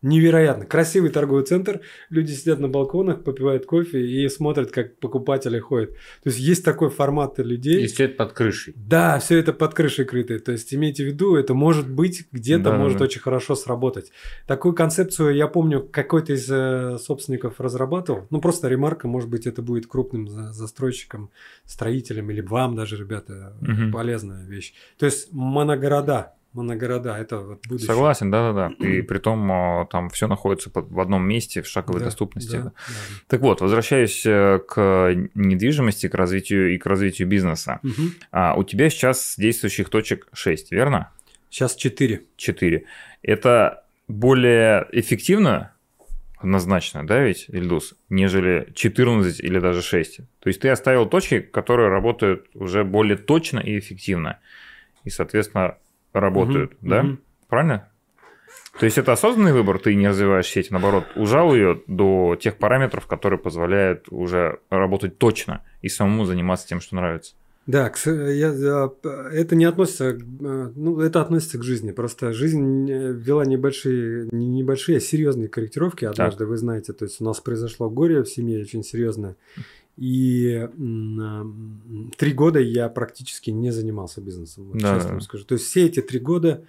Невероятно. 0.03 0.65
Красивый 0.65 1.11
торговый 1.11 1.45
центр. 1.45 1.81
Люди 2.09 2.33
сидят 2.33 2.59
на 2.59 2.69
балконах, 2.69 3.23
попивают 3.23 3.67
кофе 3.67 4.01
и 4.07 4.29
смотрят, 4.31 4.71
как 4.71 4.97
покупатели 4.99 5.59
ходят. 5.59 5.91
То 6.23 6.31
есть 6.31 6.39
есть 6.39 6.65
такой 6.65 6.89
формат 6.89 7.39
людей. 7.39 7.85
И 7.85 7.87
все 7.87 8.05
это 8.05 8.15
под 8.17 8.33
крышей. 8.33 8.73
Да, 8.77 9.19
все 9.19 9.39
это 9.39 9.53
под 9.53 9.75
крышей 9.75 10.07
крыто. 10.07 10.39
То 10.39 10.53
есть 10.53 10.73
имейте 10.75 11.05
в 11.05 11.07
виду, 11.09 11.37
это 11.37 11.53
может 11.53 11.91
быть 11.91 12.25
где-то 12.33 12.65
Да, 12.71 12.79
может 12.79 12.99
да. 12.99 13.05
очень 13.05 13.21
хорошо 13.21 13.55
сработать. 13.55 14.11
Такую 14.47 14.75
концепцию 14.75 15.35
я 15.35 15.47
помню, 15.49 15.83
какой-то 15.83 16.33
из 16.33 16.51
э, 16.51 16.97
собственников 16.99 17.61
разрабатывал. 17.61 18.27
Ну 18.31 18.41
просто 18.41 18.69
ремарка, 18.69 19.07
может 19.07 19.29
быть, 19.29 19.47
это 19.47 19.61
будет 19.61 19.87
крупным 19.87 20.29
за- 20.29 20.53
застройщиком, 20.53 21.31
строителем 21.67 22.31
или 22.31 22.41
вам 22.41 22.75
даже, 22.75 22.97
ребята, 22.97 23.55
Мгм. 23.61 23.93
полезная 23.93 24.47
вещь. 24.47 24.73
То 24.99 25.05
есть 25.07 25.29
моногорода. 25.33 26.35
Моногорода, 26.53 27.17
это 27.17 27.39
вот 27.39 27.67
будущее. 27.69 27.87
Согласен, 27.87 28.31
да-да-да. 28.31 28.75
И 28.85 29.03
при 29.09 29.19
том 29.19 29.51
а, 29.53 29.87
там 29.87 30.11
все 30.11 30.27
находится 30.27 30.71
в 30.75 31.01
одном 31.01 31.27
месте, 31.27 31.63
в 31.63 31.67
шаговой 31.67 32.01
Да, 32.01 32.07
доступности. 32.07 32.57
да, 32.57 32.63
да. 32.63 32.73
Так 33.29 33.41
вот, 33.41 33.61
возвращаясь 33.61 34.25
э, 34.27 34.61
к 34.67 35.15
недвижимости, 35.35 36.09
к 36.09 36.15
развитию 36.15 36.75
и 36.75 36.79
к 36.79 36.87
развитию 36.87 37.29
бизнеса. 37.29 37.79
Мгм. 37.83 38.15
А, 38.33 38.55
у 38.57 38.65
тебя 38.65 38.91
сейчас 38.91 39.35
действующих 39.37 39.89
точек 39.89 40.29
6, 40.33 40.73
верно? 40.73 41.11
Сейчас 41.51 41.75
4. 41.77 42.23
4. 42.37 42.85
Это 43.23 43.85
более 44.09 44.87
эффективно, 44.93 45.73
однозначно, 46.39 47.07
да, 47.07 47.21
ведь, 47.21 47.47
Ильдус, 47.49 47.95
нежели 48.09 48.69
14 48.75 49.41
или 49.41 49.59
даже 49.59 49.83
6. 49.83 50.17
То 50.41 50.49
есть 50.49 50.61
ты 50.61 50.69
оставил 50.69 51.07
точки, 51.07 51.41
которые 51.41 51.91
работают 51.91 52.47
уже 52.55 52.83
более 52.83 53.17
точно 53.17 53.59
и 53.61 53.79
эффективно. 53.79 54.39
И, 55.05 55.11
соответственно, 55.11 55.77
работают, 56.13 56.73
да? 56.81 57.07
Правильно? 57.49 57.89
То 58.79 58.85
есть 58.87 58.99
это 58.99 59.13
осознанный 59.13 59.53
выбор, 59.53 59.79
ты 59.79 59.95
не 59.95 60.09
развиваешь 60.09 60.47
сеть, 60.47 60.71
наоборот, 60.71 61.05
ужал 61.17 61.55
ее 61.55 61.83
до 61.87 62.37
тех 62.41 62.57
параметров, 62.57 63.07
которые 63.07 63.39
позволяют 63.39 64.07
уже 64.11 64.59
работать 64.71 65.19
точно 65.19 65.63
и 65.83 65.89
самому 65.89 66.25
заниматься 66.25 66.67
тем, 66.69 66.81
что 66.81 66.95
нравится. 66.97 67.35
Да, 67.67 67.93
я, 68.07 68.49
я- 68.53 68.91
это 69.33 69.55
не 69.55 69.65
относится, 69.65 70.07
э, 70.11 70.71
ну, 70.75 70.99
это 71.01 71.21
относится 71.21 71.59
к 71.59 71.63
жизни. 71.63 71.93
Просто 71.93 72.33
жизнь 72.33 72.91
э, 72.91 73.13
ввела 73.13 73.45
небольшие, 73.45 74.29
не 74.33 74.49
небольшие, 74.49 74.97
а 74.97 75.01
серьезные 75.01 75.49
корректировки 75.49 76.05
однажды, 76.05 76.47
вы 76.47 76.57
знаете. 76.57 76.93
То 76.95 77.05
есть 77.05 77.21
у 77.21 77.25
нас 77.25 77.39
произошло 77.41 77.89
горе 77.91 78.23
в 78.23 78.29
семье 78.29 78.63
очень 78.63 78.83
серьезное. 78.83 79.37
И 79.97 80.69
три 82.17 82.33
года 82.33 82.59
я 82.59 82.89
практически 82.89 83.51
не 83.51 83.71
занимался 83.71 84.21
бизнесом, 84.21 84.65
вот 84.67 84.79
Да, 84.79 84.95
честно 84.95 85.13
вам 85.13 85.21
скажу. 85.21 85.45
То 85.45 85.55
есть 85.55 85.67
все 85.67 85.87
эти 85.87 86.01
три 86.01 86.19
года 86.19 86.65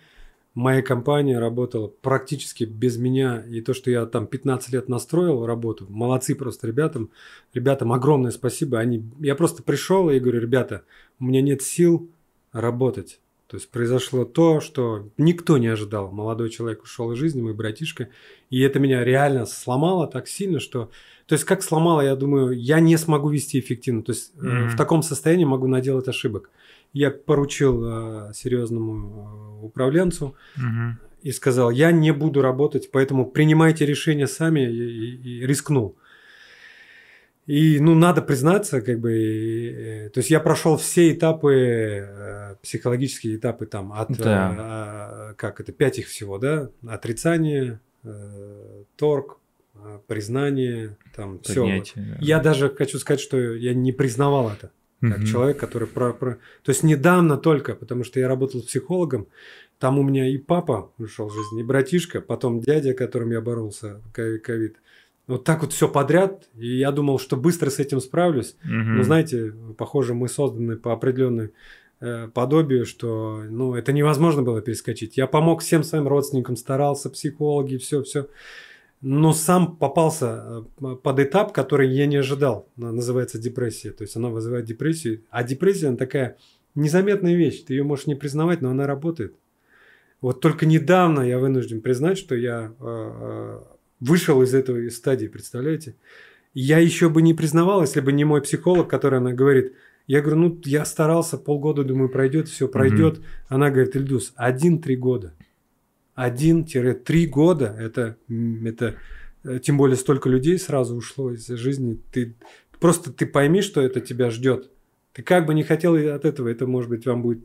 моя 0.54 0.82
компания 0.82 1.40
работала 1.40 1.88
практически 1.88 2.64
без 2.64 2.98
меня. 2.98 3.44
И 3.48 3.62
то, 3.62 3.74
что 3.74 3.90
я 3.90 4.06
там 4.06 4.28
15 4.28 4.74
лет 4.74 4.90
настроил 4.90 5.46
работу, 5.46 5.86
молодцы 5.90 6.36
просто 6.36 6.68
ребятам. 6.68 7.10
Ребятам 7.54 7.94
огромное 7.94 8.32
спасибо. 8.32 8.80
Они, 8.80 9.04
я 9.20 9.36
просто 9.36 9.64
пришел 9.64 10.10
и 10.10 10.20
говорю, 10.20 10.42
ребята, 10.42 10.84
у 11.20 11.26
меня 11.26 11.42
нет 11.42 11.62
сил 11.62 12.10
работать. 12.52 13.20
То 13.48 13.58
есть 13.58 13.70
произошло 13.70 14.24
то, 14.24 14.62
что 14.62 15.10
никто 15.18 15.58
не 15.58 15.68
ожидал. 15.68 16.12
Молодой 16.12 16.50
человек 16.50 16.84
ушел 16.84 17.12
из 17.12 17.18
жизни, 17.18 17.42
мой 17.42 17.54
братишка. 17.54 18.10
И 18.50 18.62
это 18.62 18.80
меня 18.80 19.04
реально 19.04 19.46
сломало 19.46 20.08
так 20.08 20.28
сильно, 20.28 20.60
что... 20.60 20.90
То 21.32 21.36
есть 21.36 21.46
как 21.46 21.64
сломало, 21.64 22.02
я 22.02 22.18
думаю, 22.18 22.52
я 22.52 22.82
не 22.82 22.98
смогу 22.98 23.30
вести 23.30 23.58
эффективно. 23.58 24.04
То 24.04 24.12
есть 24.12 24.34
Мгм. 24.36 24.68
в 24.68 24.76
таком 24.76 25.02
состоянии 25.02 25.46
могу 25.46 25.66
наделать 25.66 26.10
ошибок. 26.10 26.50
Я 26.92 27.10
поручил 27.10 27.86
э, 27.86 28.34
серьезному 28.34 29.60
э, 29.62 29.66
управленцу 29.66 30.36
и 31.24 31.32
сказал, 31.32 31.72
я 31.72 31.94
не 31.94 32.12
буду 32.12 32.42
работать, 32.42 32.92
поэтому 32.92 33.26
принимайте 33.26 33.86
решения 33.86 34.28
сами 34.28 34.60
и, 34.60 34.76
и- 34.76 35.40
и 35.44 35.48
рискнул. 35.48 35.96
И, 37.48 37.80
ну, 37.80 37.96
надо 37.96 38.22
признаться, 38.22 38.82
как 38.82 39.00
бы, 39.00 39.14
и, 39.14 39.70
э, 39.70 40.10
то 40.10 40.20
есть 40.20 40.30
я 40.32 40.42
прошел 40.42 40.76
все 40.76 41.14
этапы, 41.14 41.54
э, 41.54 42.56
психологические 42.62 43.38
этапы 43.38 43.68
там, 43.68 43.94
от, 43.94 44.18
Да. 44.18 45.30
э, 45.32 45.36
как 45.36 45.62
это, 45.62 45.72
пять 45.72 45.98
их 46.00 46.08
всего, 46.08 46.38
да, 46.40 46.70
отрицание, 46.86 47.80
э, 48.04 48.84
торг, 48.98 49.38
признание, 50.08 50.98
там, 51.16 51.40
все. 51.42 51.62
Поднятие, 51.64 52.06
да. 52.06 52.18
Я 52.20 52.40
даже 52.40 52.70
хочу 52.70 53.00
сказать, 53.00 53.22
что 53.22 53.38
я 53.38 53.74
не 53.74 53.92
признавал 53.92 54.50
это 54.50 54.72
как 55.02 55.18
Мгм. 55.18 55.26
человек, 55.26 55.58
который 55.60 55.88
про, 55.88 56.14
про... 56.14 56.38
То 56.64 56.70
есть 56.70 56.84
недавно 56.84 57.38
только, 57.38 57.74
потому 57.74 58.04
что 58.04 58.20
я 58.20 58.28
работал 58.28 58.62
психологом, 58.62 59.28
там 59.80 59.98
у 59.98 60.04
меня 60.04 60.28
и 60.30 60.38
папа 60.38 60.92
ушел 61.00 61.28
в 61.28 61.34
жизнь, 61.34 61.60
и 61.60 61.64
братишка, 61.64 62.22
потом 62.22 62.60
дядя, 62.60 62.94
которым 62.94 63.32
я 63.32 63.42
боролся, 63.42 64.00
ко- 64.14 64.38
ковид. 64.38 64.78
Вот 65.26 65.44
так 65.44 65.62
вот 65.62 65.74
все 65.74 65.88
подряд, 65.88 66.48
и 66.56 66.78
я 66.78 66.92
думал, 66.92 67.18
что 67.18 67.36
быстро 67.36 67.72
с 67.72 67.80
этим 67.80 68.00
справлюсь. 68.00 68.56
Мгм. 68.64 68.98
Но 68.98 69.04
знаете, 69.04 69.54
похоже, 69.76 70.14
мы 70.14 70.30
созданы 70.30 70.76
по 70.76 70.94
определенной 70.94 71.52
э, 72.00 72.28
подобию, 72.28 72.86
что 72.86 73.44
ну, 73.50 73.74
это 73.74 73.94
невозможно 73.94 74.44
было 74.44 74.62
перескочить. 74.62 75.18
Я 75.18 75.26
помог 75.26 75.62
всем 75.62 75.84
своим 75.84 76.08
родственникам, 76.08 76.56
старался, 76.56 77.10
психологи, 77.10 77.78
все, 77.78 78.04
все. 78.04 78.28
Но 79.02 79.34
сам 79.34 79.78
попался 79.78 80.66
э, 80.80 80.96
под 80.96 81.20
этап, 81.20 81.54
который 81.54 81.90
я 81.90 82.06
не 82.06 82.18
ожидал. 82.18 82.70
Она 82.78 82.92
называется 82.92 83.40
депрессия. 83.40 83.92
То 83.92 84.04
есть 84.04 84.16
она 84.16 84.30
вызывает 84.30 84.66
депрессию. 84.66 85.24
А 85.30 85.44
депрессия 85.44 85.88
она 85.88 85.98
такая 85.98 86.38
незаметная 86.76 87.36
вещь. 87.36 87.64
Ты 87.64 87.74
ее 87.74 87.84
можешь 87.84 88.08
не 88.08 88.16
признавать, 88.16 88.62
но 88.62 88.70
она 88.70 88.86
работает. 88.86 89.36
Вот 90.22 90.40
только 90.40 90.68
недавно 90.68 91.22
я 91.22 91.40
вынужден 91.40 91.82
признать, 91.82 92.18
что 92.18 92.36
я 92.36 92.74
э, 92.80 92.84
э, 92.84 93.60
вышел 94.00 94.42
из 94.44 94.54
этой 94.54 94.92
стадии, 94.92 95.28
представляете? 95.28 95.96
Я 96.54 96.78
еще 96.78 97.10
бы 97.10 97.22
не 97.22 97.34
признавал, 97.34 97.82
если 97.82 98.02
бы 98.02 98.12
не 98.12 98.24
мой 98.24 98.42
психолог, 98.42 98.88
который 98.88 99.20
она 99.20 99.32
говорит, 99.32 99.74
я 100.06 100.22
говорю, 100.22 100.38
ну, 100.40 100.62
я 100.66 100.86
старался, 100.86 101.38
полгода, 101.38 101.84
думаю, 101.84 102.10
пройдет, 102.10 102.50
все 102.50 102.68
пройдет. 102.68 103.22
Она 103.48 103.70
говорит, 103.70 103.96
Ильдус, 103.96 104.34
один-три 104.36 104.96
года. 104.96 105.34
Один-три 106.16 107.26
года, 107.26 107.76
это, 107.80 108.18
это, 108.66 108.96
э, 109.44 109.60
тем 109.60 109.78
более 109.78 109.98
столько 109.98 110.30
людей 110.30 110.60
сразу 110.60 110.96
ушло 110.96 111.32
из 111.32 111.48
жизни. 111.48 112.00
Ты 112.12 112.36
просто 112.80 113.12
ты 113.12 113.26
пойми, 113.26 113.62
что 113.62 113.82
это 113.82 114.02
тебя 114.02 114.30
ждет. 114.30 114.70
Ты 115.14 115.24
как 115.24 115.46
бы 115.46 115.54
не 115.54 115.64
хотел 115.64 115.96
от 115.96 116.26
этого, 116.26 116.48
это, 116.48 116.68
может 116.68 116.90
быть, 116.90 117.06
вам 117.06 117.22
будет 117.22 117.44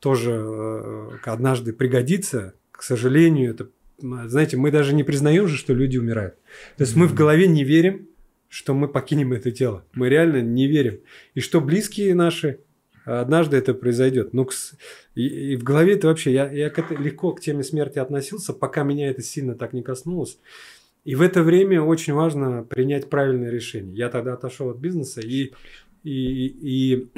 тоже 0.00 0.32
э, 0.32 1.10
однажды 1.24 1.72
пригодиться. 1.72 2.54
К 2.72 2.82
сожалению, 2.82 3.50
это, 3.50 3.68
знаете, 4.00 4.56
мы 4.56 4.70
даже 4.70 4.94
не 4.94 5.04
признаем 5.04 5.46
же, 5.46 5.56
что 5.56 5.74
люди 5.74 5.98
умирают. 5.98 6.34
То 6.76 6.84
есть 6.84 6.96
мы 6.96 7.06
в 7.06 7.14
голове 7.14 7.46
не 7.46 7.62
верим, 7.62 8.08
что 8.48 8.74
мы 8.74 8.88
покинем 8.88 9.32
это 9.32 9.52
тело. 9.52 9.84
Мы 9.92 10.08
реально 10.08 10.40
не 10.40 10.66
верим. 10.66 11.00
И 11.34 11.40
что 11.40 11.60
близкие 11.60 12.14
наши, 12.14 12.60
однажды 13.04 13.56
это 13.56 13.74
произойдет. 13.74 14.32
Ну, 14.32 14.48
и, 15.14 15.52
и 15.52 15.56
в 15.56 15.62
голове 15.62 15.94
это 15.94 16.08
вообще, 16.08 16.32
я, 16.32 16.50
я 16.50 16.70
к 16.70 16.78
этой- 16.78 16.96
легко 16.96 17.32
к 17.32 17.40
теме 17.40 17.62
смерти 17.62 17.98
относился, 17.98 18.52
пока 18.52 18.82
меня 18.82 19.10
это 19.10 19.22
сильно 19.22 19.54
так 19.54 19.72
не 19.72 19.82
коснулось. 19.82 20.38
И 21.04 21.14
в 21.14 21.22
это 21.22 21.42
время 21.42 21.82
очень 21.82 22.12
важно 22.12 22.62
принять 22.62 23.08
правильное 23.08 23.50
решение. 23.50 23.96
Я 23.96 24.08
тогда 24.10 24.34
отошел 24.34 24.70
от 24.70 24.76
бизнеса 24.76 25.20
и, 25.20 25.52
и, 26.04 26.46
и 26.46 27.08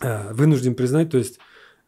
э, 0.00 0.32
вынужден 0.32 0.74
признать, 0.74 1.10
то 1.10 1.18
есть 1.18 1.38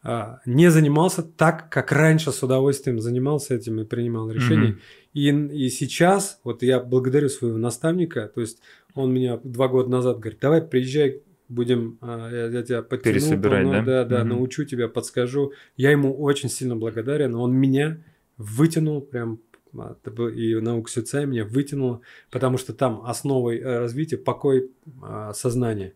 а, 0.07 0.39
не 0.45 0.69
занимался 0.69 1.23
так, 1.23 1.71
как 1.71 1.91
раньше 1.91 2.31
с 2.31 2.43
удовольствием 2.43 2.99
занимался 2.99 3.55
этим 3.55 3.79
и 3.79 3.85
принимал 3.85 4.29
решения. 4.29 4.77
Мгм. 5.13 5.49
И, 5.51 5.65
и 5.65 5.69
сейчас, 5.69 6.39
вот 6.43 6.61
я 6.61 6.79
благодарю 6.79 7.27
своего 7.27 7.57
наставника, 7.57 8.31
то 8.33 8.41
есть 8.41 8.59
он 8.93 9.11
меня 9.11 9.39
два 9.43 9.67
года 9.67 9.89
назад 9.89 10.19
говорит, 10.19 10.39
давай 10.39 10.61
приезжай, 10.61 11.23
будем, 11.49 11.97
а, 12.01 12.29
я, 12.31 12.45
я 12.47 12.63
тебя 12.63 12.81
подтяну, 12.81 13.13
Пересобирать, 13.13 13.65
ну, 13.65 13.71
да? 13.71 13.83
да, 13.83 14.05
да, 14.05 14.19
Мгм. 14.19 14.29
научу 14.29 14.65
тебя, 14.65 14.87
подскажу. 14.87 15.53
Я 15.77 15.91
ему 15.91 16.15
очень 16.19 16.49
сильно 16.49 16.75
благодарен, 16.75 17.35
он 17.35 17.53
меня 17.53 18.03
вытянул 18.37 19.01
прям 19.01 19.39
а, 19.77 19.95
и 20.29 20.55
наука 20.55 20.89
Сюцая 20.89 21.25
меня 21.25 21.45
вытянула, 21.45 22.01
потому 22.31 22.57
что 22.57 22.73
там 22.73 23.01
основой 23.05 23.59
э, 23.59 23.79
развития 23.79 24.17
покой 24.17 24.71
а, 25.01 25.33
сознания. 25.33 25.93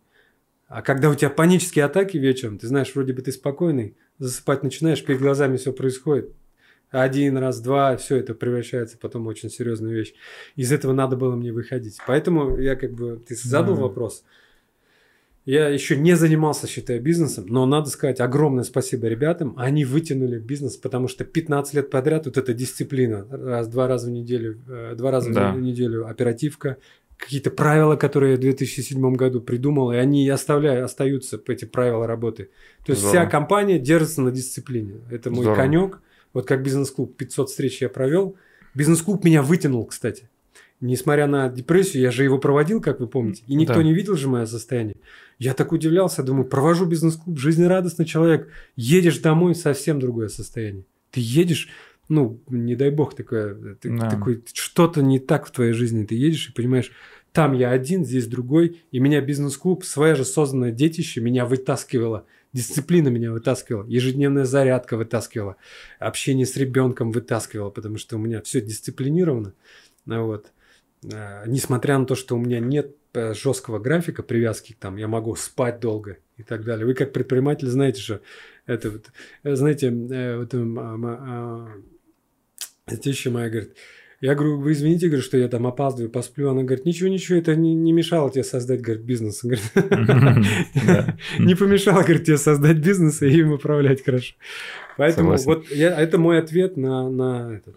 А 0.68 0.82
когда 0.84 1.10
у 1.10 1.16
тебя 1.16 1.30
панические 1.30 1.86
атаки 1.86 2.18
вечером, 2.18 2.60
ты 2.60 2.68
знаешь, 2.68 2.94
вроде 2.94 3.14
бы 3.14 3.22
ты 3.22 3.32
спокойный, 3.32 3.96
засыпать 4.20 4.64
начинаешь, 4.64 5.04
перед 5.04 5.20
глазами 5.20 5.58
все 5.58 5.74
происходит. 5.74 6.32
Один 6.92 7.38
раз, 7.38 7.60
два, 7.62 7.98
все 7.98 8.18
это 8.18 8.34
превращается 8.34 8.98
потом 8.98 9.24
в 9.24 9.28
очень 9.28 9.50
серьезную 9.50 9.96
вещь. 9.96 10.14
Из 10.56 10.72
этого 10.72 10.92
надо 10.94 11.16
было 11.16 11.36
мне 11.36 11.52
выходить. 11.52 12.00
Поэтому 12.06 12.58
я 12.58 12.76
как 12.76 12.94
бы, 12.94 13.22
ты 13.28 13.36
задал 13.36 13.76
Да. 13.76 13.82
вопрос. 13.82 14.24
Я 15.50 15.68
еще 15.70 15.98
не 15.98 16.16
занимался, 16.16 16.68
считаю, 16.68 17.02
бизнесом, 17.02 17.46
но 17.48 17.66
надо 17.66 17.90
сказать 17.90 18.20
огромное 18.20 18.64
спасибо 18.64 19.08
ребятам. 19.08 19.56
Они 19.58 19.84
вытянули 19.84 20.38
бизнес, 20.38 20.78
потому 20.78 21.08
что 21.08 21.26
15 21.26 21.74
лет 21.74 21.90
подряд 21.90 22.28
вот 22.28 22.38
эта 22.38 22.54
дисциплина, 22.54 23.26
раз, 23.32 23.68
два 23.68 23.88
раза 23.88 24.10
в 24.10 24.12
неделю, 24.12 24.60
э, 24.68 24.94
два 24.96 25.10
раза 25.10 25.34
Да. 25.34 25.52
в 25.54 25.60
неделю 25.60 26.06
оперативка, 26.08 26.78
какие-то 27.18 27.50
правила, 27.50 27.96
которые 27.96 28.34
я 28.34 28.38
в 28.38 28.42
2007 28.42 29.16
году 29.16 29.42
придумал, 29.42 29.92
и 29.92 29.96
они 29.96 30.30
оставляют, 30.30 30.86
остаются 30.86 31.42
эти 31.48 31.66
правила 31.66 32.06
работы. 32.06 32.52
То 32.86 32.92
есть 32.92 33.02
Здорово. 33.02 33.22
вся 33.22 33.32
компания 33.32 33.80
держится 33.80 34.22
на 34.22 34.30
дисциплине. 34.32 35.02
Это 35.10 35.32
мой 35.32 35.42
Здорово. 35.42 35.56
конек. 35.56 36.02
Вот 36.32 36.46
как 36.46 36.62
бизнес-клуб 36.62 37.18
500 37.18 37.50
встреч 37.50 37.82
я 37.82 37.90
провел. 37.90 38.36
Бизнес-клуб 38.76 39.24
меня 39.24 39.42
вытянул, 39.42 39.84
кстати. 39.88 40.30
Несмотря 40.82 41.28
на 41.28 41.50
депрессию, 41.50 42.04
я 42.04 42.12
же 42.12 42.24
его 42.24 42.38
проводил, 42.38 42.80
как 42.82 43.00
вы 43.02 43.08
помните. 43.08 43.44
И 43.48 43.56
никто 43.56 43.76
Да. 43.76 43.84
не 43.84 43.94
видел 43.94 44.16
же 44.16 44.30
мое 44.30 44.46
состояние. 44.46 44.96
Я 45.38 45.54
так 45.54 45.72
удивлялся, 45.74 46.24
думаю, 46.24 46.46
провожу 46.46 46.86
бизнес-клуб, 46.86 47.38
жизнерадостный 47.38 48.06
человек. 48.06 48.48
Едешь 48.78 49.18
домой, 49.20 49.56
совсем 49.56 50.00
другое 50.00 50.30
состояние. 50.30 50.86
Ты 51.12 51.20
едешь, 51.22 51.68
ну, 52.08 52.40
не 52.50 52.76
дай 52.76 52.92
бог, 52.92 53.14
такое, 53.14 53.76
ты- 53.76 53.90
Да. 53.98 54.10
такой, 54.10 54.42
что-то 54.54 55.02
не 55.02 55.20
так 55.20 55.48
в 55.48 55.52
твоей 55.52 55.74
жизни. 55.74 56.06
Ты 56.06 56.16
едешь 56.16 56.50
и 56.50 56.54
понимаешь, 56.54 56.92
Там 57.32 57.54
я 57.54 57.70
один, 57.70 58.06
здесь 58.06 58.26
другой. 58.26 58.82
И 58.92 58.98
меня 59.00 59.22
бизнес-клуб, 59.22 59.86
свое 59.86 60.16
же 60.16 60.26
созданное 60.26 60.72
детище, 60.72 61.22
меня 61.22 61.46
вытаскивало. 61.46 62.26
Дисциплина 62.54 63.08
меня 63.10 63.32
вытаскивала, 63.32 63.86
ежедневная 63.88 64.46
зарядка 64.46 64.98
вытаскивала, 64.98 65.56
общение 66.00 66.48
с 66.48 66.58
ребенком 66.58 67.12
вытаскивала, 67.12 67.70
потому 67.70 67.98
что 68.00 68.16
у 68.16 68.20
меня 68.20 68.42
все 68.42 68.62
дисциплинировано. 68.62 69.54
Вот. 70.08 70.52
А, 71.14 71.46
Несмотря 71.46 71.98
на 71.98 72.06
то, 72.06 72.16
что 72.16 72.36
у 72.36 72.40
меня 72.40 72.60
нет 72.60 72.96
э, 73.14 73.34
жесткого 73.34 73.80
графика 73.80 74.24
привязки, 74.24 74.76
там 74.80 74.98
я 74.98 75.08
могу 75.08 75.36
спать 75.36 75.80
долго 75.80 76.18
и 76.38 76.44
так 76.44 76.64
далее. 76.64 76.86
Вы 76.86 76.94
как 76.94 77.14
предприниматель 77.14 77.68
знаете, 77.68 78.02
что 78.02 78.22
это 78.66 78.92
вот, 78.92 79.06
э, 79.44 79.56
знаете, 79.56 79.88
э, 79.88 80.38
вот, 80.38 80.54
м, 80.54 80.80
а, 80.80 81.70
а, 82.88 82.96
теща 82.98 83.32
моя 83.32 83.50
говорит, 83.50 83.76
я 84.22 84.36
говорю, 84.36 84.60
вы 84.60 84.74
извините, 84.74 85.08
говорю, 85.08 85.24
что 85.24 85.38
я 85.38 85.48
там 85.48 85.66
опаздываю, 85.66 86.12
посплю. 86.12 86.50
Она 86.50 86.64
говорит, 86.64 86.86
ничего, 86.86 87.08
ничего, 87.08 87.38
это 87.38 87.56
не, 87.56 87.74
не 87.74 87.94
мешало 87.94 88.30
тебе 88.30 88.44
создать, 88.44 88.82
говорит, 88.82 89.04
бизнес. 89.04 89.42
Говорит. 89.44 89.72
Не 91.40 91.56
помешало, 91.56 92.02
говорит, 92.02 92.26
тебе 92.26 92.38
создать 92.38 92.78
бизнес 92.80 93.22
и 93.22 93.30
им 93.30 93.54
управлять 93.54 94.04
хорошо. 94.04 94.36
Поэтому 94.98 95.38
вот 95.38 95.72
это 95.72 96.18
мой 96.18 96.40
ответ 96.40 96.76
на, 96.76 97.10
на 97.10 97.56
это. 97.56 97.74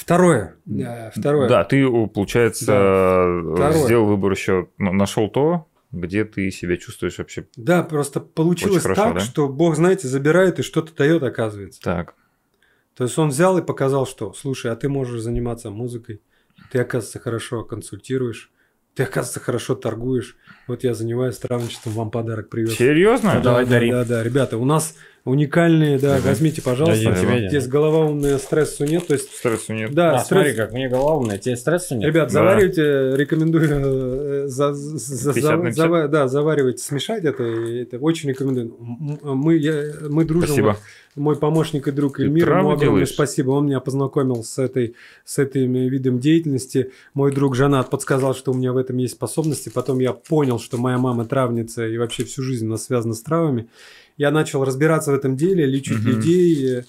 Второе. 0.00 0.56
э, 0.68 1.10
Второе. 1.14 1.48
Да, 1.48 1.64
ты, 1.64 1.86
о, 1.86 2.06
получается, 2.06 2.72
э, 2.72 3.54
Второе. 3.54 3.84
сделал 3.84 4.06
выбор 4.06 4.32
еще, 4.32 4.68
ну, 4.78 4.92
нашел 4.92 5.28
то, 5.28 5.68
где 5.92 6.24
ты 6.24 6.50
себя 6.50 6.76
чувствуешь 6.76 7.18
вообще 7.18 7.46
Да, 7.56 7.82
просто 7.82 8.20
получилось 8.20 8.82
хорошо, 8.82 9.02
так, 9.02 9.14
да? 9.14 9.20
что 9.20 9.48
Бог, 9.48 9.76
знаете, 9.76 10.06
забирает 10.08 10.58
и 10.58 10.62
что-то 10.62 10.94
дает, 10.94 11.22
оказывается. 11.22 11.80
так. 11.82 12.14
То 12.94 13.04
есть 13.04 13.16
он 13.16 13.28
взял 13.28 13.56
и 13.58 13.62
показал, 13.62 14.06
что, 14.06 14.32
слушай, 14.32 14.72
а 14.72 14.76
ты 14.76 14.88
можешь 14.88 15.20
заниматься 15.20 15.70
музыкой, 15.70 16.20
ты, 16.72 16.80
оказывается, 16.80 17.20
хорошо 17.20 17.62
консультируешь, 17.64 18.50
ты, 18.94 19.04
оказывается, 19.04 19.38
хорошо 19.38 19.76
торгуешь. 19.76 20.36
Вот 20.66 20.82
я 20.82 20.92
занимаюсь 20.94 21.38
травничеством, 21.38 21.92
вам 21.92 22.10
подарок 22.10 22.48
привез. 22.50 22.74
Серьезно? 22.74 23.34
Да. 23.34 23.40
Давай, 23.40 23.64
да, 23.64 23.70
дари. 23.70 23.90
Да, 23.92 24.04
да, 24.04 24.22
ребята, 24.24 24.58
у 24.58 24.64
нас 24.64 24.96
уникальные, 25.24 25.98
да, 25.98 26.16
Мгм. 26.16 26.24
возьмите, 26.28 26.62
пожалуйста. 26.62 27.04
Дадим 27.04 27.20
тебе. 27.20 27.48
Здесь 27.48 27.66
голова 27.66 28.06
умная, 28.06 28.38
стрессу 28.38 28.84
нет, 28.84 29.06
то 29.06 29.14
есть, 29.14 29.30
Стрессу 29.34 29.72
нет. 29.74 29.92
да, 29.92 30.16
А, 30.16 30.18
смотри, 30.20 30.52
стресс- 30.52 30.56
как 30.56 30.72
мне 30.72 30.88
голова 30.88 31.16
умная, 31.16 31.38
тебе 31.38 31.56
стресса 31.56 31.94
нет? 31.96 32.06
Ребят, 32.08 32.28
Да. 32.28 32.32
заваривайте, 32.32 32.82
рекомендую, 33.16 34.44
э, 34.44 34.46
за, 34.48 34.72
за- 34.72 35.32
50 35.32 35.56
на 35.64 35.70
за- 35.72 35.76
50. 35.82 35.86
зава- 35.86 36.08
да, 36.08 36.28
заваривать, 36.28 36.80
смешать 36.80 37.24
это, 37.24 37.42
это 37.42 37.98
очень 37.98 38.28
рекомендую. 38.30 38.74
Мы, 39.22 39.56
я- 39.56 39.84
мы 40.08 40.24
дружим, 40.24 40.46
Спасибо. 40.48 40.76
Мой 41.14 41.36
помощник 41.36 41.88
и 41.88 41.90
друг 41.90 42.20
Эльмир, 42.20 42.48
ему 42.48 42.58
огромное 42.58 42.78
делаешь? 42.78 43.10
спасибо, 43.10 43.50
он 43.50 43.66
меня 43.66 43.80
познакомил 43.80 44.44
с, 44.44 44.58
этой, 44.58 44.94
с 45.24 45.38
этим 45.38 45.72
видом 45.72 46.18
деятельности. 46.18 46.92
Мой 47.14 47.32
друг 47.32 47.56
Жанат 47.56 47.90
подсказал, 47.90 48.34
что 48.34 48.52
у 48.52 48.54
меня 48.54 48.72
в 48.72 48.76
этом 48.76 48.96
есть 48.98 49.14
способности, 49.14 49.68
потом 49.68 49.98
я 49.98 50.12
понял, 50.12 50.58
что 50.58 50.78
моя 50.78 50.98
мама 50.98 51.24
травница, 51.24 51.86
и 51.86 51.98
вообще 51.98 52.24
всю 52.24 52.42
жизнь 52.42 52.66
она 52.66 52.76
связана 52.76 53.14
с 53.14 53.22
травами. 53.22 53.68
Я 54.16 54.30
начал 54.30 54.64
разбираться 54.64 55.12
в 55.12 55.14
этом 55.14 55.36
деле, 55.36 55.64
лечить 55.66 55.98
Мгм. 56.00 56.08
людей, 56.08 56.82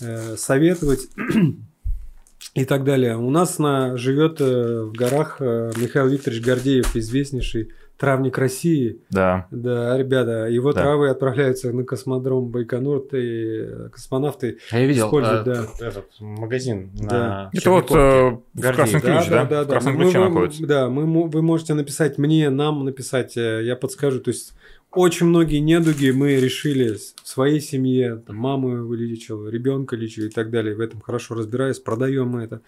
э, 0.00 0.36
советовать 0.36 1.08
и 2.54 2.64
так 2.64 2.84
далее. 2.84 3.16
У 3.16 3.30
нас 3.30 3.58
на, 3.58 3.96
живет 3.96 4.40
э, 4.40 4.82
в 4.84 4.92
горах 4.92 5.36
э, 5.40 5.72
Михаил 5.76 6.08
Викторович 6.08 6.42
Гордеев, 6.42 6.96
известнейший 6.96 7.70
травник 8.02 8.36
России. 8.36 8.98
Да. 9.10 9.46
Да, 9.52 9.96
ребята, 9.96 10.46
его 10.48 10.72
Да. 10.72 10.82
травы 10.82 11.08
отправляются 11.08 11.72
на 11.72 11.84
космодром 11.84 12.48
Байконур, 12.48 13.06
и 13.12 13.88
космонавты. 13.92 14.58
А 14.72 14.80
я 14.80 14.86
видел 14.86 15.06
Используют, 15.06 15.46
э, 15.46 15.54
да. 15.78 15.86
этот 15.86 16.06
магазин 16.18 16.90
Да. 16.94 17.06
на 17.06 17.50
Это 17.52 17.70
вот 17.70 17.90
э, 17.92 17.94
в 17.94 18.42
Гордеев. 18.54 18.74
Красный 18.76 19.00
Ключ, 19.00 19.28
да? 19.28 19.44
В 19.44 19.66
Красном 19.68 19.94
Мы- 19.94 20.02
Ключе 20.02 20.18
мы- 20.18 20.24
находится. 20.30 20.66
Да, 20.66 20.88
мы, 20.88 21.28
вы 21.28 21.42
можете 21.42 21.74
написать 21.74 22.18
мне, 22.18 22.50
нам 22.50 22.84
написать, 22.84 23.36
э, 23.36 23.62
я 23.64 23.76
подскажу. 23.76 24.18
То 24.18 24.30
есть 24.30 24.52
очень 24.90 25.26
многие 25.26 25.58
недуги 25.58 26.10
мы 26.10 26.34
решили 26.40 26.94
в 26.94 27.28
своей 27.28 27.60
семье, 27.60 28.16
там, 28.26 28.34
маму 28.34 28.84
вылечил, 28.84 29.48
ребенка 29.48 29.94
лечил 29.94 30.24
и 30.26 30.28
так 30.28 30.50
далее. 30.50 30.74
В 30.74 30.80
этом 30.80 31.00
хорошо 31.00 31.36
разбираюсь, 31.36 31.78
продаем 31.78 32.28
мы 32.30 32.42
это. 32.42 32.62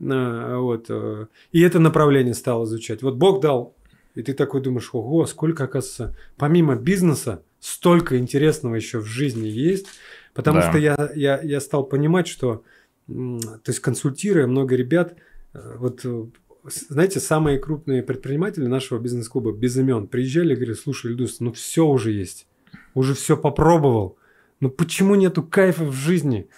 А, 0.00 0.58
вот. 0.58 0.86
э, 0.88 1.26
И 1.50 1.60
это 1.60 1.80
направление 1.80 2.34
стал 2.34 2.64
изучать. 2.64 3.02
Вот 3.02 3.16
Бог 3.16 3.42
дал, 3.42 3.74
и 4.18 4.22
ты 4.24 4.34
такой 4.34 4.60
думаешь, 4.60 4.90
ого, 4.92 5.26
сколько, 5.26 5.62
оказывается, 5.62 6.16
помимо 6.36 6.74
бизнеса, 6.74 7.44
столько 7.60 8.18
интересного 8.18 8.74
еще 8.74 8.98
в 8.98 9.04
жизни 9.04 9.46
есть. 9.46 9.86
Потому 10.34 10.58
Да. 10.58 10.68
что 10.68 10.78
я, 10.78 11.12
я, 11.14 11.40
я 11.40 11.60
стал 11.60 11.84
понимать, 11.84 12.26
что, 12.26 12.64
то 13.06 13.68
есть 13.68 13.78
консультируя 13.78 14.48
много 14.48 14.74
ребят, 14.74 15.14
э, 15.54 15.76
вот 15.78 16.00
э, 16.02 16.24
знаете, 16.64 17.20
самые 17.20 17.60
крупные 17.60 18.02
предприниматели 18.02 18.66
нашего 18.66 18.98
бизнес-клуба 18.98 19.52
без 19.52 19.76
имен 19.76 20.08
приезжали 20.08 20.52
и 20.52 20.56
говорили, 20.56 20.74
слушай, 20.74 21.12
Ильдус, 21.12 21.38
ну 21.38 21.52
все 21.52 21.86
уже 21.86 22.10
есть, 22.10 22.48
уже 22.94 23.14
все 23.14 23.36
попробовал, 23.36 24.16
ну 24.58 24.68
почему 24.68 25.14
нету 25.14 25.44
кайфа 25.44 25.84
в 25.84 25.92
жизни? 25.92 26.48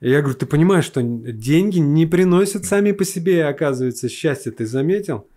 И 0.00 0.10
я 0.10 0.20
говорю, 0.20 0.36
ты 0.36 0.46
понимаешь, 0.46 0.84
что 0.84 1.00
деньги 1.00 1.78
не 1.78 2.06
приносят 2.06 2.64
сами 2.64 2.90
по 2.90 3.04
себе, 3.04 3.46
оказывается, 3.46 4.08
счастье, 4.08 4.50
ты 4.50 4.66
заметил? 4.66 5.28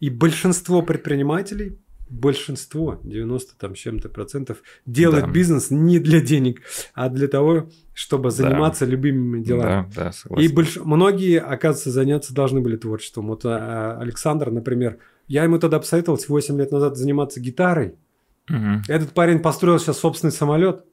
И 0.00 0.10
большинство 0.10 0.82
предпринимателей, 0.82 1.78
большинство, 2.08 2.98
90 3.04 3.54
там 3.56 3.74
чем-то 3.74 4.08
процентов, 4.08 4.62
делают 4.86 5.26
Да. 5.26 5.30
бизнес 5.30 5.70
не 5.70 5.98
для 6.00 6.20
денег, 6.20 6.62
а 6.94 7.08
для 7.08 7.28
того, 7.28 7.68
чтобы 7.94 8.30
заниматься 8.30 8.84
любимыми 8.84 9.42
делами. 9.42 9.86
Да, 9.94 10.04
да, 10.04 10.08
И 10.10 10.12
согласен. 10.12 10.54
больш... 10.54 10.76
многие, 10.76 11.38
оказывается, 11.38 11.90
заняться 11.90 12.34
должны 12.34 12.60
были 12.60 12.76
творчеством. 12.76 13.28
Вот 13.28 13.42
а, 13.44 13.98
Александр, 14.00 14.50
например, 14.50 14.98
я 15.28 15.44
ему 15.44 15.58
тогда 15.58 15.78
посоветовал 15.78 16.18
8 16.26 16.58
лет 16.58 16.72
назад 16.72 16.96
заниматься 16.96 17.38
гитарой. 17.40 17.94
Мгм. 18.48 18.82
Этот 18.88 19.12
парень 19.12 19.38
построил 19.38 19.78
сейчас 19.78 19.98
собственный 19.98 20.32
самолет. 20.32 20.84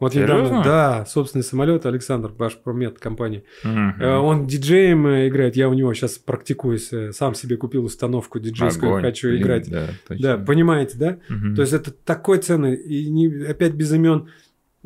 Вот 0.00 0.14
недавно, 0.14 0.44
Серьезно? 0.46 0.62
да, 0.64 1.06
собственный 1.06 1.42
самолет, 1.42 1.86
Александр, 1.86 2.32
ваш 2.36 2.56
промет 2.56 2.98
компании. 2.98 3.44
Э, 3.64 4.16
Он 4.16 4.46
диджеем 4.46 5.06
э, 5.06 5.28
играет, 5.28 5.56
я 5.56 5.68
у 5.68 5.74
него 5.74 5.92
сейчас 5.94 6.18
практикуюсь, 6.18 6.92
э, 6.92 7.12
сам 7.12 7.34
себе 7.34 7.56
купил 7.56 7.84
установку 7.84 8.38
диджейскую, 8.40 8.90
Огонь. 8.92 9.02
хочу 9.02 9.34
играть. 9.36 9.68
Да, 9.70 9.86
Да, 10.08 10.16
точно. 10.34 10.38
понимаете, 10.44 10.98
да? 10.98 11.18
Мгм. 11.28 11.54
То 11.54 11.62
есть 11.62 11.72
это 11.74 11.90
такой 11.92 12.38
ценный, 12.38 12.74
и 12.76 13.08
не, 13.10 13.26
опять 13.44 13.74
без 13.74 13.92
имен. 13.92 14.28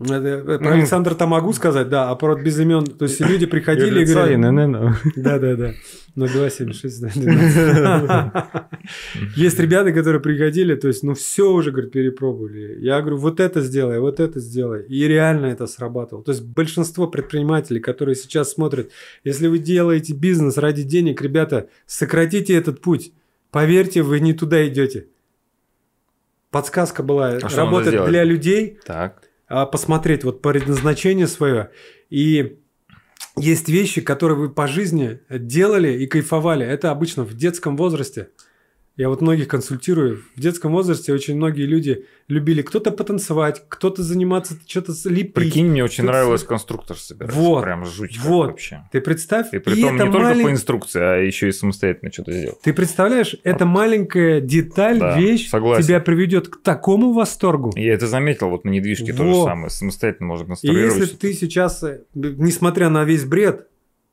Это, 0.00 0.14
э, 0.14 0.42
Про 0.58 0.58
Мгм. 0.58 0.68
Александра-то 0.68 1.26
могу 1.26 1.52
сказать, 1.52 1.88
да, 1.88 2.10
а 2.10 2.14
про 2.14 2.34
вот 2.34 2.42
без 2.42 2.58
имен. 2.60 2.86
То 2.86 3.06
есть 3.06 3.20
люди 3.20 3.46
приходили 3.46 4.02
и 4.02 4.04
говорили... 4.04 4.36
Да, 5.16 5.38
да, 5.38 5.56
да. 5.56 5.72
0276. 6.14 7.00
да, 7.00 7.08
12. 7.14 8.32
Есть 9.36 9.58
ребята, 9.58 9.92
которые 9.92 10.20
приходили, 10.20 10.74
то 10.74 10.88
есть, 10.88 11.02
ну 11.02 11.14
все 11.14 11.50
уже, 11.50 11.70
говорит, 11.72 11.92
перепробовали. 11.92 12.78
Я 12.80 13.00
говорю, 13.00 13.18
вот 13.18 13.40
это 13.40 13.60
сделай, 13.60 13.98
вот 14.00 14.20
это 14.20 14.40
сделай. 14.40 14.84
И 14.84 15.06
реально 15.06 15.46
это 15.46 15.66
срабатывало. 15.66 16.24
То 16.24 16.32
есть 16.32 16.44
большинство 16.44 17.06
предпринимателей, 17.08 17.80
которые 17.80 18.14
сейчас 18.14 18.52
смотрят, 18.52 18.90
если 19.24 19.48
вы 19.48 19.58
делаете 19.58 20.14
бизнес 20.14 20.58
ради 20.58 20.82
денег, 20.82 21.22
ребята, 21.22 21.68
сократите 21.86 22.54
этот 22.54 22.80
путь. 22.80 23.12
Поверьте, 23.50 24.02
вы 24.02 24.20
не 24.20 24.32
туда 24.32 24.66
идете. 24.68 25.06
Подсказка 26.50 27.02
была 27.02 27.38
А 27.42 27.56
работать 27.56 28.06
для 28.06 28.24
людей, 28.24 28.78
Так. 28.86 29.22
А, 29.48 29.66
посмотреть 29.66 30.24
вот 30.24 30.42
предназначение 30.42 31.26
свое. 31.26 31.70
И 32.10 32.58
есть 33.36 33.68
вещи, 33.68 34.00
которые 34.00 34.38
вы 34.38 34.50
по 34.50 34.66
жизни 34.66 35.20
делали 35.30 35.92
и 35.92 36.06
кайфовали. 36.06 36.66
Это 36.66 36.90
обычно 36.90 37.24
в 37.24 37.34
детском 37.34 37.76
возрасте. 37.76 38.30
Я 38.98 39.08
вот 39.08 39.20
многих 39.20 39.46
консультирую. 39.46 40.22
В 40.34 40.40
детском 40.40 40.72
возрасте 40.72 41.12
очень 41.12 41.36
многие 41.36 41.66
люди 41.66 42.04
любили 42.26 42.62
кто-то 42.62 42.90
потанцевать, 42.90 43.62
кто-то 43.68 44.02
заниматься, 44.02 44.54
что-то 44.66 44.92
лепить. 45.04 45.34
Прикинь, 45.34 45.68
мне 45.68 45.84
очень 45.84 46.02
нравилось 46.02 46.42
конструктор 46.42 46.96
собирать. 46.98 47.32
Вот, 47.32 47.62
Прям 47.62 47.86
жуть 47.86 48.18
вот. 48.18 48.48
вообще. 48.48 48.82
Ты 48.90 49.00
представь, 49.00 49.54
И 49.54 49.60
притом 49.60 49.92
не 49.94 49.98
только 50.00 50.18
малень- 50.18 50.42
по 50.42 50.50
инструкции, 50.50 51.00
а 51.00 51.14
еще 51.16 51.48
и 51.48 51.52
самостоятельно 51.52 52.10
что-то 52.12 52.32
сделать. 52.32 52.60
Ты 52.60 52.72
представляешь, 52.74 53.36
эта 53.44 53.64
маленькая 53.66 54.40
деталь, 54.40 54.98
Да, 54.98 55.16
вещь 55.16 55.48
согласен. 55.48 55.86
тебя 55.86 56.00
приведет 56.00 56.48
к 56.48 56.60
такому 56.60 57.12
восторгу. 57.12 57.72
Я 57.76 57.94
это 57.94 58.08
заметил, 58.08 58.50
вот 58.50 58.64
на 58.64 58.70
недвижке 58.70 59.12
то 59.12 59.18
же 59.22 59.30
Вот. 59.30 59.44
самое. 59.44 59.70
Самостоятельно 59.70 60.26
можно 60.26 60.42
И 60.44 60.46
конструировать. 60.48 60.98
если 61.00 61.14
ты 61.16 61.32
сейчас, 61.34 61.84
э, 61.84 62.00
несмотря 62.14 62.88
на 62.88 63.04
весь 63.04 63.24
бред, 63.24 63.68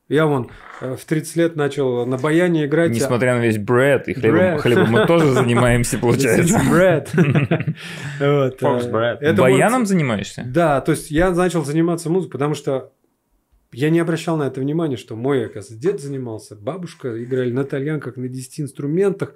я 0.08 0.26
вон 0.26 0.50
э, 0.80 0.94
в 0.94 1.04
30 1.04 1.36
лет 1.36 1.56
начал 1.56 2.06
на 2.06 2.16
баяне 2.16 2.66
играть. 2.66 2.90
а 2.90 2.94
Несмотря 2.94 3.34
на 3.36 3.40
весь 3.40 3.58
бред, 3.58 4.08
и 4.08 4.14
хлебом, 4.14 4.38
Бред. 4.38 4.60
хлебом 4.60 4.90
мы 4.90 5.06
тоже 5.06 5.32
занимаемся, 5.32 5.98
получается. 6.00 6.60
Бред. 6.70 7.10
Э, 8.20 9.32
Баяном 9.34 9.86
занимаешься? 9.86 10.44
Да, 10.46 10.80
то 10.80 10.92
есть 10.92 11.10
я 11.10 11.30
начал 11.30 11.64
заниматься 11.64 12.08
музыкой, 12.08 12.32
потому 12.32 12.54
что 12.54 12.92
я 13.72 13.90
не 13.90 13.98
обращал 13.98 14.36
на 14.36 14.44
это 14.44 14.60
внимания, 14.60 14.96
что 14.96 15.16
мой, 15.16 15.44
оказывается, 15.44 15.74
дед 15.74 16.00
занимался, 16.00 16.54
бабушка 16.54 17.22
играли 17.22 17.50
на 17.50 17.64
тальянках, 17.64 18.16
на 18.16 18.28
10 18.28 18.60
инструментах. 18.60 19.34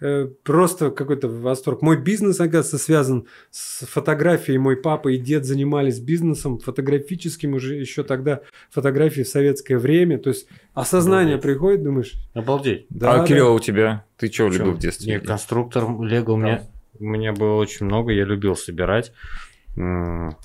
Э, 0.00 0.28
просто 0.42 0.90
какой-то 0.90 1.28
восторг. 1.28 1.82
Мой 1.82 2.00
бизнес, 2.00 2.40
оказывается, 2.40 2.78
связан 2.78 3.26
с 3.50 3.86
фотографией. 3.86 4.58
Мой 4.58 4.76
папа 4.76 5.08
и 5.08 5.18
дед 5.18 5.44
занимались 5.44 6.00
бизнесом 6.00 6.58
фотографическим 6.58 7.54
уже 7.54 7.76
еще 7.76 8.02
тогда, 8.02 8.40
фотографии 8.70 9.22
в 9.22 9.28
советское 9.28 9.78
время. 9.78 10.18
То 10.18 10.30
есть 10.30 10.46
осознание 10.74 11.34
Обалдеть. 11.34 11.42
приходит, 11.42 11.82
думаешь, 11.82 12.14
Обалдеть. 12.34 12.86
да, 12.90 13.22
а 13.22 13.26
Кирилл, 13.26 13.54
у 13.54 13.60
тебя? 13.60 14.04
Ты 14.16 14.26
что 14.26 14.48
Чё? 14.50 14.58
любил 14.58 14.72
в 14.72 14.78
детстве? 14.78 15.14
Не, 15.14 15.20
конструктор 15.20 15.84
Лего 16.00 16.32
у 16.32 16.36
меня, 16.36 16.62
у 16.98 17.04
меня 17.04 17.32
было 17.32 17.54
очень 17.56 17.86
много, 17.86 18.12
я 18.12 18.24
любил 18.24 18.56
собирать. 18.56 19.12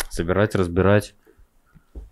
Собирать, 0.10 0.56
разбирать. 0.56 1.14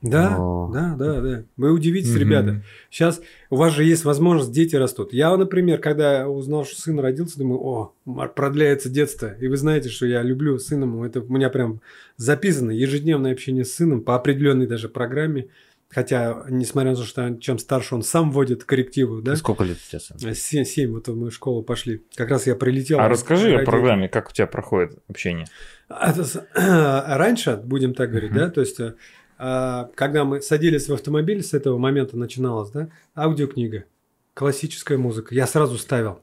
Да, 0.01 0.37
О. 0.39 0.69
да, 0.71 0.95
да, 0.95 1.21
да. 1.21 1.43
Вы 1.57 1.71
удивитесь, 1.71 2.11
Мгм. 2.11 2.19
ребята. 2.19 2.63
Сейчас 2.91 3.19
у 3.49 3.55
вас 3.55 3.73
же 3.73 3.83
есть 3.83 4.05
возможность, 4.05 4.51
дети 4.51 4.75
растут. 4.75 5.11
Я, 5.11 5.35
например, 5.35 5.79
когда 5.79 6.27
узнал, 6.29 6.65
что 6.65 6.79
сын 6.79 6.99
родился, 6.99 7.39
думаю, 7.39 7.59
о, 7.61 7.93
продляется 8.35 8.89
детство. 8.89 9.33
И 9.39 9.47
вы 9.47 9.57
знаете, 9.57 9.89
что 9.89 10.05
я 10.05 10.21
люблю 10.21 10.59
сыном. 10.59 11.01
Это 11.03 11.21
у 11.21 11.27
меня 11.33 11.49
прям 11.49 11.81
записано 12.15 12.71
ежедневное 12.71 13.31
общение 13.33 13.65
с 13.65 13.73
сыном 13.73 14.01
по 14.01 14.15
определенной 14.15 14.67
даже 14.67 14.87
программе. 14.87 15.47
Хотя, 15.89 16.45
несмотря 16.49 16.91
на 16.91 16.97
то, 16.97 17.03
что 17.03 17.35
чем 17.39 17.57
старше 17.57 17.95
он 17.95 18.03
сам 18.03 18.29
вводит 18.31 18.65
коррективы, 18.65 19.21
да? 19.21 19.35
Сколько 19.37 19.63
лет 19.63 19.77
у 19.77 19.89
тебя 19.89 19.99
сын? 20.01 20.35
Семь, 20.35 20.65
семь, 20.65 20.91
вот 20.91 21.07
мы 21.07 21.29
в 21.29 21.33
школу 21.33 21.63
пошли. 21.63 22.03
Как 22.15 22.29
раз 22.29 22.45
я 22.45 22.55
прилетел. 22.55 22.99
А 22.99 23.07
расскажи 23.07 23.55
о 23.55 23.63
программе, 23.63 24.09
как 24.09 24.29
у 24.29 24.33
тебя 24.33 24.47
проходит 24.47 24.99
общение. 25.07 25.47
А, 25.89 26.13
Раньше, 27.17 27.59
будем 27.63 27.93
так 27.93 28.09
говорить, 28.09 28.31
Мгм. 28.31 28.39
да, 28.39 28.49
то 28.49 28.59
есть, 28.61 28.79
э, 28.81 28.95
когда 29.37 30.23
мы 30.25 30.41
садились 30.41 30.87
в 30.89 30.93
автомобиль, 30.93 31.43
с 31.43 31.53
этого 31.53 31.77
момента 31.77 32.17
начиналось, 32.17 32.71
да, 32.71 32.89
аудиокнига, 33.15 33.85
классическая 34.33 34.97
музыка. 34.97 35.33
Я 35.35 35.47
сразу 35.47 35.77
ставил 35.77 36.19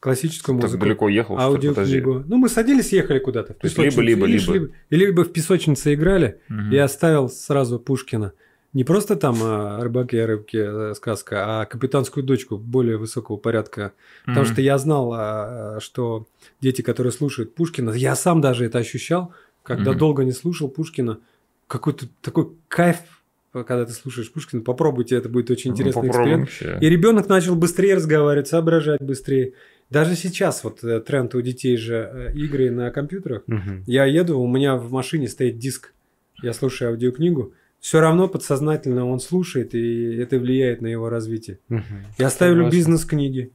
классическую 0.00 0.56
Так 0.56 0.64
музыку. 0.66 0.84
далеко 0.84 1.08
ехал, 1.08 1.36
что. 1.36 1.44
Аудиокнигу. 1.46 2.22
Ну, 2.26 2.36
мы 2.36 2.48
садились, 2.48 2.92
ехали 2.92 3.18
куда-то. 3.18 3.54
То 3.54 3.66
есть 3.66 3.76
либо- 3.78 4.00
либо- 4.00 4.26
шли- 4.28 4.70
Или 4.90 5.06
либо 5.06 5.24
в 5.24 5.32
песочнице 5.32 5.94
играли, 5.94 6.40
Мгм. 6.48 6.70
я 6.70 6.86
ставил 6.88 7.28
сразу 7.28 7.80
Пушкина. 7.80 8.32
Не 8.74 8.84
просто 8.84 9.16
там 9.16 9.36
а, 9.42 9.82
рыбаки, 9.82 10.14
рыбки 10.16 10.58
э, 10.58 10.94
сказка, 10.94 11.62
а 11.62 11.64
капитанскую 11.64 12.22
дочку 12.22 12.58
более 12.58 12.98
высокого 12.98 13.38
порядка 13.38 13.92
Потому 14.26 14.44
Мгм. 14.44 14.52
что 14.52 14.60
я 14.62 14.76
знал, 14.78 15.12
а, 15.16 15.78
что 15.80 16.26
дети, 16.60 16.82
которые 16.82 17.10
слушают 17.12 17.54
Пушкина, 17.54 17.90
я 17.90 18.14
сам 18.14 18.40
даже 18.42 18.66
это 18.66 18.78
ощущал, 18.78 19.32
когда 19.62 19.90
Мгм. 19.92 19.98
долго 19.98 20.24
не 20.24 20.32
слушал 20.32 20.68
Пушкина, 20.68 21.18
какой-то 21.68 22.06
такой 22.20 22.48
кайф, 22.66 22.96
когда 23.52 23.84
ты 23.86 23.92
слушаешь 23.92 24.32
Пушкина. 24.32 24.62
Попробуйте, 24.62 25.16
это 25.16 25.28
будет 25.28 25.50
очень 25.50 25.70
Ну, 25.70 25.76
интересный 25.76 26.08
попробуем 26.08 26.44
эксперимент. 26.44 26.72
вообще. 26.72 26.86
И 26.86 26.90
ребенок 26.90 27.28
начал 27.28 27.54
быстрее 27.54 27.94
разговаривать, 27.94 28.48
соображать 28.48 29.00
быстрее. 29.00 29.52
Даже 29.90 30.16
сейчас 30.16 30.64
вот 30.64 30.84
э, 30.84 31.00
тренд 31.00 31.34
у 31.34 31.40
детей 31.40 31.76
же 31.76 31.94
э, 32.12 32.32
игры 32.34 32.70
на 32.70 32.90
компьютерах. 32.90 33.42
Мгм. 33.46 33.84
Я 33.86 34.04
еду, 34.04 34.38
у 34.38 34.46
меня 34.46 34.76
в 34.76 34.90
машине 34.90 35.28
стоит 35.28 35.58
диск, 35.58 35.92
я 36.42 36.52
слушаю 36.52 36.90
аудиокнигу. 36.90 37.54
Все 37.80 38.00
равно 38.00 38.28
подсознательно 38.28 39.06
он 39.06 39.20
слушает, 39.20 39.74
и 39.74 40.16
это 40.16 40.38
влияет 40.38 40.82
на 40.82 40.88
его 40.88 41.08
развитие. 41.08 41.58
Мгм. 41.68 41.84
Я 42.18 42.28
ставлю 42.28 42.68
бизнес-книги. 42.68 43.52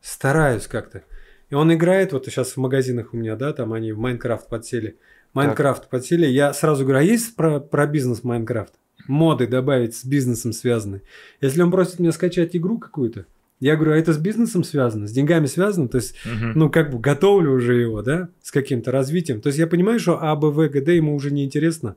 Стараюсь 0.00 0.66
как-то. 0.66 1.02
И 1.50 1.54
он 1.54 1.72
играет, 1.72 2.12
вот 2.12 2.26
сейчас 2.26 2.52
в 2.52 2.56
магазинах 2.58 3.14
у 3.14 3.16
меня, 3.16 3.34
да, 3.36 3.52
там 3.52 3.72
они 3.72 3.92
в 3.92 3.98
Майнкрафт 3.98 4.48
подсели. 4.48 4.96
Майнкрафт 5.34 5.88
подсели. 5.88 6.26
Я 6.26 6.52
сразу 6.52 6.84
говорю, 6.84 7.00
а 7.00 7.02
есть 7.02 7.36
про, 7.36 7.60
про 7.60 7.86
бизнес 7.86 8.24
Майнкрафт? 8.24 8.74
Моды 9.06 9.46
добавить 9.46 9.96
с 9.96 10.04
бизнесом 10.04 10.52
связаны. 10.52 11.02
Если 11.40 11.62
он 11.62 11.70
просит 11.70 11.98
меня 11.98 12.12
скачать 12.12 12.54
игру 12.56 12.78
какую-то, 12.78 13.26
я 13.60 13.74
говорю, 13.74 13.92
а 13.92 13.96
это 13.96 14.12
с 14.12 14.18
бизнесом 14.18 14.62
связано, 14.64 15.08
с 15.08 15.12
деньгами 15.12 15.46
связано? 15.46 15.88
То 15.88 15.96
есть, 15.96 16.14
Мгм. 16.24 16.52
ну, 16.54 16.70
как 16.70 16.90
бы 16.90 16.98
готовлю 16.98 17.52
уже 17.52 17.74
его, 17.80 18.02
да, 18.02 18.28
с 18.42 18.50
каким-то 18.52 18.92
развитием. 18.92 19.40
То 19.40 19.48
есть 19.48 19.58
я 19.58 19.66
понимаю, 19.66 19.98
что 19.98 20.18
А, 20.22 20.36
Б, 20.36 20.50
В, 20.50 20.68
Г, 20.68 20.80
Д 20.80 20.94
ему 20.94 21.14
уже 21.14 21.30
не 21.30 21.44
интересно. 21.44 21.96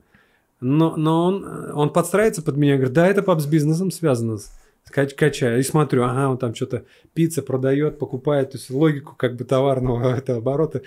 Но, 0.60 0.96
но 0.96 1.24
он, 1.24 1.70
он 1.74 1.90
подстраивается 1.90 2.42
под 2.42 2.56
меня, 2.56 2.76
говорит, 2.76 2.94
да, 2.94 3.06
это 3.06 3.22
пап 3.22 3.40
с 3.40 3.46
бизнесом 3.46 3.90
связано. 3.90 4.38
Кач- 4.92 5.14
Качаю. 5.14 5.58
И 5.58 5.62
смотрю, 5.62 6.04
ага, 6.04 6.28
он 6.30 6.38
там 6.38 6.54
что-то 6.54 6.84
пицца 7.14 7.42
продает, 7.42 7.98
покупает, 7.98 8.52
то 8.52 8.58
есть 8.58 8.70
логику 8.70 9.14
как 9.16 9.36
бы 9.36 9.44
товарного 9.44 10.14
это 10.16 10.36
оборота. 10.36 10.82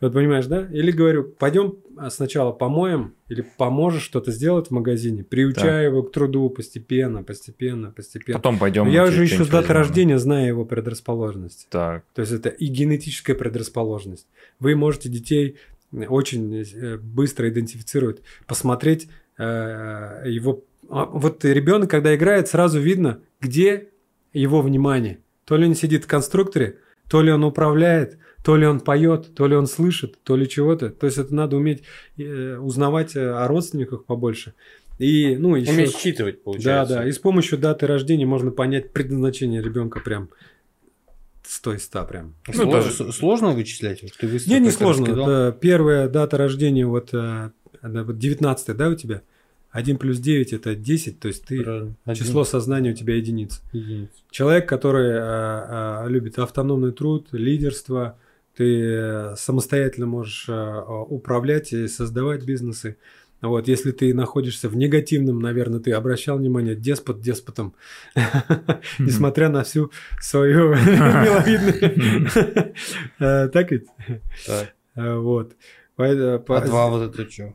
Вот 0.00 0.12
понимаешь, 0.12 0.46
да? 0.46 0.66
Или 0.72 0.90
говорю, 0.90 1.24
пойдем 1.24 1.76
сначала 2.08 2.52
помоем, 2.52 3.14
или 3.28 3.44
поможешь 3.58 4.02
что-то 4.02 4.32
сделать 4.32 4.68
в 4.68 4.70
магазине, 4.70 5.22
приучаю 5.22 5.90
его 5.90 6.02
к 6.02 6.12
труду 6.12 6.48
постепенно, 6.50 7.22
постепенно, 7.22 7.90
постепенно. 7.90 8.38
Потом 8.38 8.58
пойдем. 8.58 8.88
я 8.88 9.04
уже 9.04 9.22
еще 9.22 9.44
с 9.44 9.48
даты 9.48 9.68
возьмем. 9.68 9.76
рождения 9.76 10.18
знаю 10.18 10.46
его 10.46 10.64
предрасположенность. 10.64 11.66
Так. 11.70 12.04
То 12.14 12.22
есть 12.22 12.32
это 12.32 12.48
и 12.48 12.66
генетическая 12.66 13.34
предрасположенность. 13.34 14.26
Вы 14.58 14.74
можете 14.74 15.08
детей 15.08 15.56
очень 15.92 16.54
э, 16.56 16.96
быстро 16.98 17.48
идентифицировать, 17.48 18.22
посмотреть 18.46 19.08
э, 19.38 20.22
его. 20.26 20.64
А, 20.90 21.06
Вот 21.06 21.44
ребенок, 21.44 21.90
когда 21.90 22.14
играет, 22.14 22.48
сразу 22.48 22.80
видно, 22.80 23.20
где 23.40 23.88
его 24.32 24.62
внимание. 24.62 25.18
То 25.44 25.56
ли 25.56 25.66
он 25.66 25.74
сидит 25.74 26.04
в 26.04 26.06
конструкторе, 26.06 26.78
то 27.08 27.22
ли 27.22 27.32
он 27.32 27.42
управляет, 27.44 28.18
то 28.44 28.56
ли 28.56 28.66
он 28.66 28.80
поет, 28.80 29.34
то 29.34 29.46
ли 29.46 29.56
он 29.56 29.66
слышит, 29.66 30.22
то 30.22 30.36
ли 30.36 30.48
чего-то. 30.48 30.90
То 30.90 31.06
есть 31.06 31.18
это 31.18 31.34
надо 31.34 31.56
уметь 31.56 31.82
э, 32.16 32.56
узнавать 32.56 33.16
э, 33.16 33.28
о 33.28 33.46
родственниках 33.48 34.04
побольше. 34.04 34.54
И, 34.98 35.36
ну, 35.36 35.56
еще... 35.56 35.72
Уметь 35.72 35.96
считывать, 35.96 36.36
Да, 36.36 36.42
получается. 36.44 36.94
да. 36.96 37.08
И 37.08 37.12
с 37.12 37.18
помощью 37.18 37.58
даты 37.58 37.86
рождения 37.86 38.26
можно 38.26 38.50
понять 38.50 38.92
предназначение 38.92 39.62
ребенка 39.62 40.00
прям 40.00 40.28
с 41.42 41.58
той 41.60 41.78
ста 41.80 42.04
прям. 42.04 42.34
Ну, 42.46 42.64
Сло- 42.64 42.70
даже- 42.72 43.12
Сложно 43.12 43.50
вычислять? 43.50 44.02
Вот 44.02 44.12
Ты 44.18 44.26
Не, 44.46 44.60
не 44.60 44.70
сложно. 44.70 45.06
Это 45.06 45.56
первая 45.58 46.08
дата 46.08 46.36
рождения, 46.36 46.86
вот, 46.86 47.12
э, 47.12 47.50
она 47.80 48.04
вот 48.04 48.18
19 48.18 48.76
да, 48.76 48.88
у 48.88 48.94
тебя? 48.94 49.22
1 49.72 49.98
плюс 49.98 50.18
9 50.18 50.52
это 50.52 50.74
10, 50.74 51.20
то 51.20 51.28
есть 51.28 51.44
ты 51.44 51.62
Правильно. 51.62 51.94
Число 52.14 52.44
сознания 52.44 52.90
у 52.90 52.94
тебя 52.94 53.14
единица. 53.16 53.60
единиц. 53.72 54.08
Человек, 54.30 54.68
который 54.68 55.10
э, 55.10 56.04
э, 56.06 56.08
любит 56.08 56.38
автономный 56.38 56.92
труд, 56.92 57.28
лидерство, 57.32 58.18
ты 58.56 58.82
э, 58.82 59.34
самостоятельно 59.36 60.06
можешь 60.06 60.46
э, 60.48 60.82
управлять 61.08 61.72
и 61.72 61.86
создавать 61.88 62.44
бизнесы. 62.44 62.96
Вот, 63.42 63.68
если 63.68 63.92
ты 63.92 64.12
находишься 64.12 64.68
в 64.68 64.76
негативном, 64.76 65.38
наверное, 65.40 65.80
ты 65.80 65.92
обращал 65.92 66.36
внимание, 66.36 66.74
деспот 66.74 67.20
деспотом, 67.22 67.74
несмотря 68.98 69.48
на 69.48 69.62
всю 69.62 69.90
свою 70.20 70.74
миловидную. 70.74 72.68
Э, 73.18 73.48
Так 73.48 73.70
ведь? 73.70 73.86
Так. 74.46 74.74
Вот. 74.96 75.52
А 75.96 76.60
два 76.66 76.88
вот 76.90 77.14
это 77.14 77.30
что? 77.30 77.54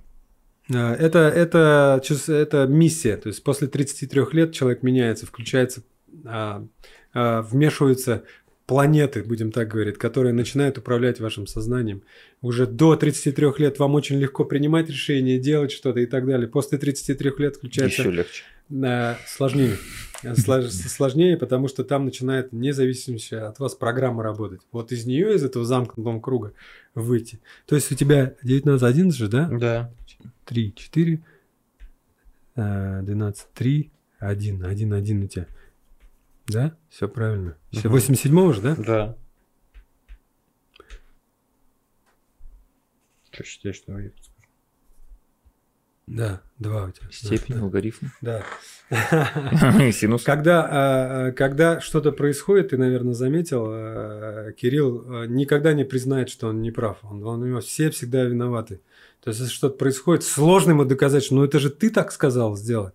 А, 0.74 0.96
Это, 0.96 1.20
это, 1.20 2.02
это 2.28 2.66
миссия. 2.68 3.18
То 3.18 3.28
есть 3.30 3.44
после 3.44 3.68
33 3.68 4.22
лет 4.32 4.54
человек 4.54 4.84
меняется, 4.84 5.26
включается, 5.26 5.84
а, 6.26 6.66
а, 7.14 7.42
вмешиваются 7.42 8.24
планеты, 8.66 9.24
будем 9.24 9.52
так 9.52 9.68
говорить, 9.68 9.98
которые 10.00 10.34
начинают 10.34 10.78
управлять 10.80 11.20
вашим 11.20 11.46
сознанием. 11.46 12.02
Уже 12.42 12.66
до 12.66 12.96
33 12.96 13.60
лет 13.60 13.78
вам 13.78 13.94
очень 13.94 14.18
легко 14.18 14.44
принимать 14.44 14.90
решения, 14.90 15.38
делать 15.38 15.72
что-то 15.72 16.00
и 16.00 16.08
так 16.08 16.26
далее. 16.26 16.48
После 16.48 16.78
33 16.80 17.32
лет 17.38 17.58
включается 17.58 18.02
Еще 18.02 18.12
легче. 18.12 18.44
а, 18.84 19.18
сложнее. 19.28 19.78
Слож- 20.24 20.70
Сложнее, 20.72 21.38
потому 21.38 21.68
что 21.68 21.84
там 21.84 22.06
начинает 22.06 22.52
независимая 22.52 23.50
от 23.50 23.60
вас 23.60 23.76
программа 23.76 24.24
работать. 24.24 24.62
Вот 24.72 24.92
из 24.92 25.06
нее, 25.06 25.36
из 25.36 25.44
этого 25.44 25.64
замкнутого 25.66 26.20
круга 26.20 26.54
выйти. 26.96 27.40
То 27.68 27.76
есть 27.76 27.92
у 27.92 27.96
тебя 27.96 28.34
19, 28.42 28.82
11 28.82 29.16
же, 29.16 29.28
да? 29.28 29.48
Да. 29.52 29.92
3, 30.46 30.74
4, 30.76 31.24
э, 32.56 33.02
12, 33.04 33.48
3, 33.54 33.92
1, 34.20 34.66
1, 34.66 34.94
1 34.94 35.24
у 35.24 35.28
тебя. 35.28 35.48
Да? 36.48 36.78
Все 36.90 37.08
правильно. 37.08 37.58
Все, 37.72 37.82
Мгм. 37.88 37.92
87 37.92 38.54
же, 38.54 38.62
да? 38.62 38.76
Да. 38.76 39.18
Что 43.32 43.44
считаешь, 43.44 43.76
что 43.76 43.98
я 44.00 44.10
подскажу? 44.12 44.32
Да, 46.08 46.42
2 46.60 46.86
у 46.86 46.92
тебя. 46.92 47.08
Степень, 47.12 47.56
алгоритм. 47.58 48.06
Да. 48.22 48.44
Синус. 49.92 50.24
Когда, 50.24 50.64
а, 50.64 51.28
а, 51.28 51.32
когда 51.32 51.82
что-то 51.82 52.12
происходит, 52.12 52.70
ты, 52.70 52.78
наверное, 52.78 53.14
заметил, 53.16 53.66
а, 53.68 54.52
Кирилл 54.52 55.26
никогда 55.26 55.74
не 55.74 55.84
признает, 55.84 56.30
что 56.30 56.48
он 56.50 56.62
не 56.62 56.70
прав. 56.72 57.00
Он, 57.04 57.24
он- 57.26 57.42
у 57.42 57.46
него 57.48 57.60
все 57.60 57.90
всегда 57.90 58.24
виноваты. 58.24 58.82
То 59.26 59.30
есть, 59.30 59.40
если 59.40 59.52
что-то 59.52 59.78
происходит, 59.78 60.24
сложно 60.24 60.70
ему 60.70 60.86
доказать, 60.86 61.24
что 61.24 61.34
ну 61.34 61.44
это 61.44 61.58
же 61.58 61.72
ты 61.72 61.90
так 61.90 62.12
сказал 62.12 62.56
сделать. 62.56 62.94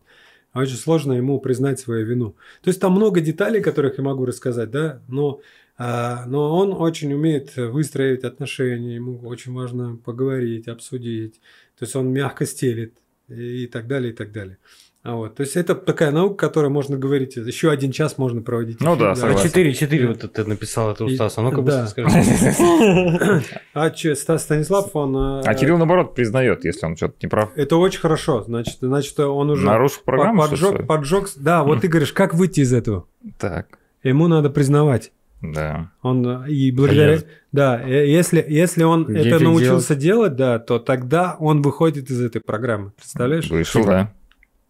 А 0.53 0.61
очень 0.61 0.77
сложно 0.77 1.13
ему 1.13 1.41
признать 1.41 1.81
свою 1.81 2.07
вину. 2.07 2.37
То 2.63 2.71
есть 2.71 2.81
там 2.81 2.93
много 2.93 3.21
деталей, 3.21 3.61
которых 3.61 3.99
я 3.99 4.05
могу 4.05 4.25
рассказать, 4.25 4.71
да, 4.71 5.03
но, 5.09 5.41
а, 5.77 6.25
но 6.27 6.57
он 6.57 6.73
очень 6.73 7.13
умеет 7.13 7.57
выстроить 7.57 8.23
отношения, 8.23 8.95
ему 8.95 9.19
очень 9.27 9.53
важно 9.53 9.97
поговорить, 9.97 10.69
обсудить. 10.69 11.41
То 11.77 11.85
есть 11.85 11.97
он 11.97 12.13
мягко 12.13 12.47
стелит 12.47 12.95
и 13.29 13.67
так 13.67 13.89
далее, 13.89 14.13
и 14.13 14.15
так 14.15 14.31
далее. 14.31 14.59
А 15.03 15.15
вот, 15.15 15.37
то 15.37 15.41
есть 15.43 15.57
это 15.57 15.75
такая 15.75 16.11
наука, 16.11 16.47
которой 16.49 16.69
можно 16.69 16.99
говорить, 16.99 17.35
еще 17.37 17.71
один 17.71 17.91
час 17.91 18.19
можно 18.19 18.43
проводить. 18.43 18.81
Ну 18.83 18.97
да, 18.97 19.13
А 19.13 19.17
согласен. 19.17 19.49
4, 19.49 19.73
4 19.75 20.09
вот 20.09 20.33
ты 20.33 20.45
написал 20.45 20.91
это 20.91 21.07
у 21.07 21.09
Стаса. 21.09 21.41
А 21.41 21.45
ну-ка 21.45 21.63
да. 21.63 21.83
быстро 21.85 21.87
скажи. 22.11 23.43
А 23.73 23.91
че, 23.91 24.15
Стас 24.15 24.43
Станислав, 24.43 24.95
он... 24.95 25.17
э, 25.17 25.43
А 25.47 25.55
Кирилл, 25.55 25.79
наоборот, 25.79 26.15
признает, 26.15 26.67
если 26.67 26.85
он 26.85 26.97
что-то 26.97 27.15
не 27.23 27.29
прав. 27.29 27.51
Это 27.57 27.77
очень 27.77 28.01
хорошо, 28.01 28.43
значит, 28.43 28.77
значит 28.81 29.19
он 29.21 29.49
уже... 29.51 29.65
Нарушил 29.65 30.03
программу, 30.05 30.43
поджег, 30.43 30.87
поджег, 30.87 31.29
да, 31.37 31.65
вот 31.65 31.81
ты 31.81 31.89
говоришь, 31.89 32.13
как 32.13 32.35
выйти 32.35 32.61
из 32.61 32.75
этого? 32.75 33.07
Так, 33.39 33.79
Ему 34.03 34.29
надо 34.29 34.51
признавать. 34.51 35.13
да. 35.41 35.91
Он 36.03 36.45
э, 36.45 36.51
и 36.51 36.71
благодаря, 36.73 37.17
Понятно. 37.17 37.29
да, 37.53 37.83
э, 37.83 38.07
если 38.07 38.45
если 38.47 38.83
он 38.83 39.05
Где 39.07 39.31
это 39.31 39.43
научился 39.43 39.95
делать, 39.95 40.37
да, 40.37 40.59
то 40.59 40.79
тогда 40.79 41.37
он 41.39 41.63
выходит 41.63 42.11
из 42.11 42.21
этой 42.21 42.43
программы. 42.43 42.93
Представляешь? 42.97 43.49
Вышел, 43.49 43.85
да. 43.87 44.13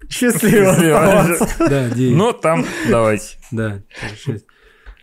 Счастливо. 0.08 0.76
Да, 1.58 1.90
девять. 1.90 2.16
Ну, 2.16 2.32
там, 2.32 2.64
давайте. 2.88 3.36
Да. 3.50 3.82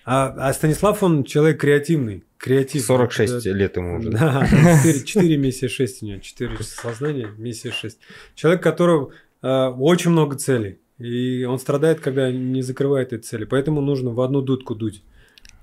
А, 0.06 0.34
а 0.38 0.54
Станислав, 0.54 1.04
он 1.04 1.24
человек 1.26 1.60
креативный. 1.60 2.24
Креатив. 2.38 2.86
46 2.86 3.44
Да, 3.44 3.52
лет 3.52 3.76
ему 3.76 3.98
уже. 3.98 4.10
Да, 4.12 4.48
4, 4.84 5.04
4 5.04 5.38
миссия 5.38 5.68
6 5.68 6.04
у 6.04 6.06
него, 6.06 6.20
4 6.20 6.58
сознания, 6.62 7.30
миссия 7.38 7.72
6. 7.72 8.00
Человек, 8.36 8.64
которого 8.64 9.12
э, 9.42 9.68
очень 9.68 10.12
много 10.12 10.38
целей. 10.38 10.80
И 11.00 11.44
он 11.44 11.60
страдает, 11.60 12.00
когда 12.00 12.32
не 12.32 12.62
закрывает 12.62 13.12
эти 13.12 13.24
цели. 13.24 13.46
Поэтому 13.46 13.82
нужно 13.82 14.12
в 14.12 14.22
одну 14.22 14.42
дудку 14.42 14.76
дуть. 14.76 15.04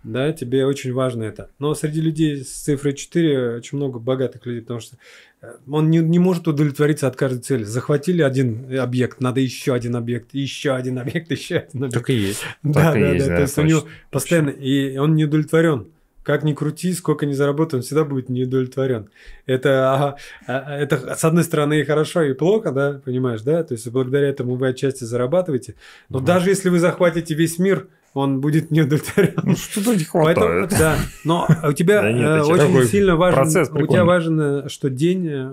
Да, 0.04 0.32
тебе 0.32 0.66
очень 0.66 0.92
важно 0.92 1.22
это. 1.24 1.50
Но 1.58 1.74
среди 1.74 2.00
людей 2.00 2.44
с 2.44 2.50
цифрой 2.50 2.92
4 2.94 3.56
очень 3.56 3.78
много 3.78 3.98
богатых 3.98 4.44
людей, 4.44 4.60
потому 4.60 4.80
что 4.80 4.96
э, 5.40 5.52
он 5.66 5.88
не, 5.90 5.98
не 5.98 6.18
может 6.18 6.46
удовлетвориться 6.46 7.06
от 7.08 7.16
каждой 7.16 7.40
цели. 7.40 7.64
Захватили 7.64 8.20
один 8.22 8.78
объект, 8.78 9.20
надо 9.20 9.40
еще 9.40 9.72
один 9.72 9.96
объект, 9.96 10.34
еще 10.34 10.74
один 10.74 10.98
объект, 10.98 11.30
еще 11.32 11.56
один 11.56 11.84
объект. 11.84 11.94
Так 11.94 12.10
и 12.10 12.14
есть. 12.14 12.42
Да, 12.62 12.72
Так 12.72 12.96
и 12.96 13.00
да, 13.00 13.12
есть, 13.12 13.26
да. 13.26 13.30
да, 13.30 13.36
То 13.36 13.42
есть 13.42 13.58
у 13.58 13.62
него 13.62 13.84
постоянно, 14.10 14.50
и 14.50 14.96
он 14.98 15.14
не 15.14 15.24
удовлетворен. 15.24 15.88
Как 16.22 16.42
ни 16.42 16.54
крути, 16.54 16.94
сколько 16.94 17.26
ни 17.26 17.32
заработай, 17.32 17.78
он 17.78 17.82
всегда 17.82 18.04
будет 18.04 18.30
не 18.30 18.44
удовлетворен. 18.44 19.10
Это, 19.44 19.92
ага, 19.92 20.16
а, 20.46 20.76
это 20.78 21.14
с 21.16 21.22
одной 21.22 21.44
стороны 21.44 21.80
и 21.80 21.84
хорошо, 21.84 22.22
и 22.22 22.32
плохо, 22.32 22.72
да, 22.72 23.00
понимаешь, 23.04 23.42
да? 23.42 23.62
То 23.62 23.74
есть 23.74 23.86
благодаря 23.90 24.28
этому 24.28 24.54
вы 24.56 24.68
отчасти 24.68 25.04
зарабатываете. 25.04 25.74
Но 26.08 26.18
Мгм. 26.18 26.26
даже 26.26 26.48
если 26.48 26.70
вы 26.70 26.78
захватите 26.78 27.34
весь 27.34 27.58
мир, 27.58 27.88
он 28.14 28.40
будет 28.40 28.70
не 28.70 28.82
удовлетворен. 28.82 29.34
Ну, 29.42 29.56
что-то 29.56 29.94
не 29.94 30.06
Поэтому, 30.10 30.46
хватает. 30.46 30.70
да, 30.70 30.98
но 31.24 31.48
у 31.68 31.72
тебя 31.72 32.00
Да 32.00 32.12
нет, 32.12 32.24
э, 32.24 32.42
очень 32.42 32.84
сильно 32.86 33.16
важен, 33.16 33.42
у 33.72 33.86
тебя 33.86 34.04
э, 34.04 34.68
что 34.68 34.88
день 34.88 35.26
э, 35.28 35.52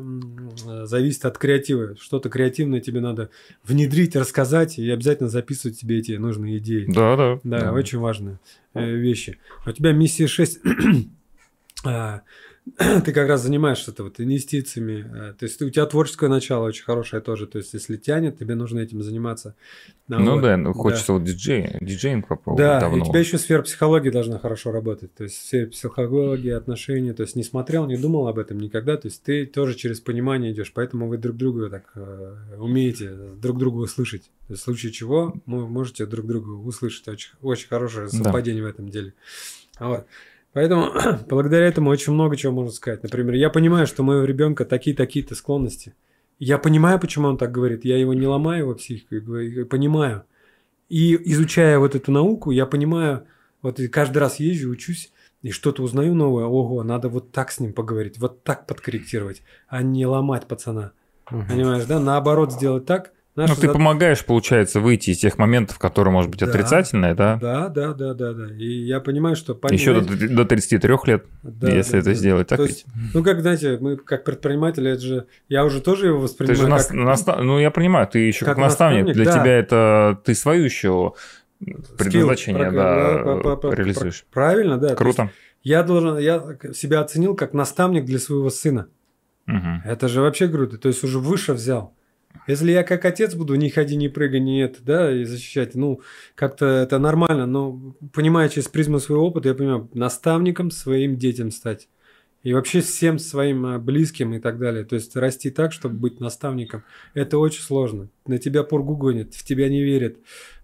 э, 0.68 0.86
зависит 0.86 1.26
от 1.26 1.39
креатива. 1.39 1.95
Что-то 1.99 2.30
креативное 2.30 2.80
тебе 2.80 3.01
надо 3.01 3.32
внедрить, 3.64 4.16
рассказать 4.16 4.78
и 4.78 4.89
обязательно 4.89 5.28
записывать 5.28 5.78
себе 5.78 5.97
эти 5.97 6.12
нужные 6.14 6.59
идеи. 6.59 6.86
Да, 6.88 7.18
да. 7.18 7.39
Да, 7.43 7.74
очень 7.74 7.97
важные 7.97 8.39
э, 8.76 8.91
вещи. 8.91 9.39
У 9.66 9.72
тебя 9.72 9.91
миссия 9.91 10.28
6. 10.28 10.59
а, 12.78 13.01
ты 13.01 13.12
как 13.14 13.28
раз 13.28 13.41
занимаешься 13.43 13.91
это 13.91 14.03
вот 14.03 14.20
инвестициями. 14.20 15.05
э, 15.32 15.34
То 15.34 15.45
есть 15.45 15.62
у 15.62 15.70
тебя 15.70 15.86
творческое 15.86 16.30
начало 16.30 16.66
очень 16.68 16.84
хорошее 16.84 17.22
тоже. 17.22 17.47
То 17.47 17.57
есть 17.57 17.74
если 17.74 17.97
тянет, 17.97 18.38
тебе 18.39 18.55
нужно 18.55 18.80
этим 18.80 19.01
заниматься. 19.01 19.55
А, 20.09 20.20
Ну 20.20 20.34
вот, 20.36 20.41
да, 20.41 20.57
ну 20.57 20.74
хочется 20.74 21.14
вот 21.14 21.24
диджей, 21.24 21.76
диджейнг 21.82 22.28
попробовать 22.28 22.59
Да, 22.66 22.78
и 22.78 22.82
давно. 22.82 23.03
у 23.03 23.07
тебя 23.07 23.20
еще 23.20 23.38
сфера 23.38 23.62
психологии 23.64 24.09
должна 24.09 24.38
хорошо 24.39 24.72
работать. 24.72 25.14
То 25.16 25.24
есть 25.24 25.36
сфера 25.43 25.68
психологии, 25.70 26.51
отношения. 26.51 27.14
То 27.14 27.24
есть 27.24 27.36
не 27.36 27.43
смотрел, 27.43 27.88
не 27.88 27.97
думал 27.97 28.28
об 28.28 28.38
этом 28.38 28.59
никогда. 28.59 28.95
То 28.97 29.07
есть 29.07 29.24
ты 29.24 29.45
тоже 29.45 29.74
через 29.76 29.99
понимание 29.99 30.51
идешь. 30.51 30.72
Поэтому 30.74 31.07
вы 31.07 31.18
друг 31.18 31.38
друга 31.38 31.70
так 31.70 31.91
э, 31.95 32.36
умеете 32.57 33.09
друг 33.41 33.57
друга 33.57 33.78
услышать. 33.80 34.24
То 34.47 34.53
есть 34.53 34.62
в 34.62 34.66
случае 34.66 34.91
чего 34.91 35.34
вы 35.45 35.68
можете 35.68 36.05
друг 36.05 36.28
друга 36.28 36.49
услышать. 36.49 37.07
Очень, 37.07 37.32
очень 37.41 37.68
хорошее 37.68 38.07
Да. 38.12 38.18
совпадение 38.24 38.64
в 38.64 38.68
этом 38.68 38.89
деле. 38.89 39.14
Вот. 39.80 40.05
Поэтому 40.54 40.91
благодаря 41.30 41.66
этому 41.66 41.89
очень 41.89 42.14
много 42.14 42.36
чего 42.36 42.54
можно 42.54 42.72
сказать. 42.72 43.04
Например, 43.04 43.34
я 43.36 43.49
понимаю, 43.49 43.88
что 43.88 44.04
у 44.04 44.06
моего 44.06 44.24
ребенка 44.24 44.66
такие-такие-то 44.66 45.36
склонности. 45.36 45.93
Я 46.39 46.58
понимаю, 46.58 46.99
почему 46.99 47.28
он 47.28 47.38
так 47.38 47.52
говорит. 47.52 47.86
Я 47.86 47.97
его 47.97 48.14
не 48.14 48.28
ломаю 48.28 48.60
его 48.60 48.76
психику, 48.76 49.36
я 49.38 49.66
понимаю. 49.66 50.24
И 50.89 51.16
изучая 51.32 51.80
вот 51.80 51.95
эту 51.95 52.12
науку, 52.12 52.52
я 52.52 52.66
понимаю, 52.66 53.26
вот 53.62 53.80
и 53.80 53.88
каждый 53.88 54.18
раз 54.18 54.39
езжу, 54.39 54.70
учусь, 54.70 55.12
и 55.41 55.52
что-то 55.52 55.84
узнаю 55.84 56.16
новое. 56.16 56.45
Ого, 56.45 56.84
надо 56.84 57.10
вот 57.10 57.32
так 57.32 57.52
с 57.52 57.60
ним 57.60 57.74
поговорить, 57.74 58.18
вот 58.18 58.43
так 58.43 58.68
подкорректировать, 58.68 59.43
а 59.68 59.84
не 59.84 60.06
ломать 60.06 60.47
пацана. 60.47 60.91
Мгм. 61.30 61.47
Понимаешь, 61.47 61.86
да? 61.86 61.99
Наоборот, 61.99 62.52
сделать 62.52 62.86
так. 62.86 63.14
Ну, 63.34 63.44
Наша 63.44 63.56
ты 63.56 63.68
зад- 63.68 63.74
помогаешь, 63.74 64.26
получается, 64.26 64.82
выйти 64.82 65.12
из 65.12 65.20
тех 65.20 65.38
моментов, 65.38 65.80
которые, 65.80 66.12
может 66.12 66.30
быть, 66.30 66.42
Да. 66.42 66.48
отрицательные, 66.48 67.14
да? 67.16 67.38
Да, 67.42 67.70
да, 67.70 67.94
да, 67.94 68.14
да, 68.14 68.34
да. 68.34 68.54
И 68.54 68.66
я 68.84 69.00
понимаю, 69.00 69.38
что 69.38 69.56
помимо 69.56 69.80
Еще 69.80 70.02
до, 70.02 70.28
до 70.36 70.46
33 70.46 71.06
лет, 71.08 71.26
Да, 71.42 71.70
если 71.70 71.94
да, 71.94 71.98
это 72.00 72.10
да. 72.10 72.14
сделать, 72.14 72.48
так 72.50 72.58
То 72.58 72.64
ведь? 72.66 72.72
есть, 72.74 72.86
ну, 73.14 73.24
как, 73.24 73.40
знаете, 73.40 73.78
мы 73.80 73.96
как 73.96 74.26
предприниматели, 74.26 74.92
это 74.92 75.02
же, 75.02 75.26
я 75.48 75.64
уже 75.64 75.80
тоже 75.80 76.08
его 76.08 76.18
Ты 76.18 76.24
воспринимаю 76.24 76.58
же 76.58 76.68
нас- 76.68 76.88
как... 76.88 76.98
наста- 76.98 77.42
Ну, 77.42 77.58
я 77.58 77.72
понимаю, 77.72 78.06
ты 78.08 78.20
еще 78.20 78.44
как, 78.44 78.56
как 78.56 78.64
наставник. 78.66 79.06
наставник, 79.06 79.16
Для 79.16 79.26
да. 79.34 79.40
тебя 79.42 79.58
это 79.58 80.22
ты 80.26 80.36
свою 80.36 80.66
еще 80.66 81.14
скилл, 81.62 81.86
предназначение, 81.98 82.70
про- 82.70 82.74
да, 82.74 83.18
про- 83.24 83.38
про- 83.42 83.56
про- 83.56 83.76
реализуешь. 83.76 84.26
Правильно, 84.34 84.78
да. 84.78 84.94
Круто. 84.96 85.30
Я 85.64 85.84
должен, 85.84 86.18
я 86.18 86.58
себя 86.74 87.00
оценил 87.00 87.36
как 87.36 87.54
наставник 87.54 88.04
для 88.04 88.20
своего 88.20 88.50
сына. 88.50 88.88
Мгм. 89.46 89.84
Это 89.86 90.10
же 90.10 90.20
вообще 90.22 90.50
круто. 90.50 90.78
То 90.78 90.90
есть 90.90 91.02
уже 91.06 91.20
выше 91.20 91.54
взял. 91.54 91.94
Если 92.48 92.72
я 92.72 92.84
как 92.84 93.06
отец 93.06 93.36
буду 93.36 93.56
не 93.56 93.70
ходи, 93.70 93.96
не 93.96 94.10
прыгай, 94.10 94.40
не 94.40 94.62
это, 94.62 94.82
да, 94.84 95.12
и 95.12 95.24
защищать, 95.24 95.76
ну, 95.76 96.02
как-то 96.36 96.66
это 96.66 97.00
нормально, 97.00 97.46
но 97.46 97.96
понимая 98.14 98.50
через 98.50 98.68
призму 98.68 99.00
своего 99.00 99.28
опыта, 99.28 99.50
я 99.50 99.56
понимаю, 99.56 99.90
наставником 99.94 100.72
своим 100.72 101.18
детям 101.18 101.52
стать. 101.52 101.88
И 102.44 102.54
вообще 102.54 102.82
всем 102.82 103.20
своим 103.20 103.66
а, 103.68 103.78
близким 103.78 104.34
и 104.34 104.40
так 104.40 104.58
далее. 104.58 104.84
То 104.84 104.96
есть 104.96 105.16
расти 105.16 105.52
так, 105.52 105.72
чтобы 105.72 105.96
быть 105.96 106.20
наставником. 106.20 106.84
Это 107.14 107.38
очень 107.38 107.62
сложно. 107.62 108.10
На 108.26 108.40
тебя 108.40 108.64
пургу 108.64 108.96
гонят, 108.96 109.36
в 109.36 109.46
тебя 109.46 109.70
не 109.70 109.84
верят, 109.84 110.18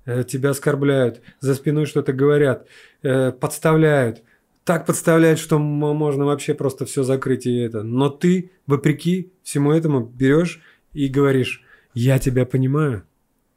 э, 0.05 0.23
тебя 0.23 0.49
оскорбляют, 0.51 1.21
за 1.39 1.53
спиной 1.53 1.85
что-то 1.85 2.13
говорят, 2.13 2.67
э, 3.03 3.31
подставляют. 3.31 4.23
Так 4.63 4.85
подставляют, 4.85 5.39
что 5.39 5.59
можно 5.59 6.25
вообще 6.25 6.53
просто 6.55 6.85
все 6.85 7.03
закрыть 7.03 7.45
и 7.45 7.55
это. 7.55 7.83
Но 7.83 8.09
ты, 8.09 8.51
вопреки 8.65 9.31
всему 9.43 9.71
этому, 9.71 10.01
берешь 10.01 10.61
и 11.05 11.07
говоришь, 11.09 11.63
я 11.93 12.17
тебя 12.19 12.45
понимаю, 12.45 13.03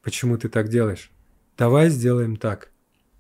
почему 0.03 0.37
ты 0.39 0.49
так 0.49 0.69
делаешь. 0.69 1.11
Давай 1.59 1.89
сделаем 1.91 2.37
так. 2.37 2.71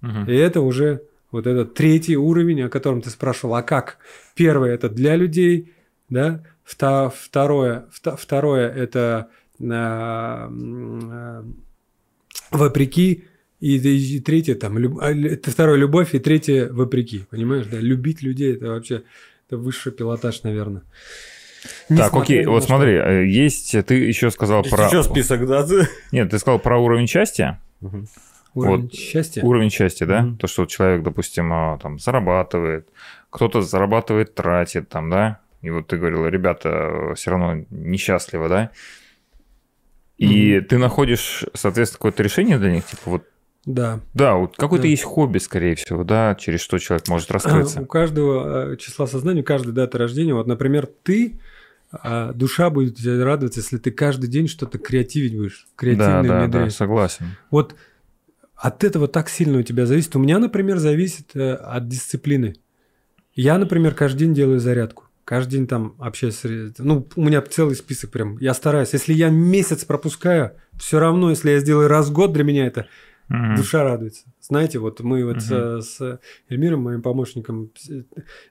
Мгм. 0.00 0.28
И 0.28 0.34
это 0.34 0.60
уже 0.60 1.02
вот 1.30 1.46
этот 1.46 1.74
третий 1.74 2.16
уровень, 2.16 2.62
о 2.62 2.68
котором 2.68 3.00
ты 3.02 3.10
спрашивал. 3.10 3.54
А 3.54 3.62
как? 3.62 3.98
Первое 4.34 4.74
это 4.74 4.88
для 4.88 5.16
людей, 5.16 5.72
да? 6.08 6.42
Второе, 6.64 7.86
второе 7.92 8.68
это 8.70 9.28
а, 9.62 10.48
а, 10.50 11.44
вопреки. 12.50 13.24
И, 13.60 13.76
и- 13.76 14.16
и 14.16 14.20
третье 14.20 14.54
там, 14.54 14.78
люб- 14.78 14.98
а, 15.02 15.12
это 15.12 15.50
второе 15.50 15.76
любовь, 15.76 16.14
и 16.14 16.18
третье 16.18 16.72
вопреки. 16.72 17.26
Понимаешь, 17.30 17.66
да? 17.66 17.78
Любить 17.78 18.22
людей 18.22 18.54
это 18.54 18.68
вообще 18.68 19.02
это 19.46 19.58
высший 19.58 19.92
пилотаж, 19.92 20.42
наверное. 20.44 20.82
Так, 21.88 22.14
окей, 22.14 22.46
вот 22.46 22.64
смотри, 22.64 22.92
э, 22.92 23.26
есть, 23.26 23.76
ты 23.86 23.94
еще 23.94 24.30
сказал 24.30 24.62
про... 24.62 24.86
Еще 24.86 25.02
список, 25.02 25.46
да? 25.46 25.66
Нет, 26.12 26.30
ты 26.30 26.38
сказал 26.38 26.58
про 26.58 26.78
уровень 26.78 27.06
счастья. 27.06 27.60
Уровень 28.54 28.82
вот 28.82 28.94
счастья. 28.94 29.42
Уровень 29.42 29.70
счастья, 29.70 30.06
да? 30.06 30.22
Мгм. 30.22 30.38
То, 30.38 30.46
что 30.46 30.66
человек, 30.66 31.02
допустим, 31.02 31.52
а, 31.52 31.78
там 31.78 31.98
зарабатывает, 31.98 32.88
кто-то 33.30 33.62
зарабатывает, 33.62 34.34
тратит, 34.34 34.88
там, 34.88 35.10
да? 35.10 35.40
И 35.62 35.70
вот 35.70 35.86
ты 35.86 35.98
говорил, 35.98 36.26
ребята 36.26 37.12
все 37.14 37.30
равно 37.30 37.64
несчастливы, 37.70 38.48
да? 38.48 38.70
И 40.18 40.60
ты 40.60 40.78
находишь, 40.78 41.46
соответственно, 41.54 41.98
какое-то 41.98 42.22
решение 42.22 42.58
для 42.58 42.72
них, 42.72 42.84
типа 42.84 43.02
вот, 43.06 43.24
Да. 43.66 44.00
да, 44.14 44.36
вот 44.36 44.56
какое-то 44.56 44.84
Да. 44.84 44.88
есть 44.88 45.02
хобби, 45.02 45.38
скорее 45.38 45.74
всего, 45.74 46.02
да, 46.02 46.34
через 46.34 46.60
что 46.60 46.78
человек 46.78 47.06
может 47.08 47.30
раскрыться. 47.30 47.82
У 47.82 47.86
каждого 47.86 48.72
э, 48.72 48.76
числа 48.78 49.06
сознания, 49.06 49.42
у 49.42 49.44
каждой 49.44 49.72
даты 49.72 49.98
рождения, 49.98 50.32
вот, 50.32 50.46
например, 50.46 50.88
ты, 51.02 51.38
а, 51.92 52.32
душа 52.32 52.70
будет 52.70 52.96
тебе 52.96 53.22
радоваться, 53.22 53.60
если 53.60 53.76
ты 53.76 53.90
каждый 53.90 54.28
день 54.28 54.48
что-то 54.48 54.78
креативить 54.78 55.36
будешь, 55.36 55.66
Да, 55.66 55.72
креативно 55.76 56.22
да, 56.22 56.28
да, 56.28 56.44
внедрять. 56.44 56.72
согласен. 56.74 57.26
Вот 57.50 57.74
от 58.56 58.82
этого 58.84 59.08
так 59.08 59.28
сильно 59.28 59.58
у 59.58 59.62
тебя 59.62 59.84
зависит. 59.86 60.16
У 60.16 60.18
меня, 60.18 60.38
например, 60.38 60.78
зависит 60.78 61.34
э, 61.34 61.52
от 61.54 61.86
дисциплины. 61.88 62.56
Я, 63.34 63.58
например, 63.58 63.94
каждый 63.94 64.20
день 64.20 64.34
делаю 64.34 64.60
зарядку. 64.60 65.04
Каждый 65.24 65.52
день 65.52 65.66
там 65.66 65.94
общаюсь 65.98 66.40
Ну, 66.78 67.06
у 67.14 67.22
меня 67.24 67.40
целый 67.42 67.76
список 67.76 68.10
прям. 68.10 68.36
Я 68.38 68.52
стараюсь. 68.52 68.92
Если 68.92 69.12
я 69.14 69.28
месяц 69.30 69.84
пропускаю, 69.84 70.52
все 70.78 70.98
равно, 70.98 71.30
если 71.30 71.50
я 71.50 71.60
сделаю 71.60 71.88
раз 71.88 72.08
в 72.08 72.12
год, 72.12 72.32
для 72.32 72.42
меня 72.42 72.66
это 72.66 72.86
Мгм. 73.30 73.54
душа 73.56 73.84
радуется. 73.84 74.24
Знаете, 74.40 74.78
вот 74.80 75.00
мы 75.00 75.24
вот 75.24 75.36
Мгм. 75.36 75.40
с, 75.40 75.96
с 75.98 76.20
Эльмиром, 76.48 76.82
моим 76.82 77.00
помощником, 77.00 77.70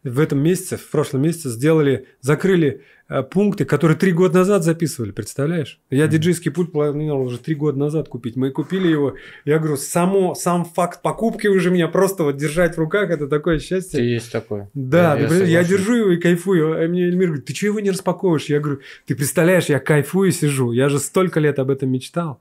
в 0.03 0.19
этом 0.19 0.39
месяце, 0.39 0.77
в 0.77 0.89
прошлом 0.89 1.21
месяце 1.23 1.49
сделали, 1.49 2.07
закрыли 2.21 2.81
э, 3.11 3.23
пункты, 3.23 3.65
которые 3.65 3.97
три 3.97 4.11
года 4.11 4.37
назад 4.37 4.63
записывали, 4.63 5.09
представляешь? 5.11 5.79
Я 5.89 6.03
Мгм. 6.03 6.11
диджейский 6.11 6.51
пульт 6.51 6.71
планировал 6.71 7.23
уже 7.23 7.39
три 7.39 7.55
года 7.55 7.79
назад 7.79 8.07
купить. 8.07 8.35
Мы 8.35 8.51
купили 8.51 8.87
его. 8.87 9.15
Я 9.45 9.57
говорю, 9.57 9.77
само, 9.77 10.35
сам 10.35 10.63
факт 10.63 11.01
покупки 11.01 11.47
уже 11.47 11.71
меня 11.71 11.87
просто 11.87 12.23
вот 12.23 12.37
держать 12.37 12.75
в 12.75 12.79
руках, 12.79 13.09
это 13.09 13.27
такое 13.27 13.57
счастье. 13.57 14.07
есть 14.13 14.31
такое. 14.31 14.69
Да, 14.75 15.17
Я- 15.17 15.27
ты 15.27 15.35
я 15.39 15.45
я, 15.45 15.63
держу 15.63 15.95
его 15.95 16.11
и 16.11 16.17
кайфую. 16.17 16.83
А 16.83 16.87
мне 16.87 17.05
Эльмир 17.07 17.29
говорит, 17.29 17.45
ты 17.45 17.53
чего 17.53 17.69
его 17.69 17.79
не 17.79 17.89
распаковываешь? 17.89 18.45
Я 18.45 18.59
говорю, 18.59 18.79
ты 19.07 19.15
представляешь, 19.15 19.65
я 19.65 19.79
кайфую 19.79 20.31
сижу. 20.31 20.71
Я 20.71 20.87
же 20.87 20.99
столько 20.99 21.39
лет 21.39 21.57
об 21.57 21.71
этом 21.71 21.89
мечтал. 21.89 22.39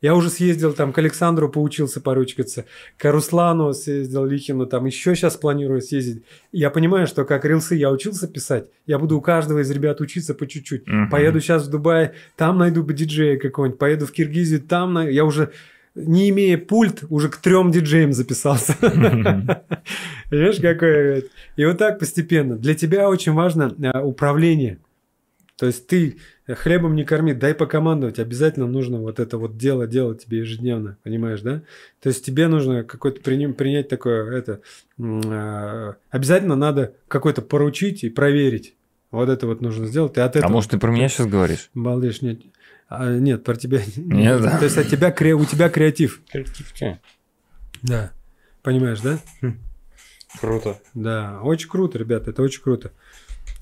Я 0.00 0.14
уже 0.14 0.30
съездил 0.30 0.72
там 0.72 0.92
к 0.92 0.98
Александру, 0.98 1.48
поучился 1.48 2.00
поручкаться, 2.00 2.66
к 2.96 3.10
Руслану 3.10 3.72
съездил, 3.72 4.24
Лихину, 4.24 4.66
там 4.66 4.84
еще 4.86 5.14
сейчас 5.16 5.36
планирую 5.36 5.80
съездить. 5.80 6.22
Я 6.52 6.70
понимаю, 6.70 7.06
что 7.06 7.24
как 7.24 7.44
рилсы 7.44 7.74
я 7.74 7.90
учился 7.90 8.28
писать, 8.28 8.66
я 8.86 8.98
буду 8.98 9.18
у 9.18 9.20
каждого 9.20 9.58
из 9.60 9.70
ребят 9.70 10.00
учиться 10.00 10.34
по 10.34 10.46
чуть-чуть. 10.46 10.86
Мгм. 10.86 11.10
Поеду 11.10 11.40
сейчас 11.40 11.66
в 11.66 11.70
Дубай, 11.70 12.12
там 12.36 12.58
найду 12.58 12.84
бы 12.84 12.94
диджея 12.94 13.38
какого-нибудь, 13.38 13.78
поеду 13.78 14.06
в 14.06 14.12
Киргизию, 14.12 14.60
там 14.60 14.94
най- 14.94 15.12
я 15.12 15.24
уже 15.24 15.50
не 15.96 16.30
имея 16.30 16.58
пульт, 16.58 17.02
уже 17.08 17.28
к 17.28 17.36
трем 17.38 17.72
диджеям 17.72 18.12
записался. 18.12 18.76
Понимаешь, 20.30 20.60
какое... 20.60 21.24
И 21.56 21.64
вот 21.64 21.78
так 21.78 21.98
постепенно. 21.98 22.56
Для 22.56 22.74
тебя 22.74 23.08
очень 23.08 23.32
важно 23.32 23.74
э, 23.82 24.00
управление. 24.00 24.78
То 25.56 25.66
есть 25.66 25.88
ты 25.88 26.18
хлебом 26.54 26.94
не 26.94 27.04
корми, 27.04 27.34
дай 27.34 27.54
покомандовать. 27.54 28.18
Обязательно 28.18 28.66
нужно 28.66 28.98
вот 29.00 29.20
это 29.20 29.38
вот 29.38 29.56
дело 29.56 29.86
делать 29.86 30.24
тебе 30.24 30.38
ежедневно, 30.38 30.96
понимаешь, 31.02 31.40
да? 31.42 31.62
То 32.00 32.08
есть 32.08 32.24
тебе 32.24 32.48
нужно 32.48 32.84
какой-то 32.84 33.20
принять 33.20 33.88
такое, 33.88 34.30
это, 34.32 34.60
э, 34.98 35.92
обязательно 36.10 36.56
надо 36.56 36.94
какой-то 37.08 37.42
поручить 37.42 38.04
и 38.04 38.10
проверить. 38.10 38.74
Вот 39.10 39.28
это 39.28 39.46
вот 39.46 39.60
нужно 39.60 39.86
сделать. 39.86 40.16
И 40.16 40.20
от 40.20 40.36
А 40.36 40.38
этого... 40.40 40.52
может, 40.52 40.70
ты 40.70 40.78
про 40.78 40.90
меня 40.90 41.08
сейчас 41.08 41.26
говоришь? 41.26 41.70
Балдеж, 41.74 42.22
нет. 42.22 42.40
А, 42.88 43.12
нет, 43.14 43.44
про 43.44 43.54
тебя. 43.54 43.80
Нет, 43.96 44.40
да. 44.40 44.58
То 44.58 44.64
есть 44.64 44.78
от 44.78 44.88
тебя, 44.88 45.10
кре- 45.10 45.32
у 45.34 45.44
тебя 45.44 45.68
креатив. 45.68 46.22
Креативки. 46.30 46.98
Да. 47.82 48.12
Понимаешь, 48.62 49.00
да? 49.00 49.18
Круто. 50.40 50.78
Да, 50.94 51.40
очень 51.42 51.68
круто, 51.68 51.98
ребята, 51.98 52.30
это 52.30 52.42
очень 52.42 52.62
круто. 52.62 52.92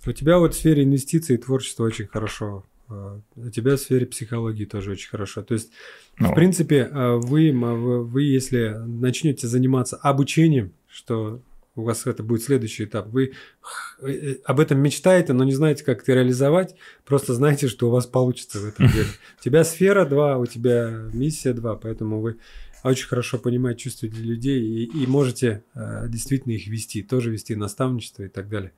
У 0.06 0.12
тебя 0.12 0.38
вот 0.38 0.54
в 0.54 0.58
сфере 0.58 0.84
инвестиций 0.84 1.34
и 1.34 1.38
творчества 1.38 1.84
очень 1.84 2.06
хорошо. 2.06 2.64
Э, 2.90 3.20
У 3.36 3.50
тебя 3.50 3.76
в 3.76 3.80
сфере 3.80 4.06
психологии 4.06 4.64
тоже 4.64 4.92
очень 4.92 5.08
хорошо. 5.10 5.42
То 5.42 5.54
есть, 5.54 5.70
Ну, 6.18 6.30
в 6.32 6.34
принципе, 6.34 6.88
э, 6.90 7.16
вы, 7.16 7.52
вы, 7.52 8.22
если 8.22 8.76
начнете 8.86 9.46
заниматься 9.48 9.96
обучением, 9.96 10.72
что 10.88 11.40
у 11.74 11.82
вас 11.82 12.06
это 12.06 12.22
будет 12.22 12.42
следующий 12.42 12.84
этап, 12.84 13.08
вы 13.08 13.32
х- 13.60 14.06
э, 14.08 14.36
об 14.44 14.60
этом 14.60 14.78
мечтаете, 14.80 15.34
но 15.34 15.44
не 15.44 15.52
знаете, 15.52 15.84
как 15.84 16.02
это 16.02 16.14
реализовать, 16.14 16.74
просто 17.04 17.34
знаете, 17.34 17.68
что 17.68 17.88
у 17.88 17.90
вас 17.90 18.06
получится 18.06 18.60
в 18.60 18.64
этом 18.66 18.86
деле. 18.92 19.08
У 19.38 19.42
тебя 19.42 19.62
сфера 19.64 20.06
2, 20.06 20.38
у 20.38 20.46
тебя 20.46 20.88
миссия 21.12 21.52
2, 21.52 21.76
поэтому 21.76 22.20
вы 22.20 22.36
очень 22.82 23.08
хорошо 23.08 23.38
понимаете, 23.38 23.80
чувствуете 23.80 24.16
людей 24.18 24.62
и, 24.62 24.84
и 25.02 25.06
можете 25.06 25.64
э, 25.74 26.06
действительно 26.08 26.52
их 26.52 26.66
вести, 26.68 27.02
тоже 27.02 27.30
вести 27.30 27.54
наставничество 27.56 28.22
и 28.22 28.28
так 28.28 28.48
далее. 28.48 28.72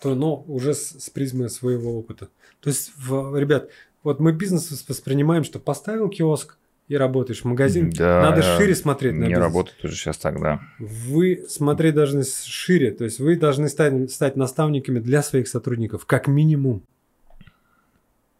То, 0.00 0.14
но 0.14 0.42
уже 0.46 0.74
с, 0.74 0.98
с 0.98 1.10
призмы 1.10 1.48
своего 1.48 1.98
опыта. 1.98 2.28
То 2.60 2.70
есть, 2.70 2.92
в- 2.96 3.38
ребят, 3.38 3.68
вот 4.02 4.18
мы 4.20 4.32
бизнес 4.32 4.70
вос- 4.72 4.84
воспринимаем, 4.88 5.44
что 5.44 5.58
поставил 5.58 6.08
киоск 6.08 6.56
и 6.88 6.96
работаешь, 6.96 7.44
магазин, 7.44 7.90
Да, 7.90 8.22
надо 8.22 8.42
шире 8.42 8.74
смотреть 8.74 9.12
на 9.12 9.18
Не 9.24 9.28
бизнес. 9.28 9.38
работает 9.44 9.84
уже 9.84 9.94
сейчас 9.94 10.16
тогда. 10.16 10.60
Вы 10.78 11.44
смотреть 11.48 11.94
должны 11.94 12.24
шире, 12.24 12.90
то 12.92 13.04
есть 13.04 13.20
вы 13.20 13.36
должны 13.36 13.68
стать, 13.68 14.10
стать 14.10 14.36
наставниками 14.36 14.98
для 15.00 15.22
своих 15.22 15.46
сотрудников, 15.48 16.06
как 16.06 16.26
минимум. 16.26 16.82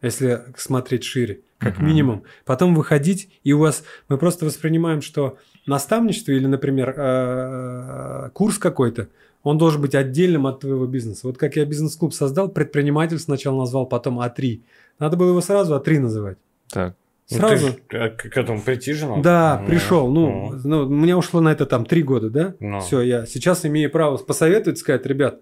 Если 0.01 0.41
смотреть 0.57 1.03
шире, 1.03 1.41
как 1.59 1.77
Мгм. 1.77 1.85
минимум. 1.85 2.23
Потом 2.43 2.73
выходить, 2.73 3.29
и 3.43 3.53
у 3.53 3.59
вас 3.59 3.83
мы 4.09 4.17
просто 4.17 4.45
воспринимаем, 4.45 5.01
что 5.03 5.37
наставничество 5.67 6.31
или, 6.31 6.47
например, 6.47 6.95
э, 6.97 8.29
курс 8.33 8.57
какой-то, 8.57 9.09
он 9.43 9.57
должен 9.57 9.81
быть 9.81 9.95
отдельным 9.95 10.47
от 10.47 10.59
твоего 10.61 10.85
бизнеса. 10.85 11.21
Вот 11.27 11.37
как 11.37 11.55
я 11.55 11.65
бизнес-клуб 11.65 12.13
создал, 12.13 12.49
предприниматель 12.49 13.19
сначала 13.19 13.59
назвал, 13.59 13.85
потом 13.85 14.19
А3. 14.19 14.61
Надо 14.99 15.17
было 15.17 15.29
его 15.29 15.41
сразу 15.41 15.75
А3 15.75 15.99
называть. 15.99 16.37
Так. 16.69 16.95
Ну, 17.31 17.37
Сразу. 17.37 17.67
ты 17.87 17.97
ж, 17.97 18.01
а, 18.01 18.09
к 18.09 18.37
этому 18.37 18.61
прийти 18.61 18.91
же 18.91 19.07
надо. 19.07 19.21
Да, 19.21 19.59
Ну, 19.61 19.67
пришел. 19.69 20.11
Ну, 20.11 20.53
ну, 20.65 20.81
у 20.85 20.89
меня 20.89 21.17
ушло 21.17 21.39
на 21.39 21.49
это 21.53 21.65
там 21.65 21.85
три 21.85 22.03
года, 22.03 22.29
да? 22.29 22.55
Ну. 22.59 22.81
Все, 22.81 22.99
я 23.01 23.25
сейчас 23.25 23.65
имею 23.65 23.89
право 23.89 24.17
посоветовать, 24.17 24.79
сказать, 24.79 25.05
ребят, 25.05 25.39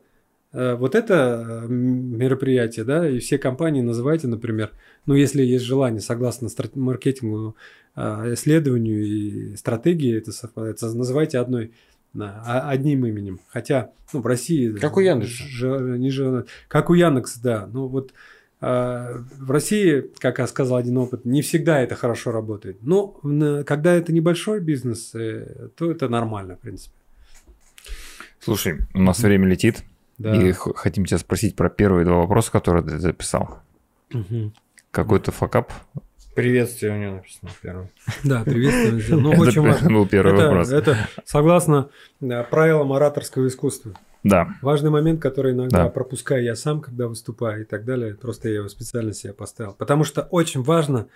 э, 0.54 0.76
вот 0.76 0.94
это 0.94 1.64
э, 1.64 1.68
мероприятие, 1.68 2.86
да, 2.86 3.10
и 3.10 3.18
все 3.18 3.40
компании 3.40 3.82
называйте, 3.82 4.28
например, 4.28 4.72
ну, 5.08 5.16
если 5.16 5.42
есть 5.44 5.66
желание, 5.66 6.00
согласно 6.00 6.48
маркетингу, 6.76 7.56
э, 7.96 8.34
исследованию 8.34 9.04
и 9.06 9.56
стратегии, 9.56 10.16
это 10.16 10.32
совпадает, 10.32 10.78
со- 10.80 10.96
называйте 10.96 11.40
одной, 11.40 11.72
да, 12.14 12.44
а- 12.46 12.70
одним 12.70 13.06
именем. 13.06 13.40
Хотя, 13.50 13.92
ну, 14.14 14.22
в 14.22 14.28
России... 14.28 14.72
Как 14.74 14.98
у 14.98 15.00
Яндекса. 15.00 15.44
ж- 15.44 15.98
не 15.98 16.10
ж- 16.10 16.46
как 16.68 16.90
у 16.90 16.94
Яндекса, 16.94 17.40
да. 17.42 17.70
Ну, 17.72 17.88
вот 17.88 18.14
э, 18.62 19.18
в 19.38 19.52
России, 19.52 20.10
как 20.20 20.40
я 20.40 20.48
сказал, 20.48 20.78
один 20.78 20.98
опыт, 20.98 21.26
не 21.26 21.42
всегда 21.42 21.80
это 21.80 21.96
хорошо 21.96 22.32
работает. 22.32 22.78
Но 22.82 23.08
когда 23.66 23.94
это 23.94 24.12
небольшой 24.12 24.60
бизнес, 24.60 25.14
э, 25.16 25.70
то 25.76 25.92
это 25.92 26.10
нормально, 26.10 26.56
в 26.56 26.60
принципе. 26.60 26.94
Слушай, 28.40 28.80
у 28.94 29.02
нас 29.02 29.20
время 29.20 29.48
летит. 29.48 29.84
Да. 30.18 30.36
И 30.36 30.52
хотим 30.54 31.06
тебя 31.06 31.18
спросить 31.18 31.56
про 31.56 31.70
первые 31.70 32.06
два 32.06 32.18
вопроса, 32.18 32.52
которые 32.52 32.84
ты 32.84 32.98
записал. 33.00 33.60
Мгм. 34.12 34.54
Какой-то 34.92 35.32
факап? 35.32 35.72
Приветствие 36.40 36.94
у 36.94 36.98
него 36.98 37.16
написано 37.16 37.52
первое. 37.62 37.90
Да, 38.24 38.44
приветствую. 38.44 39.02
сделал. 39.02 39.22
Ну, 39.22 39.32
Это 39.34 39.42
очень 39.42 39.62
важно. 39.62 39.90
был 39.90 40.08
первый 40.08 40.34
это, 40.36 40.48
вопрос. 40.48 40.72
это 40.72 40.98
согласно 41.26 41.90
да, 42.20 42.44
правилам 42.44 42.94
ораторского 42.94 43.48
искусства. 43.48 43.94
Да. 44.24 44.50
Важный 44.62 44.90
момент, 44.90 45.22
который 45.22 45.54
иногда 45.54 45.84
Да. 45.86 45.90
пропускаю 45.90 46.44
я 46.44 46.56
сам, 46.56 46.82
когда 46.82 47.08
выступаю 47.08 47.62
и 47.62 47.66
так 47.66 47.86
далее. 47.86 48.16
Просто 48.16 48.50
я 48.50 48.56
его 48.56 48.70
специально 48.70 49.14
себе 49.14 49.34
поставил. 49.34 49.74
Потому 49.74 50.04
что 50.04 50.22
очень 50.24 50.62
важно 50.64 51.08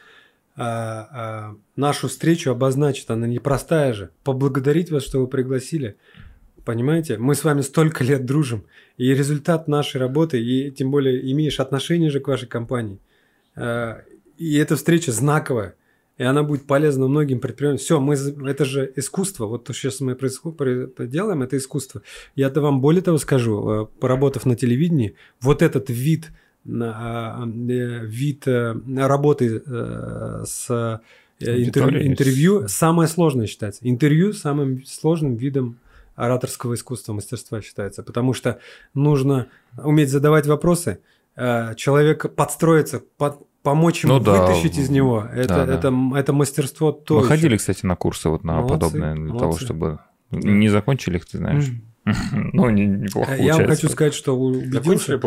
а, 0.55 1.07
а, 1.11 1.55
нашу 1.75 2.07
встречу 2.09 2.51
обозначить. 2.51 3.09
Она 3.09 3.25
непростая 3.27 3.93
же. 3.93 4.09
Поблагодарить 4.23 4.91
вас, 4.91 5.03
что 5.03 5.19
вы 5.19 5.27
пригласили. 5.27 5.95
Понимаете? 6.65 7.17
Мы 7.17 7.35
с 7.35 7.43
вами 7.43 7.61
столько 7.61 8.03
лет 8.03 8.25
дружим. 8.25 8.65
И 8.97 9.13
результат 9.13 9.67
нашей 9.67 9.99
работы, 9.99 10.41
и 10.41 10.71
тем 10.71 10.91
более 10.91 11.31
имеешь 11.31 11.59
отношение 11.59 12.09
же 12.09 12.19
к 12.19 12.27
вашей 12.27 12.47
компании. 12.47 12.99
А, 14.33 14.43
И 14.43 14.55
эта 14.55 14.75
встреча 14.75 15.11
знаковая. 15.11 15.75
И 16.19 16.23
она 16.23 16.43
будет 16.43 16.67
полезна 16.67 17.07
многим 17.07 17.39
предпринимателям. 17.39 17.83
Все, 17.83 17.99
мы, 17.99 18.13
это 18.49 18.65
же 18.65 18.91
искусство. 18.95 19.47
Вот 19.47 19.63
то, 19.63 19.73
что 19.73 19.89
сейчас 19.89 19.99
мы 19.99 20.15
делаем, 21.07 21.41
это 21.41 21.57
искусство. 21.57 22.01
Я-то 22.35 22.61
вам 22.61 22.81
более 22.81 23.01
того 23.01 23.17
скажу, 23.17 23.69
э, 23.69 23.85
поработав 23.99 24.45
на 24.45 24.55
телевидении, 24.55 25.15
вот 25.41 25.63
этот 25.63 25.89
вид, 25.89 26.29
на, 26.63 27.43
э, 27.45 28.05
вид 28.05 28.47
э, 28.47 28.75
работы 28.95 29.59
с 30.45 30.69
интер- 31.39 31.55
Аудиторией. 31.55 32.07
интервью 32.07 32.67
самое 32.67 33.09
сложное 33.09 33.47
считается. 33.47 33.81
Интервью 33.83 34.33
самым 34.33 34.85
сложным 34.85 35.35
видом 35.35 35.79
ораторского 36.15 36.75
искусства, 36.75 37.13
мастерства 37.13 37.59
считается, 37.61 38.03
потому 38.03 38.33
что 38.33 38.59
нужно 38.93 39.47
уметь 39.83 40.09
задавать 40.11 40.45
вопросы, 40.45 40.99
человек 41.35 42.35
подстроиться, 42.35 43.01
под- 43.17 43.39
помочь 43.63 44.03
ему 44.03 44.13
Ну 44.15 44.19
да. 44.19 44.45
вытащить 44.45 44.77
из 44.77 44.89
него. 44.89 45.25
Это, 45.33 45.47
Да, 45.47 45.65
да. 45.65 45.73
это, 45.75 45.93
это 46.15 46.33
мастерство 46.33 46.91
то 46.91 47.15
Мы 47.15 47.19
еще. 47.21 47.27
ходили, 47.29 47.57
кстати, 47.57 47.85
на 47.85 47.95
курсы 47.95 48.29
вот 48.29 48.43
на 48.43 48.57
Молодцы, 48.61 48.73
подобное, 48.73 49.15
для 49.15 49.27
того, 49.29 49.39
молодцы. 49.39 49.65
чтобы... 49.65 49.99
Не 50.31 50.69
закончили 50.69 51.17
их, 51.17 51.25
ты 51.25 51.37
знаешь. 51.39 51.65
Ну, 52.53 52.69
не- 52.69 52.85
неплохо 52.85 53.35
Я 53.35 53.55
вам 53.55 53.65
хочу 53.67 53.87
сказать, 53.89 54.13
что 54.13 54.37
убедился, 54.37 55.19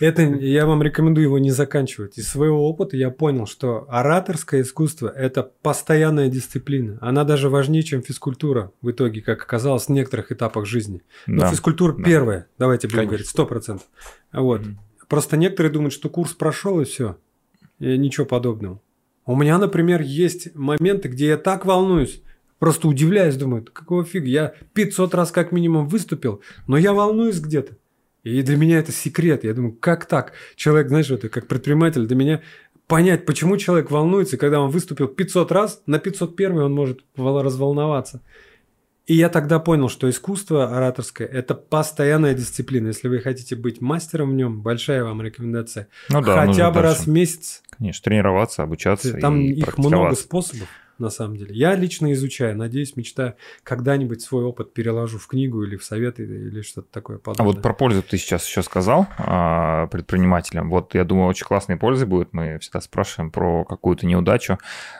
это 0.00 0.22
я 0.22 0.66
вам 0.66 0.82
рекомендую 0.82 1.24
его 1.26 1.38
не 1.38 1.50
заканчивать. 1.52 2.18
Из 2.18 2.26
своего 2.28 2.68
опыта 2.68 2.96
я 2.96 3.10
понял, 3.10 3.46
что 3.46 3.86
ораторское 3.88 4.62
искусство– 4.62 5.06
это 5.14 5.42
постоянная 5.62 6.28
дисциплина. 6.28 6.98
Она 7.00 7.22
даже 7.24 7.48
важнее, 7.48 7.82
чем 7.84 8.02
физкультура 8.02 8.72
в 8.82 8.90
итоге, 8.90 9.20
как 9.22 9.42
оказалось 9.42 9.84
в 9.86 9.90
некоторых 9.90 10.32
этапах 10.32 10.66
жизни. 10.66 11.02
Но 11.28 11.42
Да. 11.42 11.50
физкультура 11.50 11.92
да. 11.92 12.02
первая, 12.02 12.46
давайте 12.58 12.88
будем 12.88 12.96
Конечно. 12.96 13.10
говорить, 13.10 13.28
сто 13.28 13.46
процентов. 13.46 13.86
Вот. 14.32 14.62
Мгм. 14.62 14.80
Просто 15.08 15.36
некоторые 15.36 15.70
думают, 15.70 15.92
что 15.92 16.08
курс 16.08 16.32
прошел 16.32 16.80
и 16.80 16.84
все. 16.84 17.16
И 17.84 17.98
ничего 17.98 18.24
подобного. 18.24 18.80
У 19.26 19.36
меня, 19.36 19.58
например, 19.58 20.00
есть 20.00 20.54
моменты, 20.54 21.08
где 21.08 21.26
я 21.26 21.36
так 21.36 21.66
волнуюсь, 21.66 22.22
просто 22.58 22.88
удивляюсь, 22.88 23.36
думаю, 23.36 23.62
какого 23.62 24.04
фига, 24.04 24.26
я 24.26 24.54
500 24.72 25.14
раз 25.14 25.30
как 25.30 25.52
минимум 25.52 25.86
выступил, 25.86 26.40
но 26.66 26.78
я 26.78 26.94
волнуюсь 26.94 27.40
где-то. 27.40 27.76
И 28.22 28.40
для 28.40 28.56
меня 28.56 28.78
это 28.78 28.90
секрет. 28.90 29.44
Я 29.44 29.52
думаю, 29.52 29.74
как 29.74 30.06
так? 30.06 30.32
Человек, 30.56 30.88
знаешь, 30.88 31.10
это 31.10 31.28
как 31.28 31.46
предприниматель, 31.46 32.06
для 32.06 32.16
меня 32.16 32.40
понять, 32.86 33.26
почему 33.26 33.58
человек 33.58 33.90
волнуется, 33.90 34.38
когда 34.38 34.60
он 34.60 34.70
выступил 34.70 35.08
500 35.08 35.52
раз, 35.52 35.82
на 35.84 35.98
501 35.98 36.56
он 36.56 36.72
может 36.72 37.04
разволноваться. 37.16 38.22
И 39.06 39.14
я 39.14 39.28
тогда 39.28 39.58
понял, 39.58 39.90
что 39.90 40.08
искусство 40.08 40.76
ораторское– 40.76 41.28
это 41.32 41.54
постоянная 41.54 42.32
дисциплина. 42.32 42.86
Если 42.86 43.08
вы 43.08 43.18
хотите 43.18 43.54
быть 43.54 43.82
мастером 43.82 44.30
в 44.30 44.34
нем, 44.34 44.62
большая 44.62 45.04
вам 45.04 45.20
рекомендация. 45.20 45.88
Ну 46.08 46.22
да, 46.22 46.46
Хотя 46.46 46.70
бы 46.70 46.76
нужно 46.76 46.82
раз 46.82 46.96
дальше. 46.96 47.10
в 47.10 47.12
месяц. 47.12 47.62
Конечно, 47.76 48.02
тренироваться, 48.04 48.62
обучаться 48.62 49.12
Там 49.18 49.40
и 49.40 49.52
их 49.52 49.76
много 49.76 50.14
способов, 50.14 50.68
на 50.98 51.10
самом 51.10 51.36
деле. 51.36 51.54
Я 51.54 51.74
лично 51.74 52.12
изучаю. 52.12 52.56
Надеюсь, 52.56 52.96
мечтаю, 52.96 53.34
когда-нибудь 53.62 54.22
свой 54.22 54.44
опыт 54.44 54.72
переложу 54.72 55.18
в 55.18 55.26
книгу 55.26 55.62
или 55.64 55.76
в 55.76 55.84
советы 55.84 56.24
или 56.24 56.62
что-то 56.62 56.88
такое 56.92 57.16
А 57.16 57.20
подобное. 57.20 57.52
вот 57.52 57.62
про 57.62 57.74
пользу 57.74 58.02
ты 58.02 58.16
сейчас 58.18 58.46
еще 58.46 58.62
сказал 58.62 59.06
а, 59.18 59.86
предпринимателям. 59.88 60.70
Вот 60.70 60.94
я 60.94 61.04
думаю, 61.04 61.28
очень 61.28 61.46
классной 61.46 61.76
пользы 61.76 62.06
будет. 62.06 62.32
Мы 62.32 62.58
всегда 62.60 62.80
спрашиваем 62.80 63.30
про 63.30 63.64
какую-то 63.64 64.06
неудачу, 64.06 64.58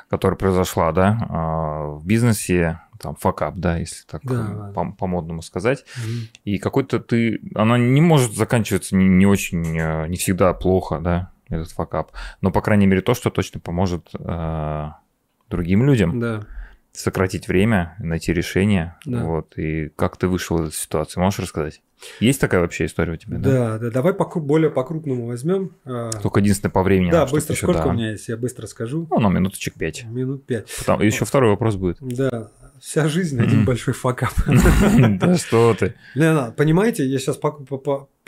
которая 0.09 0.37
произошла, 0.37 0.93
да, 0.93 1.19
а, 1.29 1.87
в 1.95 2.07
бизнесе, 2.07 2.81
там, 3.01 3.17
факап, 3.17 3.57
да, 3.57 3.77
если 3.79 4.05
так 4.07 4.23
Да, 4.25 4.71
э, 4.71 4.73
по- 4.73 4.93
по-модному 4.93 5.43
сказать. 5.43 5.85
Мгм. 5.99 6.29
И 6.45 6.59
какой-то 6.59 7.01
ты... 7.01 7.41
Она 7.55 7.77
не 7.77 8.01
может 8.01 8.35
заканчиваться 8.35 8.97
не, 8.97 9.07
не 9.09 9.27
очень, 9.27 9.79
э, 9.79 10.07
не 10.09 10.17
всегда 10.17 10.55
плохо, 10.55 11.01
да, 11.01 11.31
этот 11.49 11.71
факап. 11.73 12.13
Но, 12.41 12.51
по 12.51 12.63
крайней 12.63 12.87
мере, 12.87 13.03
то, 13.03 13.13
что 13.15 13.31
точно 13.31 13.61
поможет 13.61 14.09
э, 14.19 14.89
другим 15.51 15.85
людям 15.85 16.21
Да. 16.21 16.47
сократить 16.93 17.49
время, 17.49 17.97
найти 17.99 18.33
решение. 18.33 18.97
Да. 19.05 19.25
Вот. 19.25 19.59
И 19.59 19.91
как 19.97 20.17
ты 20.17 20.29
вышел 20.29 20.63
из 20.63 20.69
этой 20.69 20.77
ситуации? 20.77 21.21
Можешь 21.21 21.41
рассказать? 21.41 21.83
Есть 22.21 22.41
такая 22.41 22.61
вообще 22.61 22.85
история 22.87 23.15
у 23.15 23.17
тебя? 23.17 23.39
Да, 23.39 23.79
да, 23.79 23.91
давай 23.91 24.13
по, 24.15 24.25
более 24.39 24.71
по-крупному 24.71 25.27
возьмем. 25.27 25.73
А, 25.85 26.11
Только 26.23 26.41
единственное 26.41 26.71
по 26.73 26.83
времени. 26.83 27.11
Да, 27.11 27.25
быстро. 27.27 27.55
еще, 27.55 27.63
Сколько 27.65 27.83
да. 27.83 27.89
у 27.89 27.93
меня 27.93 28.11
есть? 28.11 28.29
Я 28.29 28.37
быстро 28.37 28.67
скажу. 28.67 29.07
Ну, 29.11 29.19
на 29.21 29.29
минуточек 29.29 29.75
пять. 29.75 30.05
Минут 30.05 30.45
пять. 30.47 30.69
Потом, 30.79 31.01
еще 31.01 31.25
второй 31.25 31.51
вопрос 31.51 31.77
будет. 31.77 31.99
Да, 32.01 32.51
вся 32.81 33.09
жизнь 33.09 33.41
один 33.41 33.65
большой 33.65 33.95
факап. 33.95 34.35
Да 35.19 35.37
что 35.37 35.75
ты. 35.75 35.95
Лена, 36.15 36.53
понимаете, 36.57 37.07
я 37.07 37.19
сейчас 37.19 37.39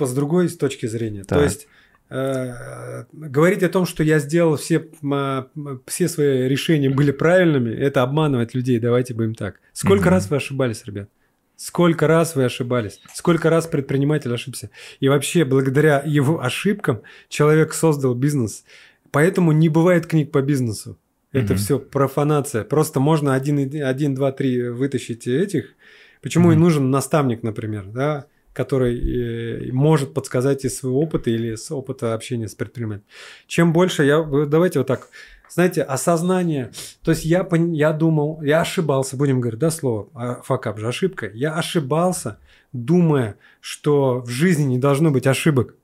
с 0.01 0.14
другой 0.14 0.49
точки 0.49 0.87
зрения. 0.87 1.25
То 1.25 1.43
есть 1.43 1.69
говорить 2.09 3.62
о 3.62 3.68
том, 3.68 3.86
что 3.86 4.02
я 4.02 4.18
сделал 4.18 4.57
все, 4.57 4.88
м, 5.02 5.82
все 5.86 6.09
свои 6.09 6.48
решения 6.48 6.90
были 6.90 7.11
правильными, 7.11 7.70
это 7.74 8.02
обманывать 8.02 8.54
людей. 8.54 8.78
Давайте 8.78 9.14
будем 9.14 9.34
так. 9.34 9.61
Сколько 9.72 10.04
Мгм. 10.04 10.11
раз 10.11 10.30
вы 10.30 10.36
ошибались, 10.36 10.84
ребят? 10.84 11.09
Сколько 11.57 12.07
раз 12.07 12.36
вы 12.36 12.44
ошибались? 12.44 13.00
Сколько 13.14 13.48
раз 13.50 13.66
предприниматель 13.66 14.32
ошибся? 14.32 14.70
И 15.00 15.09
вообще, 15.09 15.44
благодаря 15.44 16.02
его 16.04 16.42
ошибкам 16.42 17.00
человек 17.28 17.72
создал 17.72 18.14
бизнес. 18.14 18.64
Поэтому 19.11 19.52
не 19.52 19.68
бывает 19.70 20.07
книг 20.07 20.30
по 20.32 20.42
бизнесу. 20.42 20.98
Это 21.32 21.54
Мгм. 21.54 21.57
все 21.57 21.78
профанация. 21.78 22.62
Просто 22.64 23.00
можно 23.00 23.34
один, 23.34 23.59
и- 23.59 23.78
один, 23.80 24.14
два, 24.14 24.32
три 24.32 24.68
вытащить 24.68 25.26
этих. 25.26 25.74
Почему 26.22 26.50
и 26.52 26.54
Мгм. 26.54 26.62
нужен 26.64 26.90
наставник, 26.90 27.42
например, 27.42 27.86
да, 27.86 28.26
который 28.57 29.68
э, 29.68 29.72
может 29.72 30.14
подсказать 30.14 30.64
из 30.64 30.78
своего 30.78 31.00
опыта 31.00 31.30
или 31.30 31.54
с 31.54 31.70
опыта 31.70 32.14
общения 32.14 32.48
с 32.48 32.54
предпринимателем. 32.54 33.04
Чем 33.46 33.72
больше 33.72 34.04
я... 34.04 34.22
Давайте 34.22 34.78
вот 34.80 34.88
так. 34.88 35.09
Знаете, 35.50 35.82
осознание. 35.82 36.72
То 37.04 37.11
есть 37.12 37.24
я, 37.24 37.46
я 37.72 37.92
думал, 37.92 38.40
я 38.42 38.62
ошибался, 38.62 39.16
будем 39.16 39.40
говорить, 39.40 39.61
да, 39.61 39.70
слово, 39.70 40.09
а, 40.14 40.40
факап 40.42 40.78
же, 40.78 40.88
ошибка. 40.88 41.30
Я 41.32 41.54
ошибался, 41.54 42.38
думая, 42.72 43.36
что 43.61 44.20
в 44.20 44.28
жизни 44.28 44.64
не 44.64 44.78
должно 44.78 45.11
быть 45.11 45.26
ошибок. 45.26 45.74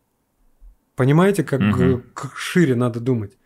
Понимаете, 0.96 1.44
как 1.44 1.60
к- 2.14 2.32
шире 2.36 2.74
надо 2.74 3.00
думать? 3.00 3.36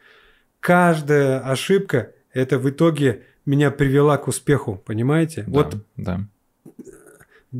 Каждая 0.60 1.40
ошибка, 1.40 2.12
это 2.32 2.58
в 2.58 2.68
итоге 2.68 3.22
меня 3.44 3.70
привела 3.70 4.16
к 4.16 4.28
успеху, 4.28 4.82
понимаете? 4.84 5.44
Да, 5.46 5.52
Вот 5.52 5.76
да. 5.96 6.20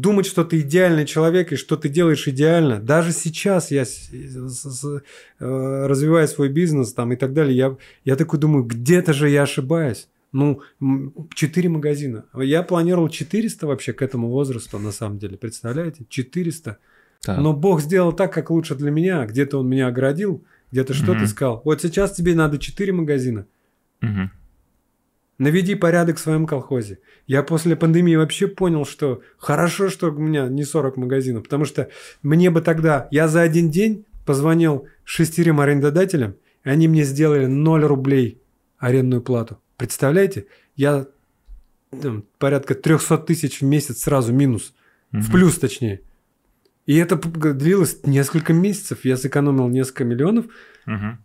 Думать, 0.01 0.27
что 0.27 0.45
ты 0.45 0.61
идеальный 0.61 1.05
человек 1.07 1.53
и 1.53 1.57
что 1.57 1.77
ты 1.77 1.89
делаешь 1.89 2.29
идеально. 2.29 2.81
Даже 2.81 3.13
сейчас 3.13 3.71
я 3.71 3.85
с- 3.85 4.09
с- 4.11 4.81
с- 4.81 5.03
э, 5.41 5.87
развиваю 5.87 6.29
свой 6.29 6.49
бизнес 6.49 6.93
там 6.93 7.13
и 7.13 7.17
так 7.17 7.33
далее, 7.33 7.57
я, 7.57 7.77
я 8.05 8.17
такой 8.17 8.39
думаю, 8.39 8.65
где-то 8.65 9.13
же 9.13 9.29
я 9.29 9.43
ошибаюсь. 9.43 10.09
Ну, 10.33 10.61
4 11.35 11.69
магазина. 11.69 12.25
Я 12.35 12.63
планировал 12.63 13.09
400 13.09 13.67
вообще 13.67 13.93
к 13.93 14.03
этому 14.03 14.29
возрасту, 14.29 14.79
на 14.79 14.93
самом 14.93 15.19
деле. 15.19 15.37
Представляете? 15.39 16.05
400. 16.09 16.77
Так. 17.23 17.39
Но 17.39 17.53
Бог 17.55 17.81
сделал 17.81 18.13
так, 18.13 18.33
как 18.33 18.51
лучше 18.51 18.75
для 18.75 18.91
меня. 18.91 19.25
Где-то 19.25 19.59
Он 19.61 19.69
меня 19.69 19.87
оградил, 19.87 20.45
где-то 20.73 20.93
что-то 20.95 21.21
Мгм. 21.21 21.27
сказал. 21.27 21.63
Вот 21.65 21.81
сейчас 21.81 22.13
тебе 22.13 22.35
надо 22.35 22.59
4 22.59 22.93
магазина. 22.93 23.47
Мгм. 24.03 24.31
Наведи 25.39 25.75
порядок 25.75 26.17
в 26.17 26.21
своем 26.21 26.47
колхозе. 26.47 26.99
Я 27.27 27.43
после 27.43 27.77
пандемии 27.77 28.17
вообще 28.17 28.47
понял, 28.47 28.87
что 28.87 29.21
хорошо, 29.37 29.91
что 29.91 30.09
у 30.11 30.19
меня 30.19 30.49
не 30.49 30.65
40 30.65 30.97
магазинов, 30.97 31.43
потому 31.45 31.65
что 31.67 31.91
мне 32.23 32.51
бы 32.51 32.63
тогда... 32.63 33.07
Я 33.11 33.29
за 33.29 33.43
один 33.43 33.71
день 33.71 34.07
позвонил 34.25 34.87
шестерым 35.05 35.61
арендодателям, 35.61 36.37
и 36.65 36.71
они 36.71 36.89
мне 36.89 37.05
сделали 37.05 37.47
0 37.47 37.85
рублей 37.85 38.41
арендную 38.79 39.21
плату. 39.23 39.59
Представляете? 39.77 40.47
Я 40.75 41.07
там, 41.91 42.25
порядка 42.39 42.75
300 42.75 43.19
тысяч 43.19 43.61
в 43.61 43.65
месяц 43.65 44.03
сразу 44.03 44.33
минус. 44.33 44.75
В 45.13 45.17
Мгм. 45.17 45.33
плюс, 45.33 45.59
точнее. 45.59 46.01
И 46.87 46.97
это 46.97 47.17
длилось 47.17 47.99
несколько 48.05 48.53
месяцев. 48.53 49.05
Я 49.05 49.17
сэкономил 49.17 49.69
несколько 49.69 50.05
миллионов, 50.05 50.47
Мгм. 50.87 51.19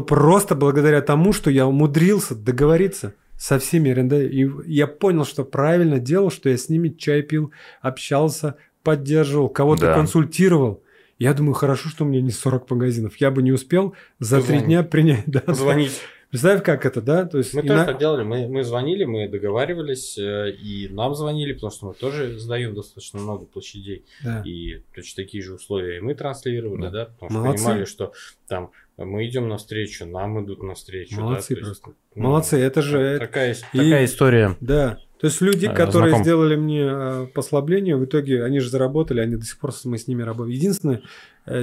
Просто 0.00 0.54
благодаря 0.54 1.00
тому, 1.00 1.32
что 1.32 1.50
я 1.50 1.66
умудрился 1.66 2.34
договориться 2.34 3.14
со 3.36 3.58
всеми 3.58 3.90
арендаторами. 3.90 4.32
И 4.32 4.50
я 4.66 4.86
понял, 4.86 5.24
что 5.24 5.44
правильно 5.44 5.98
делал, 5.98 6.30
что 6.30 6.48
я 6.48 6.56
с 6.56 6.68
ними 6.68 6.88
чай 6.88 7.22
пил, 7.22 7.52
общался, 7.80 8.56
поддерживал, 8.82 9.48
кого-то 9.48 9.86
Да. 9.86 9.94
консультировал. 9.94 10.82
Я 11.18 11.32
думаю, 11.32 11.54
хорошо, 11.54 11.88
что 11.88 12.04
у 12.04 12.08
меня 12.08 12.20
не 12.20 12.30
40 12.30 12.68
магазинов. 12.70 13.16
Я 13.18 13.30
бы 13.30 13.42
не 13.42 13.52
успел 13.52 13.94
за 14.18 14.42
три 14.42 14.60
дня 14.60 14.82
принять. 14.82 15.24
Да. 15.26 15.40
Позвонить. 15.40 16.00
Представь, 16.34 16.64
как 16.64 16.84
это, 16.84 17.00
да? 17.00 17.26
То 17.26 17.38
есть 17.38 17.54
Мы 17.54 17.62
тоже 17.62 17.74
на- 17.74 17.84
так 17.84 17.98
делали, 18.00 18.24
мы, 18.24 18.48
мы 18.48 18.64
звонили, 18.64 19.04
мы 19.04 19.28
договаривались, 19.28 20.18
э, 20.18 20.50
и 20.50 20.88
нам 20.88 21.14
звонили, 21.14 21.52
потому 21.52 21.70
что 21.70 21.86
мы 21.86 21.94
тоже 21.94 22.36
сдаем 22.40 22.74
достаточно 22.74 23.20
много 23.20 23.44
площадей, 23.44 24.04
Да. 24.24 24.42
и 24.44 24.82
точно 24.96 25.22
такие 25.22 25.44
же 25.44 25.54
условия 25.54 25.98
и 25.98 26.00
мы 26.00 26.16
транслировали, 26.16 26.82
Да. 26.82 26.90
да, 26.90 27.04
потому 27.04 27.30
что 27.30 27.38
Молодцы. 27.40 27.64
понимали, 27.64 27.84
что 27.84 28.12
там 28.48 28.72
мы 28.96 29.24
идем 29.28 29.46
навстречу, 29.48 30.06
нам 30.06 30.44
идут 30.44 30.60
навстречу. 30.64 31.14
да, 31.14 31.22
Молодцы 31.22 31.52
есть, 31.52 31.62
просто. 31.64 31.90
ну, 32.16 32.22
Молодцы, 32.24 32.58
это 32.58 32.82
же... 32.82 33.18
такая, 33.20 33.52
и- 33.52 33.78
такая 33.78 34.04
история. 34.04 34.56
Да. 34.60 34.98
То 35.20 35.28
есть 35.28 35.40
люди, 35.40 35.66
Э, 35.66 35.72
которые 35.74 36.08
знаком. 36.10 36.24
сделали 36.24 36.56
мне 36.56 36.82
э, 36.84 37.26
послабление, 37.32 37.96
в 37.96 38.04
итоге 38.04 38.42
они 38.42 38.58
же 38.58 38.68
заработали, 38.68 39.20
они 39.20 39.36
до 39.36 39.44
сих 39.44 39.58
пор 39.60 39.72
с- 39.72 39.84
мы 39.84 39.98
с 39.98 40.08
ними 40.08 40.22
работаем. 40.22 40.52
Единственное, 40.52 41.02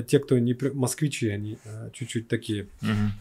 те, 0.07 0.19
кто 0.19 0.37
не 0.39 0.55
москвичи, 0.73 1.29
они 1.29 1.57
э, 1.65 1.89
чуть-чуть 1.93 2.27
такие. 2.27 2.67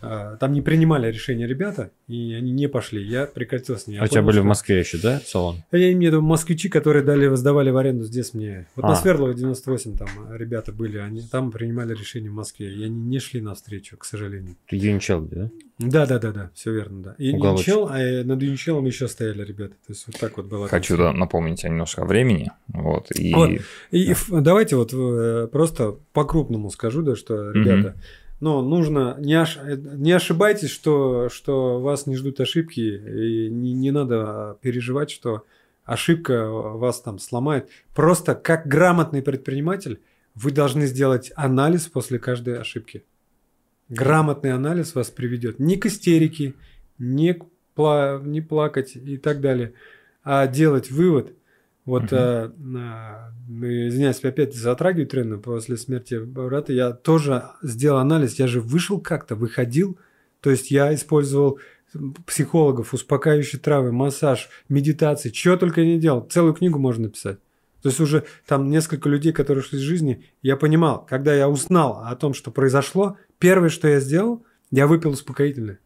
А, 0.02 0.36
Там 0.36 0.52
не 0.52 0.62
принимали 0.62 1.10
решения 1.10 1.46
ребята, 1.46 1.90
и 2.06 2.34
они 2.34 2.52
не 2.52 2.68
пошли. 2.68 3.02
Я 3.02 3.26
прекратил 3.26 3.76
с 3.78 3.86
ней. 3.86 3.98
А 3.98 4.04
у 4.04 4.06
тебя 4.06 4.22
были 4.22 4.40
в 4.40 4.44
Москве 4.44 4.78
еще, 4.78 4.98
да, 4.98 5.20
салон? 5.24 5.56
Я 5.72 5.92
имею 5.92 6.12
в 6.12 6.14
виду 6.16 6.22
москвичи, 6.22 6.68
которые 6.68 7.02
дали, 7.02 7.34
сдавали 7.34 7.70
в 7.70 7.76
аренду 7.76 8.04
здесь 8.04 8.34
мне. 8.34 8.66
Вот 8.76 8.82
на 8.82 8.92
А. 8.92 8.96
Свердлова 8.96 9.34
98 9.34 9.96
там 9.96 10.08
ребята 10.34 10.72
были, 10.72 10.98
они 10.98 11.22
там 11.22 11.50
принимали 11.50 11.94
решение 11.94 12.30
в 12.30 12.34
Москве, 12.34 12.72
и 12.74 12.84
они 12.84 13.00
не 13.00 13.18
шли 13.18 13.40
навстречу, 13.40 13.96
к 13.96 14.04
сожалению. 14.04 14.56
Ты 14.68 14.76
Юничел, 14.76 15.22
да? 15.22 15.50
Да, 15.80 16.04
да, 16.04 16.18
да, 16.18 16.30
да, 16.30 16.50
все 16.54 16.72
верно, 16.72 17.02
да. 17.02 17.14
И 17.16 17.32
Уголочек. 17.32 17.74
А 17.88 17.98
э, 17.98 18.22
над 18.22 18.42
Юнчелом 18.42 18.84
еще 18.84 19.08
стояли 19.08 19.42
ребята. 19.42 19.72
То 19.86 19.92
есть 19.92 20.06
вот 20.06 20.18
так 20.18 20.36
вот 20.36 20.46
было. 20.46 20.68
Хочу 20.68 20.96
да, 20.98 21.12
напомнить 21.12 21.64
немножко 21.64 22.02
о 22.02 22.04
времени. 22.04 22.52
Вот, 22.68 23.10
и... 23.12 23.34
Вот. 23.34 23.50
И 23.90 24.10
ф- 24.10 24.28
давайте 24.30 24.76
вот 24.76 24.92
э, 24.92 25.48
просто 25.50 25.96
по-крупному 26.12 26.70
скажу, 26.70 27.00
да, 27.00 27.16
что, 27.16 27.50
ребята, 27.52 27.94
ну, 28.40 28.60
нужно, 28.60 29.16
не, 29.20 29.34
ош- 29.34 29.58
э, 29.64 29.76
не 29.76 30.12
ошибайтесь, 30.12 30.70
что, 30.70 31.30
что 31.30 31.80
вас 31.80 32.06
не 32.06 32.16
ждут 32.16 32.40
ошибки, 32.40 32.80
и 32.80 33.48
не, 33.48 33.72
не 33.72 33.90
надо 33.90 34.58
переживать, 34.60 35.10
что 35.10 35.44
ошибка 35.86 36.46
вас 36.50 37.00
там 37.00 37.18
сломает. 37.18 37.70
Просто 37.94 38.34
как 38.34 38.66
грамотный 38.66 39.22
предприниматель 39.22 40.00
вы 40.34 40.50
должны 40.50 40.86
сделать 40.86 41.32
анализ 41.36 41.86
после 41.86 42.18
каждой 42.18 42.58
ошибки. 42.60 43.02
Грамотный 43.90 44.52
анализ 44.52 44.94
вас 44.94 45.10
приведет 45.10 45.58
не 45.58 45.76
к 45.76 45.86
истерике, 45.86 46.54
не, 46.98 47.34
к 47.34 47.44
пла- 47.76 48.24
не 48.24 48.40
плакать 48.40 48.96
и 48.96 49.16
так 49.16 49.40
далее, 49.40 49.74
а 50.22 50.46
делать 50.46 50.90
вывод. 50.90 51.34
Вот, 51.84 52.12
э, 52.12 52.52
на- 52.56 53.32
ну, 53.48 53.66
извиняюсь, 53.66 54.22
опять 54.22 54.54
затрагиваю 54.54 55.08
тренда 55.08 55.38
после 55.38 55.76
смерти 55.76 56.14
брата. 56.14 56.72
Я 56.72 56.92
тоже 56.92 57.44
сделал 57.62 57.98
анализ. 57.98 58.38
Я 58.38 58.46
же 58.46 58.60
вышел 58.60 59.00
как-то, 59.00 59.34
выходил. 59.34 59.98
То 60.40 60.50
есть 60.50 60.70
я 60.70 60.94
использовал 60.94 61.58
психологов, 62.26 62.94
успокаивающие 62.94 63.60
травы, 63.60 63.90
массаж, 63.90 64.48
медитации, 64.68 65.30
чего 65.30 65.56
только 65.56 65.82
не 65.84 65.98
делал. 65.98 66.22
Целую 66.22 66.54
книгу 66.54 66.78
можно 66.78 67.04
написать. 67.04 67.38
То 67.82 67.88
есть 67.88 67.98
уже 67.98 68.24
там 68.46 68.70
несколько 68.70 69.08
людей, 69.08 69.32
которые 69.32 69.64
шли 69.64 69.78
из 69.78 69.82
жизни, 69.82 70.24
я 70.42 70.56
понимал, 70.56 71.04
когда 71.08 71.34
я 71.34 71.48
узнал 71.48 72.02
о 72.04 72.14
том, 72.14 72.34
что 72.34 72.50
произошло, 72.50 73.16
первое, 73.40 73.70
что 73.70 73.88
я 73.88 73.98
сделал, 73.98 74.44
Я 74.70 74.86
выпил 74.86 75.10
успокоительное. 75.10 75.80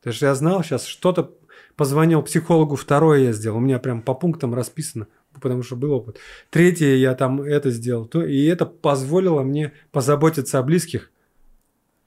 Потому 0.00 0.14
что 0.14 0.26
я 0.26 0.34
знал 0.34 0.64
сейчас 0.64 0.86
что-то, 0.86 1.32
позвонил 1.76 2.20
психологу, 2.22 2.74
второе 2.74 3.20
я 3.20 3.32
сделал. 3.32 3.58
У 3.58 3.60
меня 3.60 3.78
прям 3.78 4.02
по 4.02 4.12
пунктам 4.12 4.54
расписано, 4.54 5.06
потому 5.40 5.62
что 5.62 5.76
был 5.76 5.92
опыт. 5.92 6.18
Третье 6.50 6.96
я 6.96 7.14
там 7.14 7.40
это 7.40 7.70
сделал. 7.70 8.06
То, 8.06 8.24
и 8.24 8.44
это 8.44 8.66
позволило 8.66 9.42
мне 9.42 9.72
позаботиться 9.92 10.58
о 10.58 10.62
близких. 10.64 11.12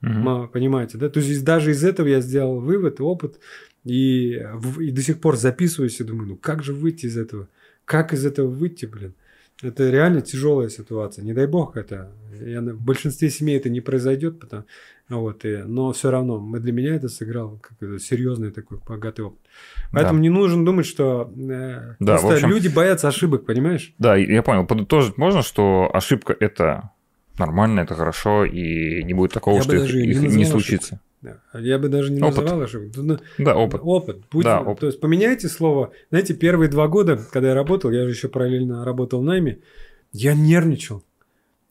Мгм. 0.02 0.50
Понимаете, 0.50 0.98
да? 0.98 1.10
То 1.10 1.22
есть 1.22 1.44
даже 1.44 1.72
из 1.72 1.84
этого 1.84 2.08
я 2.08 2.22
сделал 2.22 2.60
вывод, 2.60 3.02
опыт, 3.02 3.40
и, 3.84 4.46
и 4.80 4.92
до 4.92 5.02
сих 5.02 5.20
пор 5.22 5.38
записываюсь 5.38 6.00
и 6.00 6.04
думаю, 6.04 6.28
ну 6.28 6.36
как 6.36 6.62
же 6.62 6.74
выйти 6.74 7.06
из 7.06 7.18
этого? 7.18 7.48
Как 7.86 8.14
из 8.14 8.26
этого 8.26 8.48
выйти, 8.48 8.86
блин? 8.86 9.14
Это 9.64 9.90
реально 9.90 10.22
тяжелая 10.22 10.70
ситуация. 10.70 11.24
Не 11.26 11.34
дай 11.34 11.48
бог 11.48 11.78
это. 11.78 12.12
Я, 12.40 12.62
в 12.62 12.80
большинстве 12.82 13.30
семей 13.32 13.58
это 13.58 13.70
не 13.70 13.82
произойдет, 13.82 14.40
потому, 14.40 14.64
вот, 15.10 15.44
и, 15.46 15.58
но 15.66 15.92
все 15.94 16.12
равно 16.12 16.40
мы, 16.40 16.60
для 16.60 16.72
меня 16.72 16.94
это 16.96 17.10
сыграл 17.10 17.60
как 17.62 18.00
серьезный 18.00 18.52
такой 18.52 18.78
богатый 18.88 19.22
опыт. 19.22 19.40
Поэтому 19.92 20.20
Да. 20.20 20.22
не 20.22 20.30
нужен 20.30 20.64
думать, 20.64 20.86
что 20.86 21.32
э, 21.36 21.96
Да, 22.00 22.18
просто 22.18 22.34
общем- 22.36 22.50
люди 22.50 22.68
боятся 22.68 23.08
ошибок, 23.08 23.46
понимаешь? 23.48 23.94
Да, 23.98 24.16
я 24.16 24.44
понял. 24.44 24.68
Подытожить 24.68 25.18
можно, 25.18 25.42
что 25.42 25.90
ошибка 25.92 26.36
это 26.40 26.92
нормально, 27.40 27.80
это 27.80 27.96
хорошо, 27.96 28.46
и 28.46 29.04
не 29.04 29.14
будет 29.16 29.34
такого, 29.34 29.56
Я 29.56 29.62
что 29.64 29.76
их, 29.76 29.92
не 29.94 30.02
их 30.12 30.22
не 30.22 30.28
называл 30.28 30.46
случится. 30.52 31.00
Да. 31.54 31.60
Я 31.60 31.78
бы 31.80 31.90
даже 31.90 32.12
не 32.12 32.22
Опыт. 32.22 32.38
называл 32.40 32.62
ошибок. 32.62 32.94
Тут, 32.94 33.04
ну, 33.06 33.18
Да, 33.38 33.56
опыт. 33.56 33.82
Опыт. 33.84 34.22
Будь- 34.32 34.46
Да, 34.46 34.62
опыт. 34.62 34.80
То 34.82 34.86
есть 34.88 35.00
поменяйте 35.00 35.48
слово. 35.50 35.92
Знаете, 36.10 36.34
первые 36.34 36.70
два 36.70 36.88
года, 36.88 37.20
когда 37.32 37.50
я 37.50 37.56
работал, 37.56 37.92
я 37.92 38.04
же 38.04 38.12
еще 38.12 38.28
параллельно 38.30 38.84
работал 38.86 39.22
в 39.22 39.26
найме, 39.26 39.60
я 40.12 40.34
нервничал. 40.36 41.04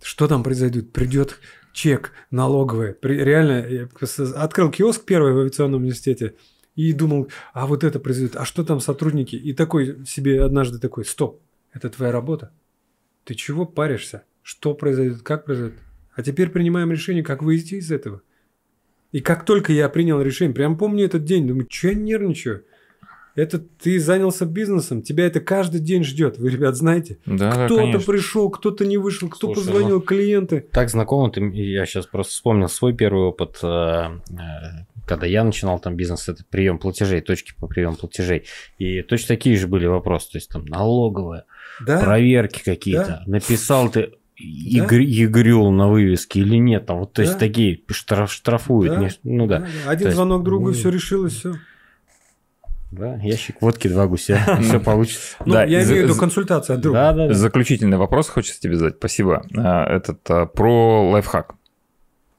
Что 0.03 0.29
там 0.29 0.43
произойдет? 0.43 0.93
Придет 0.93 1.39
чек 1.73 2.13
налоговый. 2.31 2.95
При- 2.95 3.19
реально, 3.19 3.67
я 3.69 3.89
открыл 4.37 4.71
киоск 4.71 5.05
первый 5.05 5.33
в 5.33 5.39
авиационном 5.39 5.81
университете 5.83 6.35
и 6.75 6.93
думал, 6.93 7.29
а 7.55 7.67
вот 7.67 7.85
это 7.85 7.99
произойдет, 7.99 8.37
а 8.37 8.45
что 8.45 8.65
там 8.65 8.81
сотрудники? 8.81 9.37
И 9.37 9.53
такой 9.55 10.05
себе 10.07 10.43
однажды 10.43 10.79
такой, 10.79 11.05
стоп, 11.05 11.41
это 11.73 11.89
твоя 11.89 12.13
работа. 12.13 12.51
Ты 13.25 13.35
чего 13.35 13.67
паришься? 13.67 14.23
Что 14.43 14.75
произойдет? 14.75 15.23
Как 15.23 15.45
произойдет? 15.45 15.75
А 16.15 16.23
теперь 16.23 16.49
принимаем 16.51 16.91
решение, 16.93 17.23
как 17.25 17.43
выйти 17.43 17.75
из 17.75 17.91
этого. 17.91 18.23
И 19.17 19.21
как 19.23 19.47
только 19.47 19.73
я 19.73 19.89
принял 19.89 20.21
решение, 20.21 20.55
прям 20.55 20.77
помню 20.77 21.07
этот 21.07 21.25
день, 21.25 21.49
думаю, 21.49 21.67
что 21.71 21.89
я 21.89 21.95
нервничаю? 21.95 22.65
Это 23.35 23.59
ты 23.59 23.99
занялся 23.99 24.45
бизнесом, 24.45 25.01
тебя 25.01 25.25
это 25.25 25.41
каждый 25.41 25.81
день 25.81 26.05
ждет. 26.05 26.37
Вы, 26.37 26.51
ребят, 26.51 26.77
знаете? 26.77 27.17
Да, 27.25 27.51
да, 27.51 27.65
кто-то 27.65 27.81
конечно. 27.81 28.13
пришел, 28.13 28.51
кто-то 28.51 28.85
не 28.85 28.99
вышел, 28.99 29.31
кто 29.31 29.55
Слушай, 29.55 29.73
позвонил, 29.73 30.03
клиенты. 30.03 30.67
Так 30.71 30.91
знакомо, 30.91 31.31
ты, 31.31 31.41
я 31.41 31.87
сейчас 31.87 32.05
просто 32.05 32.35
вспомнил 32.35 32.69
свой 32.69 32.93
первый 32.93 33.29
опыт, 33.29 33.59
э, 33.63 33.67
э, 33.67 34.85
когда 35.07 35.27
я 35.27 35.45
начинал 35.45 35.79
там 35.79 35.97
бизнес, 35.97 36.29
это 36.29 36.45
прием 36.51 36.79
платежей, 36.79 37.23
точки 37.23 37.55
по 37.59 37.69
приему 37.69 37.97
платежей. 37.97 38.45
И 38.77 39.01
точно 39.01 39.29
такие 39.29 39.57
же 39.57 39.67
были 39.67 39.87
вопросы, 39.87 40.33
то 40.33 40.37
есть 40.37 40.51
там 40.51 40.67
налоговая, 40.67 41.47
Да, 41.81 42.01
проверки 42.01 42.63
какие-то. 42.63 43.23
Написал 43.25 43.89
ты 43.89 44.13
Да. 44.39 44.45
игр, 44.45 44.97
игрюл 44.99 45.71
на 45.71 45.89
вывеске 45.89 46.41
или 46.41 46.57
нет, 46.57 46.87
там 46.87 46.99
вот 46.99 47.13
то 47.15 47.23
есть 47.23 47.35
Да. 47.35 47.39
такие 47.39 47.81
штраф, 47.89 48.31
штрафуют. 48.31 48.95
Да. 48.95 49.01
не- 49.01 49.11
ну 49.25 49.47
да. 49.47 49.61
да, 49.61 49.67
да. 49.85 49.91
Один 49.91 49.99
То 50.03 50.09
есть, 50.09 50.17
звонок 50.17 50.45
другу, 50.45 50.69
и 50.71 50.73
ну, 50.73 50.79
все 50.79 50.91
решилось, 50.91 51.33
все. 51.35 51.55
Да, 52.93 53.17
ящик 53.17 53.61
водки, 53.61 53.89
два 53.89 54.07
гуся, 54.07 54.39
все 54.63 54.79
получится. 54.79 55.37
Ну, 55.45 55.55
Да, 55.55 55.65
я 55.65 55.83
имею 55.85 56.03
в 56.07 56.11
виду 56.11 56.15
консультацию 56.21 56.77
от 56.77 56.83
друга. 56.83 56.99
Да, 56.99 57.13
да, 57.13 57.29
да. 57.29 57.35
Заключительный 57.35 57.97
вопрос 57.99 58.29
хочется 58.29 58.61
тебе 58.61 58.77
задать. 58.77 58.97
Спасибо. 58.99 59.45
А, 59.57 59.85
Этот 59.87 60.21
а, 60.31 60.47
про 60.47 61.11
лайфхак. 61.11 61.55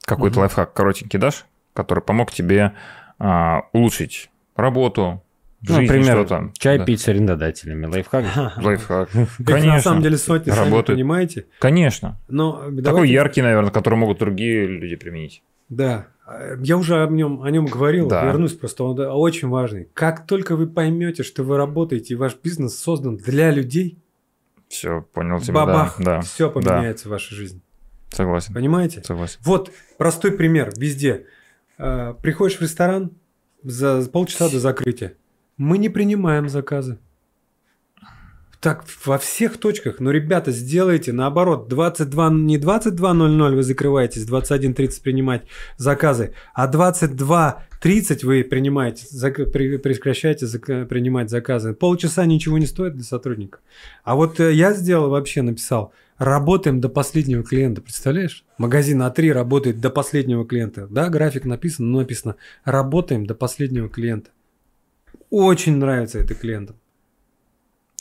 Какой-то 0.04 0.40
лайфхак 0.40 0.72
коротенький 0.72 1.18
дашь, 1.18 1.44
который 1.74 2.02
помог 2.02 2.32
тебе 2.32 2.72
а, 3.18 3.62
улучшить 3.72 4.30
работу, 4.56 5.22
Ну, 5.60 5.74
жизнь, 5.74 5.92
например, 5.92 6.16
что-то. 6.24 6.52
чай 6.56 6.78
Да. 6.78 6.84
пить 6.84 7.00
с 7.00 7.08
арендодателями, 7.08 7.86
лайфхак. 7.86 8.24
Лайфхак. 8.62 9.08
Конечно. 9.44 9.72
на 9.74 9.80
самом 9.80 10.02
деле 10.02 10.16
сотни, 10.16 10.50
сами 10.50 10.64
Работает. 10.66 10.96
понимаете. 10.96 11.46
Конечно. 11.58 12.20
Но 12.28 12.70
Такой 12.84 13.10
яркий, 13.10 13.42
наверное, 13.42 13.72
который 13.72 13.96
могут 13.96 14.18
другие 14.18 14.66
люди 14.66 14.94
применить. 14.94 15.42
Да, 15.68 16.06
я 16.60 16.76
уже 16.76 17.02
об 17.02 17.10
нем, 17.10 17.42
о 17.42 17.50
нем 17.50 17.66
говорил, 17.66 18.08
Да. 18.08 18.24
вернусь 18.24 18.52
просто, 18.54 18.84
он 18.84 18.94
да, 18.96 19.12
очень 19.14 19.48
важный. 19.48 19.88
Как 19.94 20.26
только 20.26 20.54
вы 20.56 20.66
поймете, 20.68 21.22
что 21.24 21.42
вы 21.42 21.56
работаете, 21.56 22.14
и 22.14 22.16
ваш 22.16 22.36
бизнес 22.42 22.78
создан 22.78 23.16
для 23.16 23.50
людей, 23.50 23.98
Все, 24.68 25.02
понял 25.12 25.40
тебя. 25.40 25.54
бабах, 25.54 25.96
Да, 25.98 26.04
да, 26.16 26.20
все 26.20 26.50
поменяется 26.50 27.08
в 27.08 27.10
вашей 27.10 27.34
жизни. 27.34 27.60
согласен. 28.10 28.54
Понимаете? 28.54 29.02
Согласен. 29.04 29.38
Вот 29.44 29.70
простой 29.98 30.30
пример 30.32 30.70
везде. 30.76 31.26
Э, 31.78 32.14
Приходишь 32.22 32.58
в 32.58 32.62
ресторан 32.62 33.10
за 33.62 34.08
полчаса 34.10 34.48
до 34.48 34.60
закрытия. 34.60 35.14
Мы 35.58 35.78
не 35.78 35.88
принимаем 35.88 36.48
заказы. 36.48 36.98
Так, 38.60 38.84
во 39.04 39.18
всех 39.18 39.56
точках. 39.58 40.00
Но, 40.00 40.10
ребята, 40.10 40.50
сделайте 40.50 41.12
наоборот. 41.12 41.68
22, 41.68 42.30
не 42.30 42.58
22.00 42.58 43.54
вы 43.54 43.62
закрываетесь, 43.62 44.26
21.30 44.28 45.00
принимать 45.02 45.42
заказы, 45.76 46.34
а 46.54 46.66
22.30 46.68 48.26
вы 48.26 48.42
принимаете, 48.42 49.06
зак- 49.14 49.46
при- 49.52 49.76
прекращаете 49.76 50.46
зак- 50.46 50.86
принимать 50.86 51.30
заказы. 51.30 51.72
Полчаса 51.72 52.26
ничего 52.26 52.58
не 52.58 52.66
стоит 52.66 52.94
для 52.94 53.04
сотрудника. 53.04 53.60
А 54.02 54.16
вот 54.16 54.40
э, 54.40 54.52
я 54.52 54.72
сделал, 54.72 55.08
вообще 55.10 55.42
написал, 55.42 55.92
работаем 56.18 56.80
до 56.80 56.88
последнего 56.88 57.44
клиента. 57.44 57.80
Представляешь? 57.80 58.44
Магазин 58.58 59.00
А3 59.02 59.30
работает 59.30 59.80
до 59.80 59.90
последнего 59.90 60.44
клиента. 60.44 60.88
Да, 60.90 61.10
график 61.10 61.44
написан, 61.44 61.92
но 61.92 61.98
написано 61.98 62.34
работаем 62.64 63.24
до 63.24 63.36
последнего 63.36 63.88
клиента. 63.88 64.30
Очень 65.30 65.76
нравится 65.76 66.18
это 66.18 66.34
клиентам. 66.34 66.76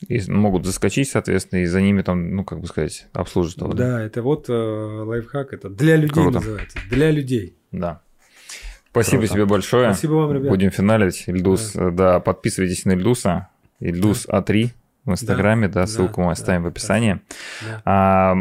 И 0.07 0.21
могут 0.30 0.65
заскочить, 0.65 1.09
соответственно, 1.09 1.61
и 1.61 1.65
за 1.65 1.82
ними 1.82 2.03
там, 2.03 2.36
ну, 2.36 2.43
как 2.43 2.59
бы 2.59 2.67
сказать, 2.67 3.07
обслуживать. 3.13 3.75
Да, 3.75 4.01
это 4.01 4.21
вот 4.21 4.47
э, 4.47 4.53
лайфхак. 4.53 5.53
Это 5.53 5.69
для 5.69 5.95
людей 5.95 6.13
Круто. 6.13 6.38
называется. 6.39 6.78
Для 6.89 7.09
людей. 7.09 7.57
Да. 7.71 8.01
Спасибо 8.91 9.21
Круто. 9.21 9.34
тебе 9.34 9.45
большое. 9.45 9.93
Спасибо 9.93 10.13
вам, 10.13 10.34
ребят. 10.34 10.49
Будем 10.49 10.69
финалить. 10.69 11.23
Ильдус, 11.28 11.75
э, 11.75 11.89
да, 11.91 12.19
подписывайтесь 12.19 12.86
на 12.86 12.91
Ильдуса. 12.91 13.49
Ильдус 13.80 14.28
А3 14.28 14.69
в 15.05 15.11
Инстаграме, 15.11 15.67
да, 15.67 15.82
да, 15.82 15.88
ссылку 15.88 16.21
мы 16.21 16.28
да, 16.28 16.32
оставим 16.34 16.63
в 16.63 16.67
описании. 16.67 17.21
Да. 17.65 17.82
А, 17.86 18.36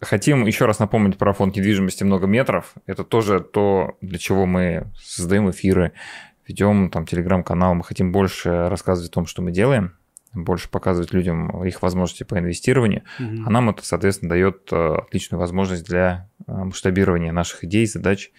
хотим 0.00 0.46
еще 0.46 0.66
раз 0.66 0.78
напомнить 0.78 1.16
про 1.16 1.32
фонд 1.32 1.56
недвижимости 1.56 2.04
много 2.04 2.26
метров. 2.26 2.74
Это 2.86 3.04
тоже 3.04 3.40
то, 3.40 3.96
для 4.00 4.18
чего 4.18 4.46
мы 4.46 4.86
создаем 5.00 5.50
эфиры, 5.50 5.92
ведем 6.48 6.90
там 6.90 7.06
телеграм-канал. 7.06 7.74
Мы 7.74 7.84
хотим 7.84 8.10
больше 8.12 8.68
рассказывать 8.68 9.10
о 9.10 9.14
том, 9.14 9.26
что 9.26 9.42
мы 9.42 9.50
делаем, 9.52 9.92
больше 10.32 10.68
показывать 10.70 11.12
людям 11.12 11.64
их 11.64 11.82
возможности 11.82 12.24
по 12.24 12.38
инвестированию. 12.38 13.02
Мгм. 13.18 13.46
А 13.46 13.50
нам 13.50 13.70
это, 13.70 13.84
соответственно, 13.84 14.30
дает 14.30 14.68
э, 14.72 14.94
отличную 14.96 15.40
возможность 15.40 15.86
для 15.86 16.28
э, 16.46 16.52
масштабирования 16.52 17.32
наших 17.32 17.64
идей, 17.64 17.86
задач. 17.86 18.30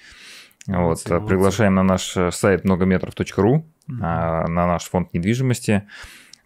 Вот, 0.68 0.76
молодцы. 0.78 1.20
приглашаем 1.22 1.76
на 1.76 1.84
наш 1.84 2.16
э, 2.18 2.32
сайт 2.32 2.64
многометров.ру, 2.64 3.66
Мгм. 3.88 4.01
а, 4.03 4.47
на 4.47 4.68
наш 4.68 4.84
фонд 4.84 5.14
недвижимости. 5.14 5.88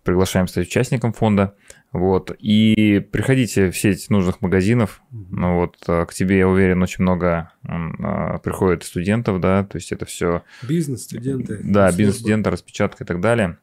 Приглашаем 0.03 0.47
стать 0.47 0.67
участником 0.67 1.13
фонда. 1.13 1.55
Вот. 1.93 2.35
И 2.39 2.99
приходите 3.11 3.69
в 3.71 3.77
сеть 3.77 4.09
нужных 4.09 4.41
магазинов. 4.41 5.01
Ну 5.11 5.57
вот 5.59 5.77
э, 5.87 6.05
к 6.05 6.13
тебе, 6.13 6.39
я 6.39 6.47
уверен, 6.47 6.81
очень 6.81 7.03
много 7.03 7.51
э, 7.63 8.39
приходит 8.43 8.83
студентов, 8.83 9.39
да, 9.39 9.63
то 9.63 9.77
есть 9.77 9.91
это 9.91 10.05
все 10.05 10.43
Бизнес, 10.67 11.03
студенты. 11.03 11.59
да, 11.63 11.91
бизнес-студенты, 11.91 12.49
распечатка 12.49 13.03
и 13.03 13.07
так 13.07 13.21
далее. 13.21 13.59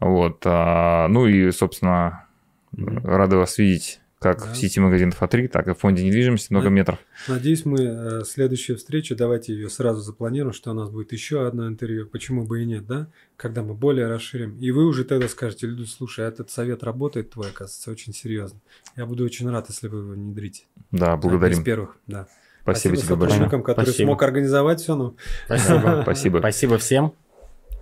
Вот. 0.00 0.42
а, 0.46 1.08
ну 1.08 1.26
и, 1.26 1.50
собственно, 1.50 2.24
Мгм. 2.72 3.04
рады 3.06 3.36
вас 3.36 3.58
видеть 3.58 4.00
как 4.24 4.38
Да. 4.40 4.52
в 4.52 4.56
сети 4.56 4.80
магазинов 4.80 5.20
А3, 5.22 5.48
так 5.48 5.68
и 5.68 5.74
в 5.74 5.78
фонде 5.78 6.02
недвижимости 6.02 6.50
много 6.50 6.66
Да. 6.68 6.70
метров. 6.70 6.98
Надеюсь, 7.28 7.64
мы 7.66 7.78
э, 7.82 8.24
следующую 8.24 8.78
встречу, 8.78 9.14
давайте 9.14 9.52
ее 9.52 9.68
сразу 9.68 10.00
запланируем, 10.00 10.54
что 10.54 10.70
у 10.70 10.74
нас 10.74 10.88
будет 10.88 11.12
еще 11.12 11.46
одно 11.46 11.68
интервью, 11.68 12.06
почему 12.06 12.46
бы 12.46 12.62
и 12.62 12.64
нет, 12.64 12.86
да? 12.86 13.08
Когда 13.36 13.62
мы 13.62 13.74
более 13.74 14.06
расширим. 14.08 14.58
И 14.58 14.70
вы 14.70 14.86
уже 14.86 15.04
тогда 15.04 15.28
скажете, 15.28 15.66
Люду, 15.66 15.86
слушай, 15.86 16.24
этот 16.26 16.50
совет 16.50 16.82
работает 16.82 17.30
твой, 17.30 17.48
оказывается, 17.48 17.90
очень 17.90 18.14
серьезно. 18.14 18.60
Я 18.96 19.04
буду 19.06 19.24
очень 19.24 19.48
рад, 19.50 19.66
если 19.68 19.88
вы 19.88 19.98
его 19.98 20.12
внедрите. 20.12 20.64
Да, 20.90 21.14
Из 21.16 21.20
благодарим. 21.20 21.62
первых, 21.62 21.96
да. 22.06 22.26
Спасибо, 22.62 22.96
тебе 22.96 23.16
большое. 23.16 23.50
который 23.50 23.84
Спасибо. 23.84 24.06
смог 24.06 24.22
организовать 24.22 24.80
все. 24.80 24.96
Ну, 24.96 25.16
Спасибо. 25.44 26.00
Спасибо. 26.02 26.38
Спасибо 26.38 26.78
всем. 26.78 27.12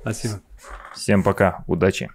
спасибо. 0.01 0.41
Всем 0.95 1.23
пока, 1.23 1.63
удачи. 1.69 2.11